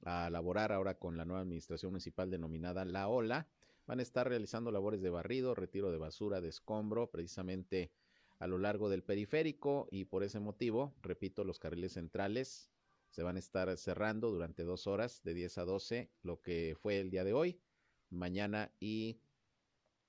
a 0.04 0.30
laborar 0.30 0.72
ahora 0.72 0.98
con 0.98 1.16
la 1.16 1.24
nueva 1.24 1.42
administración 1.42 1.92
municipal 1.92 2.30
denominada 2.30 2.84
La 2.84 3.08
Ola, 3.08 3.48
van 3.86 4.00
a 4.00 4.02
estar 4.02 4.28
realizando 4.28 4.70
labores 4.70 5.00
de 5.00 5.10
barrido, 5.10 5.54
retiro 5.54 5.90
de 5.90 5.98
basura, 5.98 6.40
de 6.40 6.48
escombro, 6.48 7.10
precisamente 7.10 7.90
a 8.38 8.46
lo 8.46 8.58
largo 8.58 8.88
del 8.88 9.02
periférico 9.02 9.88
y 9.90 10.04
por 10.04 10.22
ese 10.22 10.40
motivo, 10.40 10.94
repito, 11.02 11.44
los 11.44 11.58
carriles 11.58 11.92
centrales 11.92 12.70
se 13.10 13.22
van 13.22 13.36
a 13.36 13.38
estar 13.38 13.76
cerrando 13.76 14.30
durante 14.30 14.64
dos 14.64 14.86
horas 14.86 15.22
de 15.22 15.34
10 15.34 15.58
a 15.58 15.64
12, 15.64 16.10
lo 16.22 16.40
que 16.40 16.76
fue 16.80 17.00
el 17.00 17.10
día 17.10 17.24
de 17.24 17.32
hoy, 17.32 17.60
mañana 18.10 18.72
y 18.80 19.20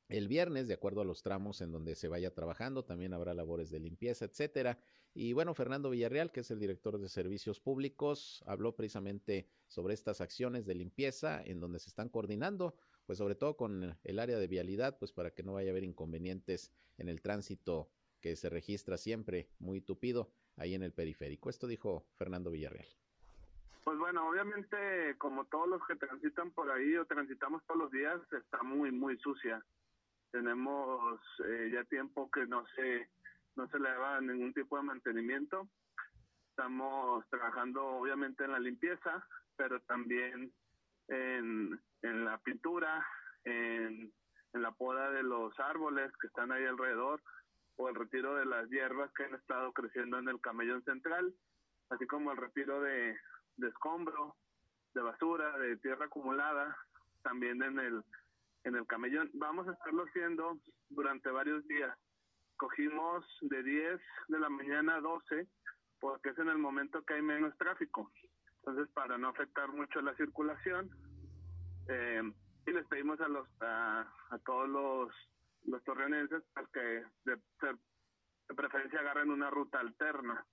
el 0.10 0.28
viernes, 0.28 0.68
de 0.68 0.74
acuerdo 0.74 1.02
a 1.02 1.06
los 1.06 1.22
tramos 1.22 1.62
en 1.62 1.72
donde 1.72 1.96
se 1.96 2.08
vaya 2.08 2.34
trabajando, 2.34 2.84
también 2.84 3.14
habrá 3.14 3.34
labores 3.34 3.70
de 3.70 3.80
limpieza, 3.80 4.26
etcétera. 4.26 4.80
Y 5.14 5.34
bueno, 5.34 5.54
Fernando 5.54 5.92
Villarreal, 5.92 6.32
que 6.32 6.40
es 6.40 6.52
el 6.52 6.60
director 6.60 7.00
de 7.00 7.10
servicios 7.10 7.60
públicos, 7.60 8.44
habló 8.48 8.76
precisamente 8.76 9.48
sobre 9.68 9.94
estas 9.94 10.20
acciones 10.22 10.66
de 10.66 10.76
limpieza 10.76 11.44
en 11.44 11.60
donde 11.60 11.80
se 11.80 11.90
están 11.90 12.10
coordinando, 12.10 12.76
pues 13.06 13.20
sobre 13.20 13.36
todo 13.36 13.56
con 13.56 13.98
el 14.04 14.20
área 14.20 14.40
de 14.40 14.48
vialidad, 14.48 14.98
pues 14.98 15.12
para 15.12 15.32
que 15.32 15.44
no 15.44 15.54
vaya 15.54 15.70
a 15.70 15.72
haber 15.72 15.84
inconvenientes 15.84 16.72
en 16.98 17.08
el 17.08 17.22
tránsito 17.22 17.92
que 18.20 18.36
se 18.36 18.50
registra 18.50 18.98
siempre 18.98 19.50
muy 19.60 19.82
tupido 19.82 20.32
ahí 20.60 20.76
en 20.76 20.84
el 20.84 20.92
periférico. 20.92 21.50
Esto 21.50 21.68
dijo 21.68 22.06
Fernando 22.18 22.52
Villarreal. 22.52 22.88
Pues 23.84 23.98
bueno, 23.98 24.30
obviamente 24.30 25.16
como 25.18 25.46
todos 25.46 25.68
los 25.68 25.82
que 25.88 25.96
transitan 25.96 26.52
por 26.52 26.70
ahí 26.70 26.96
o 26.96 27.06
transitamos 27.06 27.66
todos 27.66 27.80
los 27.80 27.92
días, 27.92 28.22
está 28.32 28.62
muy, 28.62 28.92
muy 28.92 29.18
sucia 29.18 29.64
tenemos 30.32 31.20
eh, 31.46 31.72
ya 31.74 31.84
tiempo 31.86 32.30
que 32.32 32.46
no 32.46 32.66
se 32.76 33.10
no 33.56 33.68
se 33.70 33.80
le 33.80 33.90
da 33.90 34.22
ningún 34.22 34.54
tipo 34.54 34.78
de 34.78 34.84
mantenimiento 34.84 35.68
estamos 36.50 37.28
trabajando 37.30 37.86
obviamente 37.86 38.44
en 38.44 38.52
la 38.52 38.60
limpieza 38.60 39.26
pero 39.56 39.80
también 39.82 40.52
en, 41.08 41.80
en 42.02 42.26
la 42.26 42.38
pintura 42.40 43.06
en, 43.44 44.12
en 44.54 44.62
la 44.62 44.72
poda 44.72 45.12
de 45.12 45.24
los 45.24 45.58
árboles 45.60 46.12
que 46.22 46.28
están 46.28 46.52
ahí 46.52 46.66
alrededor 46.66 47.22
o 47.80 47.88
el 47.88 47.96
retiro 47.96 48.36
de 48.36 48.46
las 48.46 48.70
hierbas 48.70 49.12
que 49.14 49.24
han 49.24 49.36
estado 49.36 49.72
creciendo 49.72 50.20
en 50.20 50.28
el 50.28 50.42
camellón 50.42 50.84
central 50.84 51.34
así 51.90 52.06
como 52.06 52.32
el 52.32 52.38
retiro 52.38 52.82
de, 52.82 53.18
de 53.58 53.68
escombro 53.68 54.36
de 54.94 55.02
basura 55.02 55.58
de 55.60 55.78
tierra 55.78 56.06
acumulada 56.06 56.78
también 57.24 57.62
en 57.64 57.80
el 57.80 58.04
en 58.66 58.76
el 58.76 58.86
camellón. 58.88 59.30
Vamos 59.34 59.68
a 59.68 59.72
estarlo 59.72 60.04
haciendo 60.04 60.60
durante 60.90 61.30
varios 61.30 61.66
días. 61.68 61.98
Cogimos 62.58 63.26
de 63.42 63.64
10 63.64 64.02
de 64.28 64.40
la 64.40 64.50
mañana 64.50 64.96
a 64.96 65.02
12 65.02 65.48
porque 66.00 66.30
es 66.30 66.38
en 66.40 66.50
el 66.50 66.58
momento 66.58 67.04
que 67.04 67.14
hay 67.14 67.22
menos 67.22 67.58
tráfico. 67.58 68.12
Entonces, 68.58 68.90
para 68.94 69.18
no 69.18 69.30
afectar 69.30 69.70
mucho 69.70 70.02
la 70.02 70.16
circulación, 70.16 70.90
eh, 71.88 72.22
y 72.66 72.72
les 72.72 72.86
pedimos 72.88 73.20
a 73.22 73.28
los 73.28 73.48
a, 73.62 74.06
todos 74.46 74.70
los, 74.70 75.12
los 75.70 75.84
torreonenses 75.84 76.44
pues, 76.54 76.68
que 76.70 77.04
de, 77.26 77.38
preferencia 78.56 79.00
agarren 79.00 79.32
una 79.32 79.50
ruta 79.50 79.80
alterna. 79.80 80.46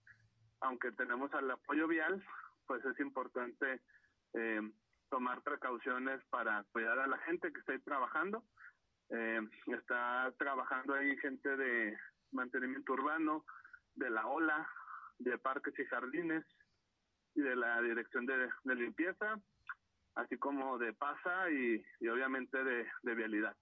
Aunque 0.60 0.92
tenemos 0.92 1.32
al 1.34 1.50
apoyo 1.50 1.88
vial, 1.88 2.22
pues 2.66 2.84
es 2.84 2.98
importante 3.00 3.80
eh, 4.34 4.60
tomar 5.10 5.42
precauciones 5.42 6.22
para 6.30 6.64
cuidar 6.72 6.98
a 6.98 7.06
la 7.06 7.18
gente 7.18 7.52
que 7.52 7.60
está 7.60 7.72
ahí 7.72 7.80
trabajando. 7.80 8.44
Eh, 9.10 9.40
está 9.66 10.32
trabajando 10.38 10.94
ahí 10.94 11.16
gente 11.18 11.56
de 11.56 11.96
mantenimiento 12.32 12.92
urbano, 12.92 13.44
de 13.94 14.10
la 14.10 14.26
OLA, 14.26 14.68
de 15.18 15.38
parques 15.38 15.78
y 15.78 15.84
jardines 15.86 16.44
y 17.34 17.40
de 17.40 17.56
la 17.56 17.80
dirección 17.82 18.26
de, 18.26 18.50
limpieza, 18.64 19.38
así 20.14 20.36
como 20.38 20.78
de 20.78 20.92
PASA 20.92 21.50
y, 21.50 21.84
obviamente 22.08 22.62
de, 22.62 23.14
vialidad. 23.14 23.56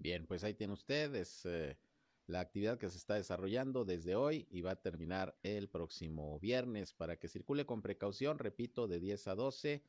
Bien, 0.00 0.26
pues 0.26 0.44
ahí 0.44 0.54
tiene 0.54 0.72
usted, 0.72 1.14
es 1.14 1.44
eh, 1.44 1.78
la 2.26 2.40
actividad 2.40 2.78
que 2.78 2.88
se 2.88 2.96
está 2.96 3.16
desarrollando 3.16 3.84
desde 3.84 4.14
hoy 4.14 4.48
y 4.50 4.62
va 4.62 4.70
a 4.70 4.80
terminar 4.80 5.38
el 5.42 5.68
próximo 5.68 6.40
viernes 6.40 6.94
para 6.94 7.18
que 7.18 7.28
circule 7.28 7.66
con 7.66 7.82
precaución, 7.82 8.38
repito, 8.38 8.88
de 8.88 8.98
10 8.98 9.28
a 9.28 9.34
12 9.34 9.84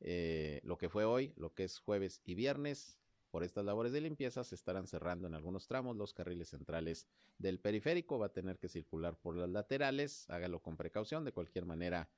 eh, 0.00 0.60
lo 0.64 0.78
que 0.78 0.88
fue 0.88 1.04
hoy, 1.04 1.32
lo 1.36 1.54
que 1.54 1.62
es 1.64 1.78
jueves 1.78 2.22
y 2.24 2.34
viernes. 2.34 2.98
Por 3.30 3.44
estas 3.44 3.64
labores 3.64 3.92
de 3.92 4.00
limpieza 4.00 4.42
se 4.42 4.56
estarán 4.56 4.88
cerrando 4.88 5.28
en 5.28 5.34
algunos 5.34 5.68
tramos 5.68 5.96
los 5.96 6.12
carriles 6.12 6.48
centrales 6.48 7.06
del 7.38 7.60
periférico. 7.60 8.18
Va 8.18 8.26
a 8.26 8.32
tener 8.32 8.58
que 8.58 8.68
circular 8.68 9.16
por 9.20 9.36
las 9.36 9.48
laterales. 9.48 10.28
Hágalo 10.28 10.60
con 10.60 10.76
precaución. 10.76 11.24
De 11.24 11.32
cualquier 11.32 11.66
manera, 11.66 12.10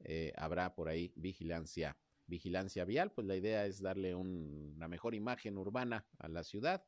eh, 0.00 0.32
habrá 0.36 0.74
por 0.74 0.88
ahí 0.88 1.12
vigilancia, 1.16 1.96
vigilancia 2.30 2.86
vial. 2.86 3.12
Pues 3.12 3.26
la 3.26 3.36
idea 3.36 3.66
es 3.66 3.82
darle 3.82 4.14
una 4.14 4.88
mejor 4.88 5.14
imagen 5.14 5.58
urbana 5.58 6.06
a 6.18 6.28
la 6.28 6.42
ciudad. 6.44 6.86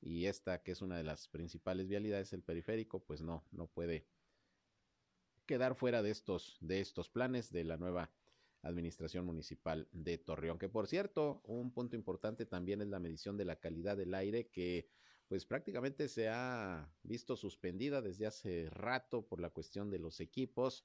Y 0.00 0.26
esta, 0.26 0.62
que 0.62 0.72
es 0.72 0.80
una 0.80 0.96
de 0.96 1.04
las 1.04 1.28
principales 1.28 1.88
vialidades, 1.88 2.32
el 2.32 2.42
periférico, 2.42 3.04
pues 3.04 3.20
no, 3.20 3.44
no 3.50 3.66
puede 3.66 4.06
quedar 5.46 5.74
fuera 5.74 6.02
de 6.02 6.10
estos, 6.10 6.56
de 6.60 6.80
estos 6.80 7.10
planes 7.10 7.52
de 7.52 7.64
la 7.64 7.76
nueva 7.76 8.10
Administración 8.62 9.26
Municipal 9.26 9.88
de 9.92 10.18
Torreón. 10.18 10.58
Que 10.58 10.68
por 10.68 10.86
cierto, 10.86 11.42
un 11.44 11.72
punto 11.72 11.96
importante 11.96 12.46
también 12.46 12.80
es 12.80 12.88
la 12.88 12.98
medición 12.98 13.36
de 13.36 13.44
la 13.44 13.56
calidad 13.56 13.96
del 13.96 14.14
aire 14.14 14.48
que 14.48 14.88
pues 15.28 15.46
prácticamente 15.46 16.08
se 16.08 16.28
ha 16.28 16.90
visto 17.02 17.36
suspendida 17.36 18.02
desde 18.02 18.26
hace 18.26 18.68
rato 18.70 19.26
por 19.26 19.40
la 19.40 19.50
cuestión 19.50 19.90
de 19.90 19.98
los 19.98 20.20
equipos, 20.20 20.84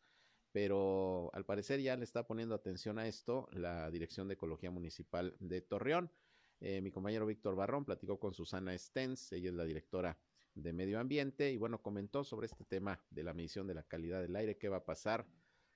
pero 0.52 1.30
al 1.34 1.46
parecer 1.46 1.82
ya 1.82 1.96
le 1.96 2.04
está 2.04 2.28
poniendo 2.28 2.56
atención 2.56 3.00
a 3.00 3.08
esto 3.08 3.48
la 3.52 3.90
Dirección 3.92 4.28
de 4.28 4.36
Ecología 4.36 4.72
Municipal 4.72 5.36
de 5.40 5.62
Torreón. 5.62 6.12
Eh, 6.60 6.82
mi 6.82 6.92
compañero 6.92 7.26
Víctor 7.26 7.56
Barrón 7.56 7.86
platicó 7.86 8.20
con 8.20 8.34
Susana 8.34 8.78
Stens, 8.78 9.32
ella 9.32 9.50
es 9.50 9.56
la 9.56 9.66
directora 9.66 10.18
de 10.56 10.74
Medio 10.74 11.00
Ambiente 11.00 11.52
y 11.52 11.58
bueno, 11.58 11.82
comentó 11.82 12.24
sobre 12.24 12.48
este 12.48 12.66
tema 12.66 13.02
de 13.10 13.24
la 13.24 13.34
medición 13.34 13.68
de 13.68 13.76
la 13.76 13.84
calidad 13.84 14.22
del 14.22 14.36
aire, 14.36 14.58
qué 14.58 14.68
va 14.68 14.78
a 14.78 14.86
pasar 14.86 15.26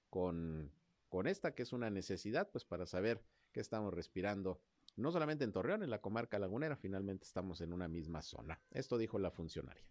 con 0.10 0.72
con 1.14 1.28
esta, 1.28 1.54
que 1.54 1.62
es 1.62 1.74
una 1.74 1.92
necesidad, 1.92 2.50
pues 2.50 2.66
para 2.66 2.88
saber 2.88 3.24
qué 3.52 3.60
estamos 3.60 3.94
respirando, 3.94 4.64
no 4.96 5.12
solamente 5.12 5.44
en 5.44 5.52
Torreón, 5.52 5.84
en 5.84 5.92
la 5.92 6.02
comarca 6.02 6.40
lagunera, 6.40 6.76
finalmente 6.76 7.24
estamos 7.24 7.62
en 7.62 7.72
una 7.72 7.88
misma 7.88 8.24
zona. 8.24 8.60
Esto 8.72 8.98
dijo 8.98 9.20
la 9.20 9.30
funcionaria. 9.30 9.84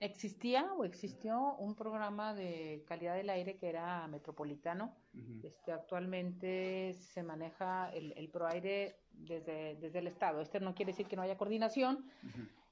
Existía 0.00 0.72
o 0.74 0.84
existió 0.84 1.56
un 1.56 1.74
programa 1.74 2.32
de 2.34 2.84
calidad 2.86 3.16
del 3.16 3.30
aire 3.30 3.56
que 3.56 3.68
era 3.68 4.06
metropolitano. 4.06 4.94
este, 5.42 5.72
actualmente 5.72 6.94
se 6.94 7.22
maneja 7.22 7.90
el, 7.90 8.12
el 8.16 8.28
ProAire 8.28 8.96
desde, 9.12 9.74
desde 9.76 9.98
el 9.98 10.06
Estado. 10.06 10.40
Este 10.40 10.60
no 10.60 10.74
quiere 10.74 10.92
decir 10.92 11.06
que 11.06 11.16
no 11.16 11.22
haya 11.22 11.36
coordinación, 11.36 12.04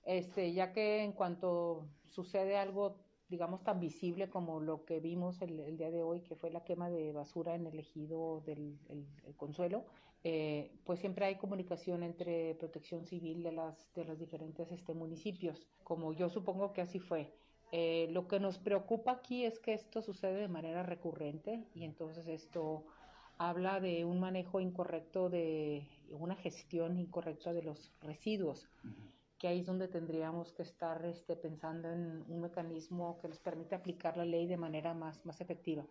este, 0.04 0.52
ya 0.52 0.72
que 0.72 1.02
en 1.02 1.12
cuanto 1.12 1.88
sucede 2.04 2.56
algo 2.56 3.04
digamos, 3.28 3.62
tan 3.64 3.80
visible 3.80 4.28
como 4.28 4.60
lo 4.60 4.84
que 4.84 5.00
vimos 5.00 5.42
el, 5.42 5.76
día 5.76 5.90
de 5.90 6.02
hoy, 6.02 6.20
que 6.20 6.36
fue 6.36 6.50
la 6.50 6.64
quema 6.64 6.88
de 6.88 7.12
basura 7.12 7.54
en 7.54 7.66
el 7.66 7.78
ejido 7.78 8.42
del 8.46 8.78
Consuelo, 9.36 9.84
eh, 10.28 10.72
pues 10.82 10.98
siempre 10.98 11.24
hay 11.24 11.36
comunicación 11.36 12.02
entre 12.02 12.56
protección 12.56 13.06
civil 13.06 13.44
de 13.44 13.52
las, 13.52 13.94
de 13.94 14.04
los 14.04 14.18
diferentes 14.18 14.72
este, 14.72 14.92
municipios, 14.92 15.68
como 15.84 16.12
yo 16.14 16.28
supongo 16.28 16.72
que 16.72 16.80
así 16.80 16.98
fue. 16.98 17.32
Eh, 17.70 18.08
lo 18.10 18.26
que 18.26 18.40
nos 18.40 18.58
preocupa 18.58 19.12
aquí 19.12 19.44
es 19.44 19.60
que 19.60 19.72
esto 19.72 20.02
sucede 20.02 20.40
de 20.40 20.48
manera 20.48 20.82
recurrente 20.82 21.68
y 21.74 21.84
entonces 21.84 22.26
esto 22.26 22.86
habla 23.38 23.78
de 23.78 24.04
un 24.04 24.18
manejo 24.18 24.58
incorrecto 24.58 25.30
de 25.30 25.86
una 26.10 26.34
gestión 26.34 26.98
incorrecta 26.98 27.52
de 27.52 27.62
los 27.62 27.92
residuos 28.00 28.68
que 29.38 29.46
ahí 29.46 29.60
es 29.60 29.66
donde 29.66 29.86
tendríamos 29.86 30.52
que 30.54 30.62
estar 30.62 31.04
este, 31.04 31.36
pensando 31.36 31.88
en 31.88 32.24
un 32.26 32.40
mecanismo 32.40 33.18
que 33.20 33.28
nos 33.28 33.38
permita 33.38 33.76
aplicar 33.76 34.16
la 34.16 34.24
ley 34.24 34.46
de 34.48 34.56
manera 34.56 34.92
más, 34.94 35.24
más 35.24 35.40
efectiva. 35.40 35.84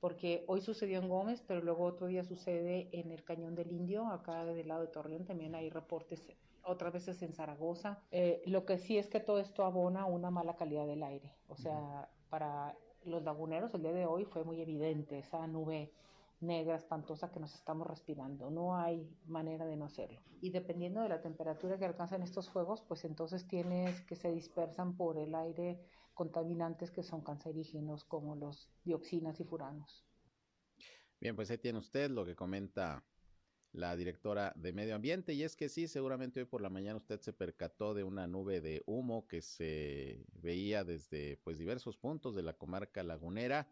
Porque 0.00 0.44
hoy 0.46 0.60
sucedió 0.60 0.98
en 0.98 1.08
Gómez, 1.08 1.42
pero 1.46 1.62
luego 1.62 1.84
otro 1.84 2.06
día 2.06 2.22
sucede 2.22 2.88
en 2.92 3.10
el 3.10 3.24
Cañón 3.24 3.54
del 3.54 3.72
Indio, 3.72 4.06
acá 4.06 4.44
del 4.44 4.68
lado 4.68 4.82
de 4.82 4.88
Torreón, 4.88 5.24
también 5.24 5.54
hay 5.54 5.70
reportes 5.70 6.32
otras 6.66 6.92
veces 6.92 7.22
en 7.22 7.32
Zaragoza. 7.32 8.00
Eh, 8.10 8.42
lo 8.46 8.66
que 8.66 8.78
sí 8.78 8.98
es 8.98 9.08
que 9.08 9.20
todo 9.20 9.38
esto 9.38 9.64
abona 9.64 10.04
una 10.04 10.30
mala 10.30 10.56
calidad 10.56 10.86
del 10.86 11.02
aire. 11.02 11.32
O 11.48 11.56
sea, 11.56 12.08
para 12.28 12.76
los 13.04 13.22
laguneros 13.22 13.72
el 13.74 13.82
día 13.82 13.92
de 13.92 14.04
hoy 14.04 14.24
fue 14.24 14.44
muy 14.44 14.60
evidente 14.60 15.18
esa 15.18 15.46
nube 15.46 15.92
negra, 16.40 16.76
espantosa 16.76 17.30
que 17.30 17.40
nos 17.40 17.54
estamos 17.54 17.86
respirando. 17.86 18.50
No 18.50 18.76
hay 18.76 19.08
manera 19.26 19.64
de 19.64 19.76
no 19.76 19.86
hacerlo. 19.86 20.20
Y 20.40 20.50
dependiendo 20.50 21.00
de 21.00 21.08
la 21.08 21.22
temperatura 21.22 21.78
que 21.78 21.86
alcanzan 21.86 22.22
estos 22.22 22.50
fuegos, 22.50 22.82
pues 22.82 23.04
entonces 23.04 23.48
tienes 23.48 24.02
que 24.02 24.16
se 24.16 24.30
dispersan 24.30 24.96
por 24.96 25.16
el 25.18 25.34
aire 25.34 25.80
contaminantes 26.16 26.90
que 26.90 27.02
son 27.02 27.20
cancerígenos 27.20 28.04
como 28.04 28.34
los 28.34 28.68
dioxinas 28.84 29.38
y 29.38 29.44
furanos. 29.44 30.04
Bien, 31.20 31.36
pues 31.36 31.50
ahí 31.50 31.58
tiene 31.58 31.78
usted 31.78 32.10
lo 32.10 32.24
que 32.24 32.34
comenta 32.34 33.04
la 33.72 33.94
directora 33.94 34.54
de 34.56 34.72
Medio 34.72 34.94
Ambiente 34.94 35.34
y 35.34 35.42
es 35.42 35.54
que 35.54 35.68
sí, 35.68 35.86
seguramente 35.86 36.40
hoy 36.40 36.46
por 36.46 36.62
la 36.62 36.70
mañana 36.70 36.96
usted 36.96 37.20
se 37.20 37.34
percató 37.34 37.92
de 37.92 38.02
una 38.02 38.26
nube 38.26 38.62
de 38.62 38.82
humo 38.86 39.28
que 39.28 39.42
se 39.42 40.24
veía 40.32 40.82
desde 40.84 41.36
pues 41.44 41.58
diversos 41.58 41.98
puntos 41.98 42.34
de 42.34 42.42
la 42.42 42.54
comarca 42.54 43.02
lagunera 43.02 43.68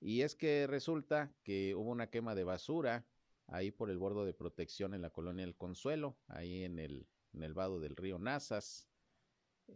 y 0.00 0.22
es 0.22 0.34
que 0.34 0.66
resulta 0.66 1.32
que 1.44 1.76
hubo 1.76 1.90
una 1.90 2.10
quema 2.10 2.34
de 2.34 2.42
basura 2.42 3.06
ahí 3.46 3.70
por 3.70 3.88
el 3.88 3.98
bordo 3.98 4.24
de 4.24 4.34
protección 4.34 4.94
en 4.94 5.02
la 5.02 5.10
colonia 5.10 5.44
El 5.44 5.54
Consuelo, 5.54 6.16
ahí 6.26 6.64
en 6.64 6.80
el, 6.80 7.06
en 7.32 7.44
el 7.44 7.54
vado 7.54 7.78
del 7.78 7.94
río 7.94 8.18
Nazas, 8.18 8.88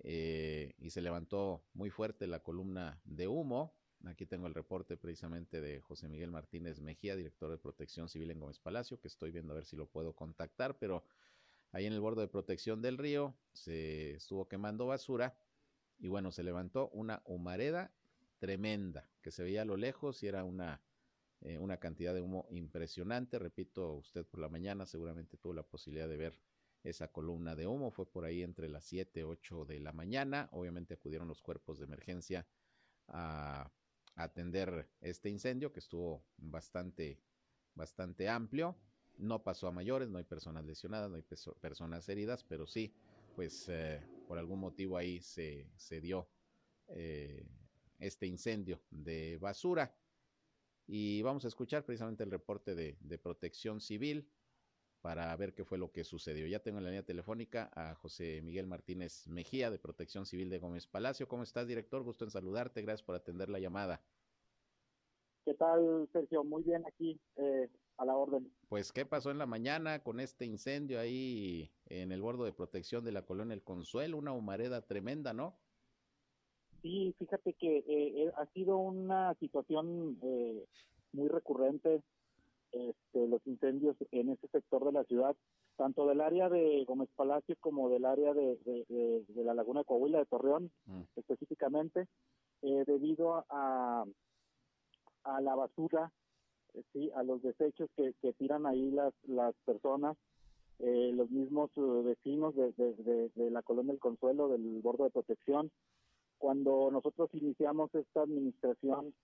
eh, 0.02 0.74
y 0.78 0.90
se 0.90 1.00
levantó 1.02 1.64
muy 1.74 1.90
fuerte 1.90 2.26
la 2.26 2.40
columna 2.40 3.00
de 3.04 3.28
humo. 3.28 3.74
Aquí 4.04 4.26
tengo 4.26 4.46
el 4.46 4.54
reporte 4.54 4.96
precisamente 4.96 5.60
de 5.60 5.80
José 5.80 6.08
Miguel 6.08 6.30
Martínez 6.30 6.80
Mejía, 6.80 7.16
director 7.16 7.50
de 7.50 7.58
Protección 7.58 8.08
Civil 8.08 8.30
en 8.30 8.40
Gómez 8.40 8.58
Palacio, 8.58 9.00
que 9.00 9.08
estoy 9.08 9.30
viendo 9.30 9.52
a 9.52 9.56
ver 9.56 9.64
si 9.64 9.76
lo 9.76 9.86
puedo 9.86 10.14
contactar, 10.14 10.78
pero 10.78 11.04
ahí 11.72 11.86
en 11.86 11.92
el 11.92 12.00
borde 12.00 12.22
de 12.22 12.28
protección 12.28 12.82
del 12.82 12.98
río 12.98 13.34
se 13.52 14.12
estuvo 14.12 14.48
quemando 14.48 14.86
basura 14.86 15.36
y 15.98 16.08
bueno, 16.08 16.30
se 16.30 16.42
levantó 16.42 16.88
una 16.90 17.22
humareda 17.24 17.90
tremenda 18.38 19.08
que 19.22 19.30
se 19.30 19.42
veía 19.42 19.62
a 19.62 19.64
lo 19.64 19.76
lejos 19.76 20.22
y 20.22 20.26
era 20.26 20.44
una, 20.44 20.80
eh, 21.40 21.58
una 21.58 21.78
cantidad 21.78 22.14
de 22.14 22.20
humo 22.20 22.46
impresionante. 22.50 23.38
Repito, 23.38 23.94
usted 23.94 24.24
por 24.26 24.40
la 24.40 24.48
mañana 24.48 24.86
seguramente 24.86 25.36
tuvo 25.36 25.54
la 25.54 25.62
posibilidad 25.62 26.08
de 26.08 26.16
ver 26.16 26.38
esa 26.82 27.08
columna 27.08 27.54
de 27.54 27.66
humo. 27.66 27.90
Fue 27.90 28.06
por 28.06 28.24
ahí 28.24 28.42
entre 28.42 28.68
las 28.68 28.84
7, 28.84 29.24
8 29.24 29.64
de 29.64 29.80
la 29.80 29.92
mañana. 29.92 30.48
Obviamente 30.52 30.94
acudieron 30.94 31.28
los 31.28 31.42
cuerpos 31.42 31.78
de 31.78 31.84
emergencia 31.84 32.46
a, 33.08 33.70
atender 34.18 34.88
este 35.02 35.28
incendio 35.28 35.72
que 35.72 35.80
estuvo 35.80 36.24
bastante, 36.38 37.20
bastante 37.74 38.28
amplio. 38.28 38.74
No 39.18 39.42
pasó 39.42 39.68
a 39.68 39.72
mayores, 39.72 40.08
no 40.08 40.18
hay 40.18 40.24
personas 40.24 40.64
lesionadas, 40.64 41.10
no 41.10 41.16
hay 41.16 41.24
personas 41.60 42.08
heridas, 42.08 42.42
pero 42.44 42.66
sí, 42.66 42.94
pues 43.34 43.68
eh, 43.68 44.02
por 44.26 44.38
algún 44.38 44.60
motivo 44.60 44.96
ahí 44.96 45.20
se, 45.20 45.70
se 45.76 46.00
dio 46.00 46.28
eh, 46.88 47.46
este 47.98 48.26
incendio 48.26 48.80
de 48.90 49.38
basura. 49.38 49.94
Y 50.86 51.22
vamos 51.22 51.44
a 51.44 51.48
escuchar 51.48 51.84
precisamente 51.84 52.22
el 52.22 52.30
reporte 52.30 52.74
de, 52.74 53.18
protección 53.18 53.80
civil 53.80 54.28
para 55.06 55.36
ver 55.36 55.54
qué 55.54 55.62
fue 55.62 55.78
lo 55.78 55.92
que 55.92 56.02
sucedió. 56.02 56.48
Ya 56.48 56.58
tengo 56.58 56.78
en 56.78 56.84
la 56.84 56.90
línea 56.90 57.04
telefónica 57.04 57.70
a 57.76 57.94
José 57.94 58.42
Miguel 58.42 58.66
Martínez 58.66 59.28
Mejía 59.28 59.70
de 59.70 59.78
Protección 59.78 60.26
Civil 60.26 60.50
de 60.50 60.58
Gómez 60.58 60.88
Palacio. 60.88 61.28
¿Cómo 61.28 61.44
estás, 61.44 61.68
director? 61.68 62.02
Gusto 62.02 62.24
en 62.24 62.32
saludarte. 62.32 62.82
Gracias 62.82 63.06
por 63.06 63.14
atender 63.14 63.48
la 63.48 63.60
llamada. 63.60 64.02
¿Qué 65.44 65.54
tal, 65.54 66.08
Sergio? 66.12 66.42
Muy 66.42 66.64
bien 66.64 66.84
aquí, 66.88 67.20
eh, 67.36 67.68
a 67.98 68.04
la 68.04 68.16
orden. 68.16 68.52
Pues, 68.68 68.90
¿qué 68.90 69.06
pasó 69.06 69.30
en 69.30 69.38
la 69.38 69.46
mañana 69.46 70.02
con 70.02 70.18
este 70.18 70.44
incendio 70.44 70.98
ahí 70.98 71.70
en 71.84 72.10
el 72.10 72.20
bordo 72.20 72.42
de 72.42 72.52
protección 72.52 73.04
de 73.04 73.12
la 73.12 73.24
colonia 73.24 73.54
El 73.54 73.62
Consuelo? 73.62 74.18
Una 74.18 74.32
humareda 74.32 74.82
tremenda, 74.82 75.32
¿no? 75.32 75.56
Sí, 76.82 77.14
fíjate 77.16 77.52
que 77.52 77.76
eh, 77.76 77.84
eh, 78.24 78.32
ha 78.36 78.46
sido 78.46 78.76
una 78.76 79.34
situación 79.34 80.18
eh, 80.20 80.66
muy 81.12 81.28
recurrente 81.28 82.02
este, 82.72 83.26
los 83.28 83.46
incendios 83.46 83.96
en 84.10 84.30
ese 84.30 84.48
sector 84.48 84.84
de 84.84 84.92
la 84.92 85.04
ciudad, 85.04 85.36
tanto 85.76 86.06
del 86.06 86.20
área 86.20 86.48
de 86.48 86.84
Gómez 86.84 87.08
Palacio 87.16 87.56
como 87.60 87.88
del 87.88 88.04
área 88.04 88.34
de, 88.34 88.56
de, 88.64 89.44
la 89.44 89.54
Laguna 89.54 89.80
de 89.80 89.86
Coahuila, 89.86 90.18
de 90.18 90.26
Torreón 90.26 90.70
mm. 90.86 91.02
específicamente, 91.16 92.06
debido 92.62 93.44
a, 93.50 94.04
a 95.24 95.40
la 95.40 95.54
basura, 95.54 96.10
sí, 96.92 97.10
a 97.14 97.22
los 97.22 97.42
desechos 97.42 97.88
que, 97.96 98.14
que 98.20 98.32
tiran 98.32 98.66
ahí 98.66 98.90
las, 98.90 99.14
las 99.26 99.54
personas. 99.64 100.16
los 100.78 101.30
mismos 101.30 101.70
vecinos 102.04 102.54
de, 102.54 102.72
de, 103.34 103.50
la 103.50 103.62
colonia 103.62 103.92
del 103.92 104.00
Consuelo, 104.00 104.48
del 104.48 104.80
bordo 104.82 105.04
de 105.04 105.10
protección, 105.10 105.70
cuando 106.38 106.90
nosotros 106.90 107.30
iniciamos 107.32 107.94
esta 107.94 108.22
administración, 108.22 109.14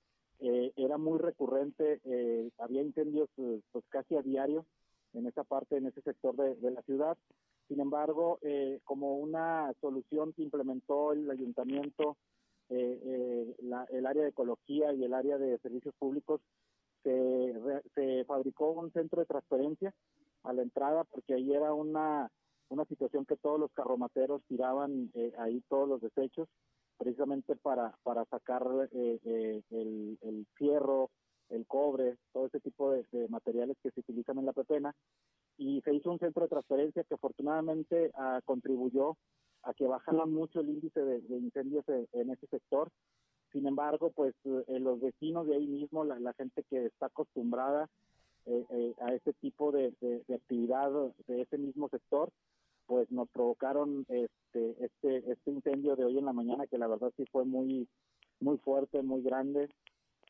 eh, 0.43 0.73
era 0.77 0.99
muy 0.99 1.19
recurrente, 1.19 2.01
eh, 2.05 2.51
había 2.59 2.83
incendios 2.83 3.29
eh, 3.37 3.61
pues 3.71 3.85
casi 3.89 4.17
a 4.17 4.23
diario 4.23 4.67
en 5.15 5.27
esa 5.27 5.45
parte, 5.45 5.77
en 5.77 5.87
ese 5.87 6.03
sector 6.03 6.35
de, 6.37 6.71
la 6.71 6.83
ciudad. 6.83 7.17
Sin 7.69 7.81
embargo, 7.81 8.39
como 8.85 9.17
una 9.17 9.73
solución 9.81 10.33
que 10.33 10.43
implementó 10.43 11.13
el 11.13 11.31
ayuntamiento, 11.31 12.17
el 12.69 14.07
área 14.07 14.23
de 14.23 14.29
ecología 14.29 14.93
y 14.93 15.05
el 15.05 15.15
área 15.15 15.39
de 15.39 15.59
servicios 15.59 15.95
públicos, 15.99 16.41
se, 17.03 17.55
se 17.95 18.25
fabricó 18.25 18.73
un 18.73 18.93
centro 18.93 19.21
de 19.21 19.27
transferencia 19.27 19.95
a 20.43 20.53
la 20.53 20.63
entrada 20.63 21.05
porque 21.05 21.35
ahí 21.35 21.53
era 21.53 21.73
una, 21.73 22.31
una 22.73 22.85
situación 22.87 23.27
que 23.27 23.37
todos 23.37 23.61
los 23.61 23.71
carromateros 23.73 24.43
tiraban 24.49 25.11
eh, 25.15 25.33
ahí 25.39 25.63
todos 25.69 25.89
los 25.89 26.01
desechos 26.01 26.49
precisamente 27.03 27.57
para, 27.57 27.93
para 28.05 28.25
sacar 28.27 28.65
eh, 28.93 29.19
eh, 29.25 29.63
el, 29.71 30.19
el, 30.23 30.47
fierro, 30.55 31.11
el 31.49 31.67
cobre, 31.67 32.17
todo 32.33 32.47
ese 32.47 32.61
tipo 32.61 32.93
de, 32.93 33.05
materiales 33.29 33.77
que 33.83 33.91
se 33.91 34.01
utilizan 34.01 34.39
en 34.39 34.47
la 34.47 34.53
pepena. 34.53 34.95
Y 35.59 35.81
se 35.83 35.93
hizo 35.93 36.13
un 36.13 36.21
centro 36.21 36.43
de 36.43 36.49
transferencia 36.49 37.03
que 37.03 37.15
afortunadamente 37.15 38.13
ah, 38.15 38.41
contribuyó 38.45 39.17
a 39.65 39.75
que 39.75 39.87
bajara 39.87 40.27
mucho 40.27 40.61
el 40.61 40.71
índice 40.71 41.01
de, 41.01 41.19
incendios 41.37 41.85
en, 41.89 42.31
ese 42.31 42.47
sector. 42.47 42.89
Sin 43.51 43.67
embargo, 43.67 44.13
pues 44.13 44.35
eh, 44.45 44.79
los 44.79 45.01
vecinos 45.01 45.49
de 45.49 45.57
ahí 45.57 45.67
mismo, 45.67 46.05
la, 46.05 46.33
gente 46.35 46.63
que 46.71 46.87
está 46.87 47.07
acostumbrada 47.07 47.91
a 48.47 49.13
ese 49.13 49.33
tipo 49.35 49.73
de, 49.73 49.93
actividad 50.33 50.91
de 51.27 51.43
ese 51.43 51.59
mismo 51.59 51.89
sector, 51.89 52.31
pues 52.87 53.11
nos 53.11 53.29
provocaron 53.31 54.05
este, 54.09 54.85
este, 54.85 55.33
este 55.33 55.51
incendio 55.51 55.97
de 55.97 56.05
hoy 56.05 56.19
en 56.19 56.25
la 56.25 56.33
mañana 56.33 56.67
que 56.67 56.79
la 56.79 56.89
verdad 56.89 57.13
sí 57.17 57.25
fue 57.31 57.45
muy, 57.45 57.89
muy 58.41 58.59
fuerte, 58.59 59.03
muy 59.03 59.23
grande, 59.23 59.69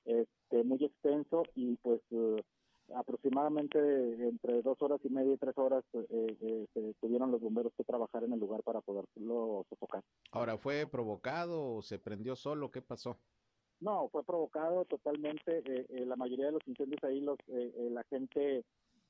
este, 0.04 0.64
muy 0.64 0.84
extenso 0.84 1.44
y 1.54 1.76
pues 1.76 2.00
eh, 2.10 2.42
aproximadamente 2.94 3.78
entre 4.28 4.62
dos 4.62 4.80
horas 4.82 5.00
y 5.04 5.08
media 5.08 5.34
y 5.34 5.38
tres 5.38 5.56
horas 5.56 5.84
eh, 5.94 6.66
eh, 6.74 6.94
tuvieron 7.00 7.30
los 7.30 7.40
bomberos 7.40 7.72
que 7.76 7.84
trabajar 7.84 8.24
en 8.24 8.32
el 8.32 8.40
lugar 8.40 8.62
para 8.62 8.80
poderlo 8.80 9.64
sofocar. 9.70 10.02
Ahora, 10.32 10.58
¿fue 10.58 10.86
provocado 10.86 11.76
o 11.76 11.82
se 11.82 11.98
prendió 11.98 12.36
solo? 12.36 12.70
¿Qué 12.70 12.82
pasó? 12.82 13.18
No, 13.80 14.08
fue 14.10 14.22
provocado 14.22 14.84
totalmente. 14.84 15.62
la 15.88 16.14
mayoría 16.14 16.46
de 16.46 16.52
los 16.52 16.68
incendios 16.68 17.02
ahí 17.02 17.20
los 17.20 17.38
la 17.48 18.04
gente 18.04 18.64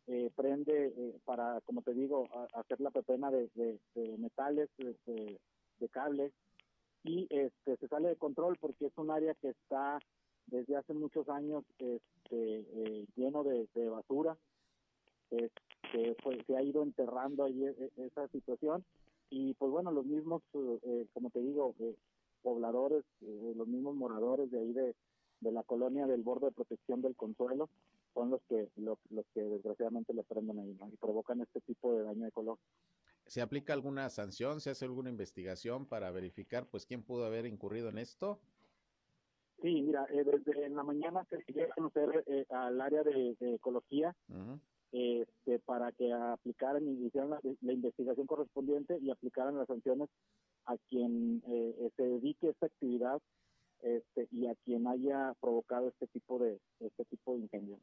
eh, 0.09 0.31
prende 0.35 0.87
eh, 0.89 1.21
para, 1.25 1.61
como 1.61 1.83
te 1.83 1.95
digo, 1.95 2.29
hacer 2.55 2.81
la 2.81 2.91
pepena 2.91 3.31
de, 3.31 3.49
metales, 4.19 4.69
de, 4.77 5.39
de, 5.79 5.89
cables, 5.91 6.33
y 7.05 7.27
este, 7.31 7.77
se 7.77 7.89
sale 7.89 8.09
de 8.09 8.17
control 8.17 8.57
porque 8.61 8.87
es 8.87 8.93
un 8.97 9.11
área 9.11 9.35
que 9.35 9.51
está 9.51 9.99
desde 10.47 10.77
hace 10.77 10.93
muchos 10.93 11.29
años 11.29 11.65
este, 11.79 12.01
eh, 12.31 13.07
lleno 13.15 13.45
de, 13.45 13.69
basura, 13.89 14.37
este, 15.31 16.17
se 16.47 16.57
ha 16.57 16.63
ido 16.63 16.83
enterrando 16.83 17.45
ahí 17.45 17.65
e, 17.65 17.71
e, 17.97 18.07
esa 18.07 18.27
situación, 18.29 18.85
y 19.31 19.55
pues 19.55 19.71
bueno, 19.71 19.93
los 19.93 20.05
mismos, 20.05 20.43
como 21.15 21.31
te 21.31 21.41
digo, 21.41 21.75
pobladores, 22.43 23.05
los 23.21 23.67
mismos 23.67 23.95
moradores 23.95 24.51
de 24.51 24.59
ahí 24.59 24.73
de, 24.73 24.95
de 25.41 25.53
la 25.53 25.63
colonia 25.63 26.07
del 26.07 26.23
borde 26.23 26.47
de 26.47 26.53
protección 26.53 27.03
del 27.03 27.17
Consuelo, 27.17 27.69
son 28.15 28.31
los 28.31 28.41
que 28.49 28.69
los, 28.77 28.99
que 29.35 29.43
desgraciadamente 29.43 30.15
le 30.15 30.25
prenden 30.25 30.59
ahí 30.59 30.77
y 30.93 30.97
provocan 30.97 31.41
este 31.41 31.61
tipo 31.61 31.95
de 31.95 32.05
daño 32.05 32.27
ecológico. 32.27 32.67
¿Se 33.27 33.41
aplica 33.41 33.73
alguna 33.73 34.11
sanción? 34.11 34.61
¿Se 34.61 34.71
hace 34.71 34.85
alguna 34.85 35.11
investigación 35.11 35.87
para 35.87 36.11
verificar 36.11 36.67
pues 36.67 36.87
quién 36.87 37.03
pudo 37.03 37.25
haber 37.25 37.47
incurrido 37.47 37.89
en 37.89 37.99
esto? 37.99 38.41
Sí, 39.63 39.81
mira, 39.83 40.07
eh, 40.11 40.25
desde 40.25 40.67
en 40.67 40.75
la 40.75 40.83
mañana 40.83 41.25
se 41.31 41.41
sigue 41.45 41.65
a 41.65 41.69
conocer 41.69 42.25
eh, 42.27 42.45
al 42.51 42.81
área 42.81 43.05
de, 43.05 43.37
ecología 43.41 44.15
este, 44.91 45.61
para 45.61 45.93
que 45.93 46.13
aplicaran 46.13 46.87
y 46.87 47.07
hicieran 47.07 47.31
la, 47.31 47.73
investigación 47.73 48.27
correspondiente 48.27 48.99
y 49.01 49.11
aplicaran 49.11 49.57
las 49.57 49.69
sanciones 49.69 50.09
a 50.67 50.77
quien 50.89 51.43
eh, 51.47 51.91
se 51.97 52.03
dedique 52.03 52.49
a 52.49 52.51
esta 52.51 52.67
actividad 52.67 53.21
este, 53.83 54.29
y 54.33 54.47
a 54.49 54.55
quien 54.65 54.87
haya 54.89 55.35
provocado 55.41 55.89
este 55.89 56.09
tipo 56.09 56.39
de 56.39 56.61
este 56.81 57.05
tipo 57.05 57.35
de 57.35 57.43
incendio. 57.43 57.79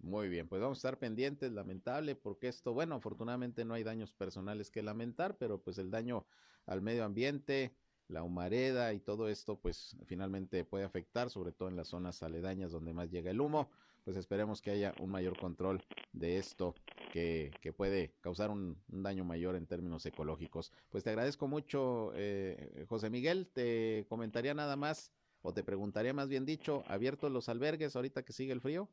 Muy 0.00 0.28
bien, 0.28 0.48
pues 0.48 0.62
vamos 0.62 0.78
a 0.78 0.80
estar 0.80 0.98
pendientes, 0.98 1.52
lamentable, 1.52 2.14
porque 2.14 2.48
esto, 2.48 2.72
bueno, 2.72 2.94
afortunadamente 2.94 3.64
no 3.64 3.74
hay 3.74 3.82
daños 3.82 4.12
personales 4.12 4.70
que 4.70 4.82
lamentar, 4.82 5.36
pero 5.36 5.60
pues 5.60 5.76
el 5.78 5.90
daño 5.90 6.24
al 6.66 6.82
medio 6.82 7.04
ambiente, 7.04 7.74
la 8.06 8.22
humareda 8.22 8.92
y 8.94 9.00
todo 9.00 9.28
esto, 9.28 9.58
pues 9.58 9.96
finalmente 10.06 10.64
puede 10.64 10.84
afectar, 10.84 11.30
sobre 11.30 11.52
todo 11.52 11.68
en 11.68 11.76
las 11.76 11.88
zonas 11.88 12.22
aledañas 12.22 12.70
donde 12.70 12.92
más 12.92 13.10
llega 13.10 13.30
el 13.30 13.40
humo. 13.40 13.70
Pues 14.04 14.16
esperemos 14.16 14.62
que 14.62 14.70
haya 14.70 14.94
un 14.98 15.10
mayor 15.10 15.36
control 15.36 15.82
de 16.12 16.38
esto 16.38 16.74
que, 17.10 17.52
que 17.60 17.72
puede 17.72 18.14
causar 18.20 18.50
un, 18.50 18.80
daño 18.86 19.24
mayor 19.24 19.56
en 19.56 19.66
términos 19.66 20.06
ecológicos. 20.06 20.72
Pues 20.90 21.04
te 21.04 21.10
agradezco 21.10 21.48
mucho, 21.48 22.12
eh, 22.14 22.86
José 22.88 23.10
Miguel. 23.10 23.48
Te 23.52 24.06
comentaría 24.08 24.54
nada 24.54 24.76
más 24.76 25.12
o 25.42 25.52
te 25.52 25.62
preguntaría 25.62 26.14
más 26.14 26.28
bien 26.28 26.46
dicho, 26.46 26.84
¿abiertos 26.86 27.30
los 27.30 27.48
albergues 27.48 27.94
ahorita 27.96 28.24
que 28.24 28.32
sigue 28.32 28.52
el 28.52 28.60
frío? 28.60 28.88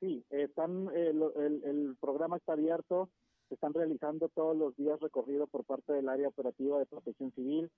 Sí, 0.00 0.24
están, 0.30 0.88
eh, 0.94 1.10
el, 1.10 1.62
el, 1.62 1.96
programa 2.00 2.38
está 2.38 2.54
abierto, 2.54 3.10
se 3.48 3.54
están 3.54 3.74
realizando 3.74 4.30
todos 4.30 4.56
los 4.56 4.74
días 4.76 4.98
recorrido 4.98 5.46
por 5.46 5.64
parte 5.64 5.92
del 5.92 6.08
área 6.08 6.28
operativa 6.28 6.78
de 6.78 6.86
protección 6.86 7.30
civil 7.32 7.70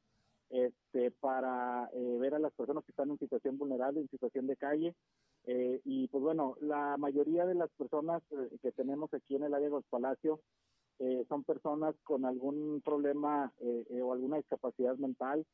este, 0.51 1.11
para 1.11 1.91
eh, 1.93 2.18
ver 2.20 2.35
a 2.35 2.39
las 2.39 2.53
personas 2.53 2.85
que 2.85 2.93
están 2.93 3.11
en 3.11 3.18
situación 3.18 3.59
vulnerable, 3.59 4.01
en 4.01 4.09
situación 4.09 4.47
de 4.47 4.57
calle. 4.57 4.95
Eh, 5.47 5.81
y 5.85 6.07
pues 6.09 6.23
bueno, 6.23 6.57
la 6.61 6.97
mayoría 6.97 7.45
de 7.45 7.57
las 7.57 7.70
personas 7.70 8.23
que 8.62 8.70
tenemos 8.70 9.12
aquí 9.12 9.35
en 9.35 9.43
el 9.43 9.55
área 9.55 9.66
de 9.66 9.75
los 9.75 9.85
Palacios 9.87 10.39
son 11.29 11.43
personas 11.43 11.97
con 12.05 12.25
algún 12.25 12.81
problema 12.85 13.53
o 13.59 14.12
alguna 14.12 14.37
discapacidad 14.37 14.95
mental 14.99 15.45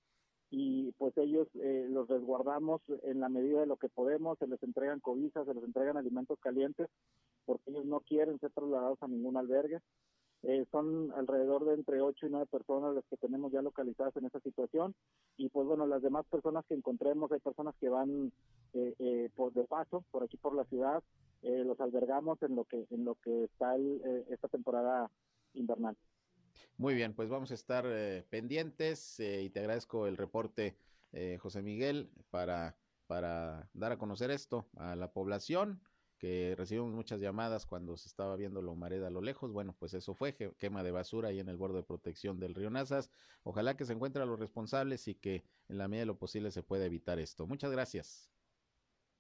y 0.50 0.92
pues 0.92 1.16
ellos 1.18 1.46
eh, 1.54 1.86
los 1.90 2.08
resguardamos 2.08 2.80
en 3.02 3.20
la 3.20 3.28
medida 3.28 3.60
de 3.60 3.66
lo 3.66 3.76
que 3.76 3.88
podemos, 3.88 4.38
se 4.38 4.46
les 4.46 4.62
entregan 4.62 5.00
cobijas, 5.00 5.46
se 5.46 5.54
les 5.54 5.64
entregan 5.64 5.96
alimentos 5.96 6.38
calientes, 6.40 6.88
porque 7.44 7.70
ellos 7.70 7.84
no 7.84 8.00
quieren 8.00 8.38
ser 8.38 8.50
trasladados 8.52 9.02
a 9.02 9.08
ningún 9.08 9.36
albergue. 9.36 9.80
Eh, 10.44 10.64
son 10.70 11.12
alrededor 11.16 11.64
de 11.64 11.74
entre 11.74 12.00
8 12.00 12.26
y 12.26 12.30
9 12.30 12.46
personas 12.46 12.94
las 12.94 13.04
que 13.06 13.16
tenemos 13.16 13.50
ya 13.50 13.60
localizadas 13.60 14.16
en 14.16 14.26
esa 14.26 14.38
situación 14.38 14.94
y 15.36 15.48
pues 15.48 15.66
bueno, 15.66 15.84
las 15.84 16.00
demás 16.00 16.24
personas 16.26 16.64
que 16.66 16.74
encontremos, 16.74 17.32
hay 17.32 17.40
personas 17.40 17.74
que 17.80 17.88
van 17.88 18.30
eh, 18.72 18.94
eh 19.00 19.30
por 19.34 19.52
de 19.52 19.64
paso 19.64 20.04
por 20.12 20.22
aquí 20.22 20.36
por 20.36 20.54
la 20.54 20.64
ciudad, 20.66 21.02
los 21.42 21.80
albergamos 21.80 22.40
en 22.42 22.54
lo 22.56 22.64
que 22.64 22.86
en 22.90 23.04
lo 23.04 23.16
que 23.16 23.44
está 23.44 23.76
esta 24.28 24.48
temporada 24.48 25.10
invernal. 25.54 25.96
Muy 26.76 26.94
bien, 26.94 27.14
pues 27.14 27.28
vamos 27.28 27.50
a 27.50 27.54
estar 27.54 27.84
eh, 27.88 28.24
pendientes 28.30 29.18
eh, 29.20 29.42
y 29.42 29.50
te 29.50 29.60
agradezco 29.60 30.06
el 30.06 30.16
reporte, 30.16 30.76
eh, 31.12 31.38
José 31.40 31.62
Miguel, 31.62 32.10
para, 32.30 32.76
para 33.06 33.68
dar 33.72 33.92
a 33.92 33.98
conocer 33.98 34.30
esto 34.30 34.68
a 34.76 34.94
la 34.94 35.12
población 35.12 35.82
que 36.18 36.54
recibimos 36.56 36.92
muchas 36.92 37.20
llamadas 37.20 37.64
cuando 37.64 37.96
se 37.96 38.08
estaba 38.08 38.36
viendo 38.36 38.60
la 38.60 38.72
humareda 38.72 39.06
a 39.06 39.10
lo 39.10 39.20
lejos. 39.20 39.52
Bueno, 39.52 39.74
pues 39.78 39.94
eso 39.94 40.14
fue 40.14 40.36
quema 40.58 40.82
de 40.82 40.90
basura 40.90 41.28
ahí 41.28 41.38
en 41.38 41.48
el 41.48 41.56
borde 41.56 41.78
de 41.78 41.84
protección 41.84 42.40
del 42.40 42.54
río 42.54 42.70
Nazas. 42.70 43.10
Ojalá 43.44 43.76
que 43.76 43.84
se 43.84 43.92
encuentren 43.92 44.24
a 44.24 44.26
los 44.26 44.38
responsables 44.38 45.06
y 45.08 45.14
que 45.14 45.44
en 45.68 45.78
la 45.78 45.86
medida 45.86 46.02
de 46.02 46.06
lo 46.06 46.18
posible 46.18 46.50
se 46.50 46.62
pueda 46.62 46.84
evitar 46.84 47.18
esto. 47.18 47.46
Muchas 47.46 47.70
gracias. 47.70 48.30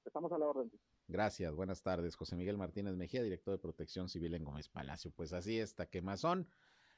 Estamos 0.04 0.32
a 0.32 0.38
la 0.38 0.46
orden. 0.46 0.70
Gracias, 1.06 1.54
buenas 1.54 1.82
tardes. 1.82 2.16
José 2.16 2.36
Miguel 2.36 2.58
Martínez 2.58 2.96
Mejía, 2.96 3.22
director 3.22 3.52
de 3.54 3.58
Protección 3.58 4.08
Civil 4.08 4.34
en 4.34 4.44
Gómez 4.44 4.68
Palacio. 4.68 5.10
Pues 5.10 5.32
así 5.32 5.58
está, 5.58 5.86
quemazón 5.86 6.48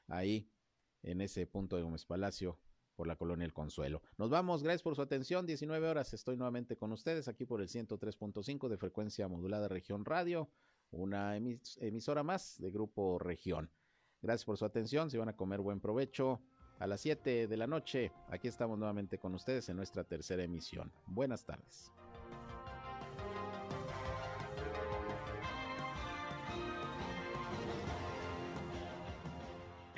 ahí 0.07 0.49
en 1.03 1.21
ese 1.21 1.47
punto 1.47 1.75
de 1.75 1.83
Gómez 1.83 2.05
Palacio 2.05 2.59
por 2.95 3.07
la 3.07 3.15
colonia 3.15 3.45
El 3.45 3.53
Consuelo. 3.53 4.01
Nos 4.17 4.29
vamos, 4.29 4.63
gracias 4.63 4.83
por 4.83 4.95
su 4.95 5.01
atención. 5.01 5.45
19 5.45 5.87
horas 5.87 6.13
estoy 6.13 6.37
nuevamente 6.37 6.77
con 6.77 6.91
ustedes 6.91 7.27
aquí 7.27 7.45
por 7.45 7.61
el 7.61 7.67
103.5 7.67 8.69
de 8.69 8.77
frecuencia 8.77 9.27
modulada 9.27 9.67
Región 9.67 10.05
Radio, 10.05 10.49
una 10.91 11.35
emisora 11.35 12.23
más 12.23 12.59
de 12.59 12.69
Grupo 12.69 13.17
Región. 13.17 13.71
Gracias 14.21 14.45
por 14.45 14.57
su 14.57 14.65
atención, 14.65 15.09
si 15.09 15.17
van 15.17 15.29
a 15.29 15.35
comer 15.35 15.61
buen 15.61 15.79
provecho. 15.79 16.41
A 16.79 16.87
las 16.87 17.01
7 17.01 17.47
de 17.47 17.57
la 17.57 17.67
noche, 17.67 18.11
aquí 18.29 18.47
estamos 18.47 18.77
nuevamente 18.77 19.19
con 19.19 19.35
ustedes 19.35 19.69
en 19.69 19.77
nuestra 19.77 20.03
tercera 20.03 20.43
emisión. 20.43 20.91
Buenas 21.05 21.45
tardes. 21.45 21.91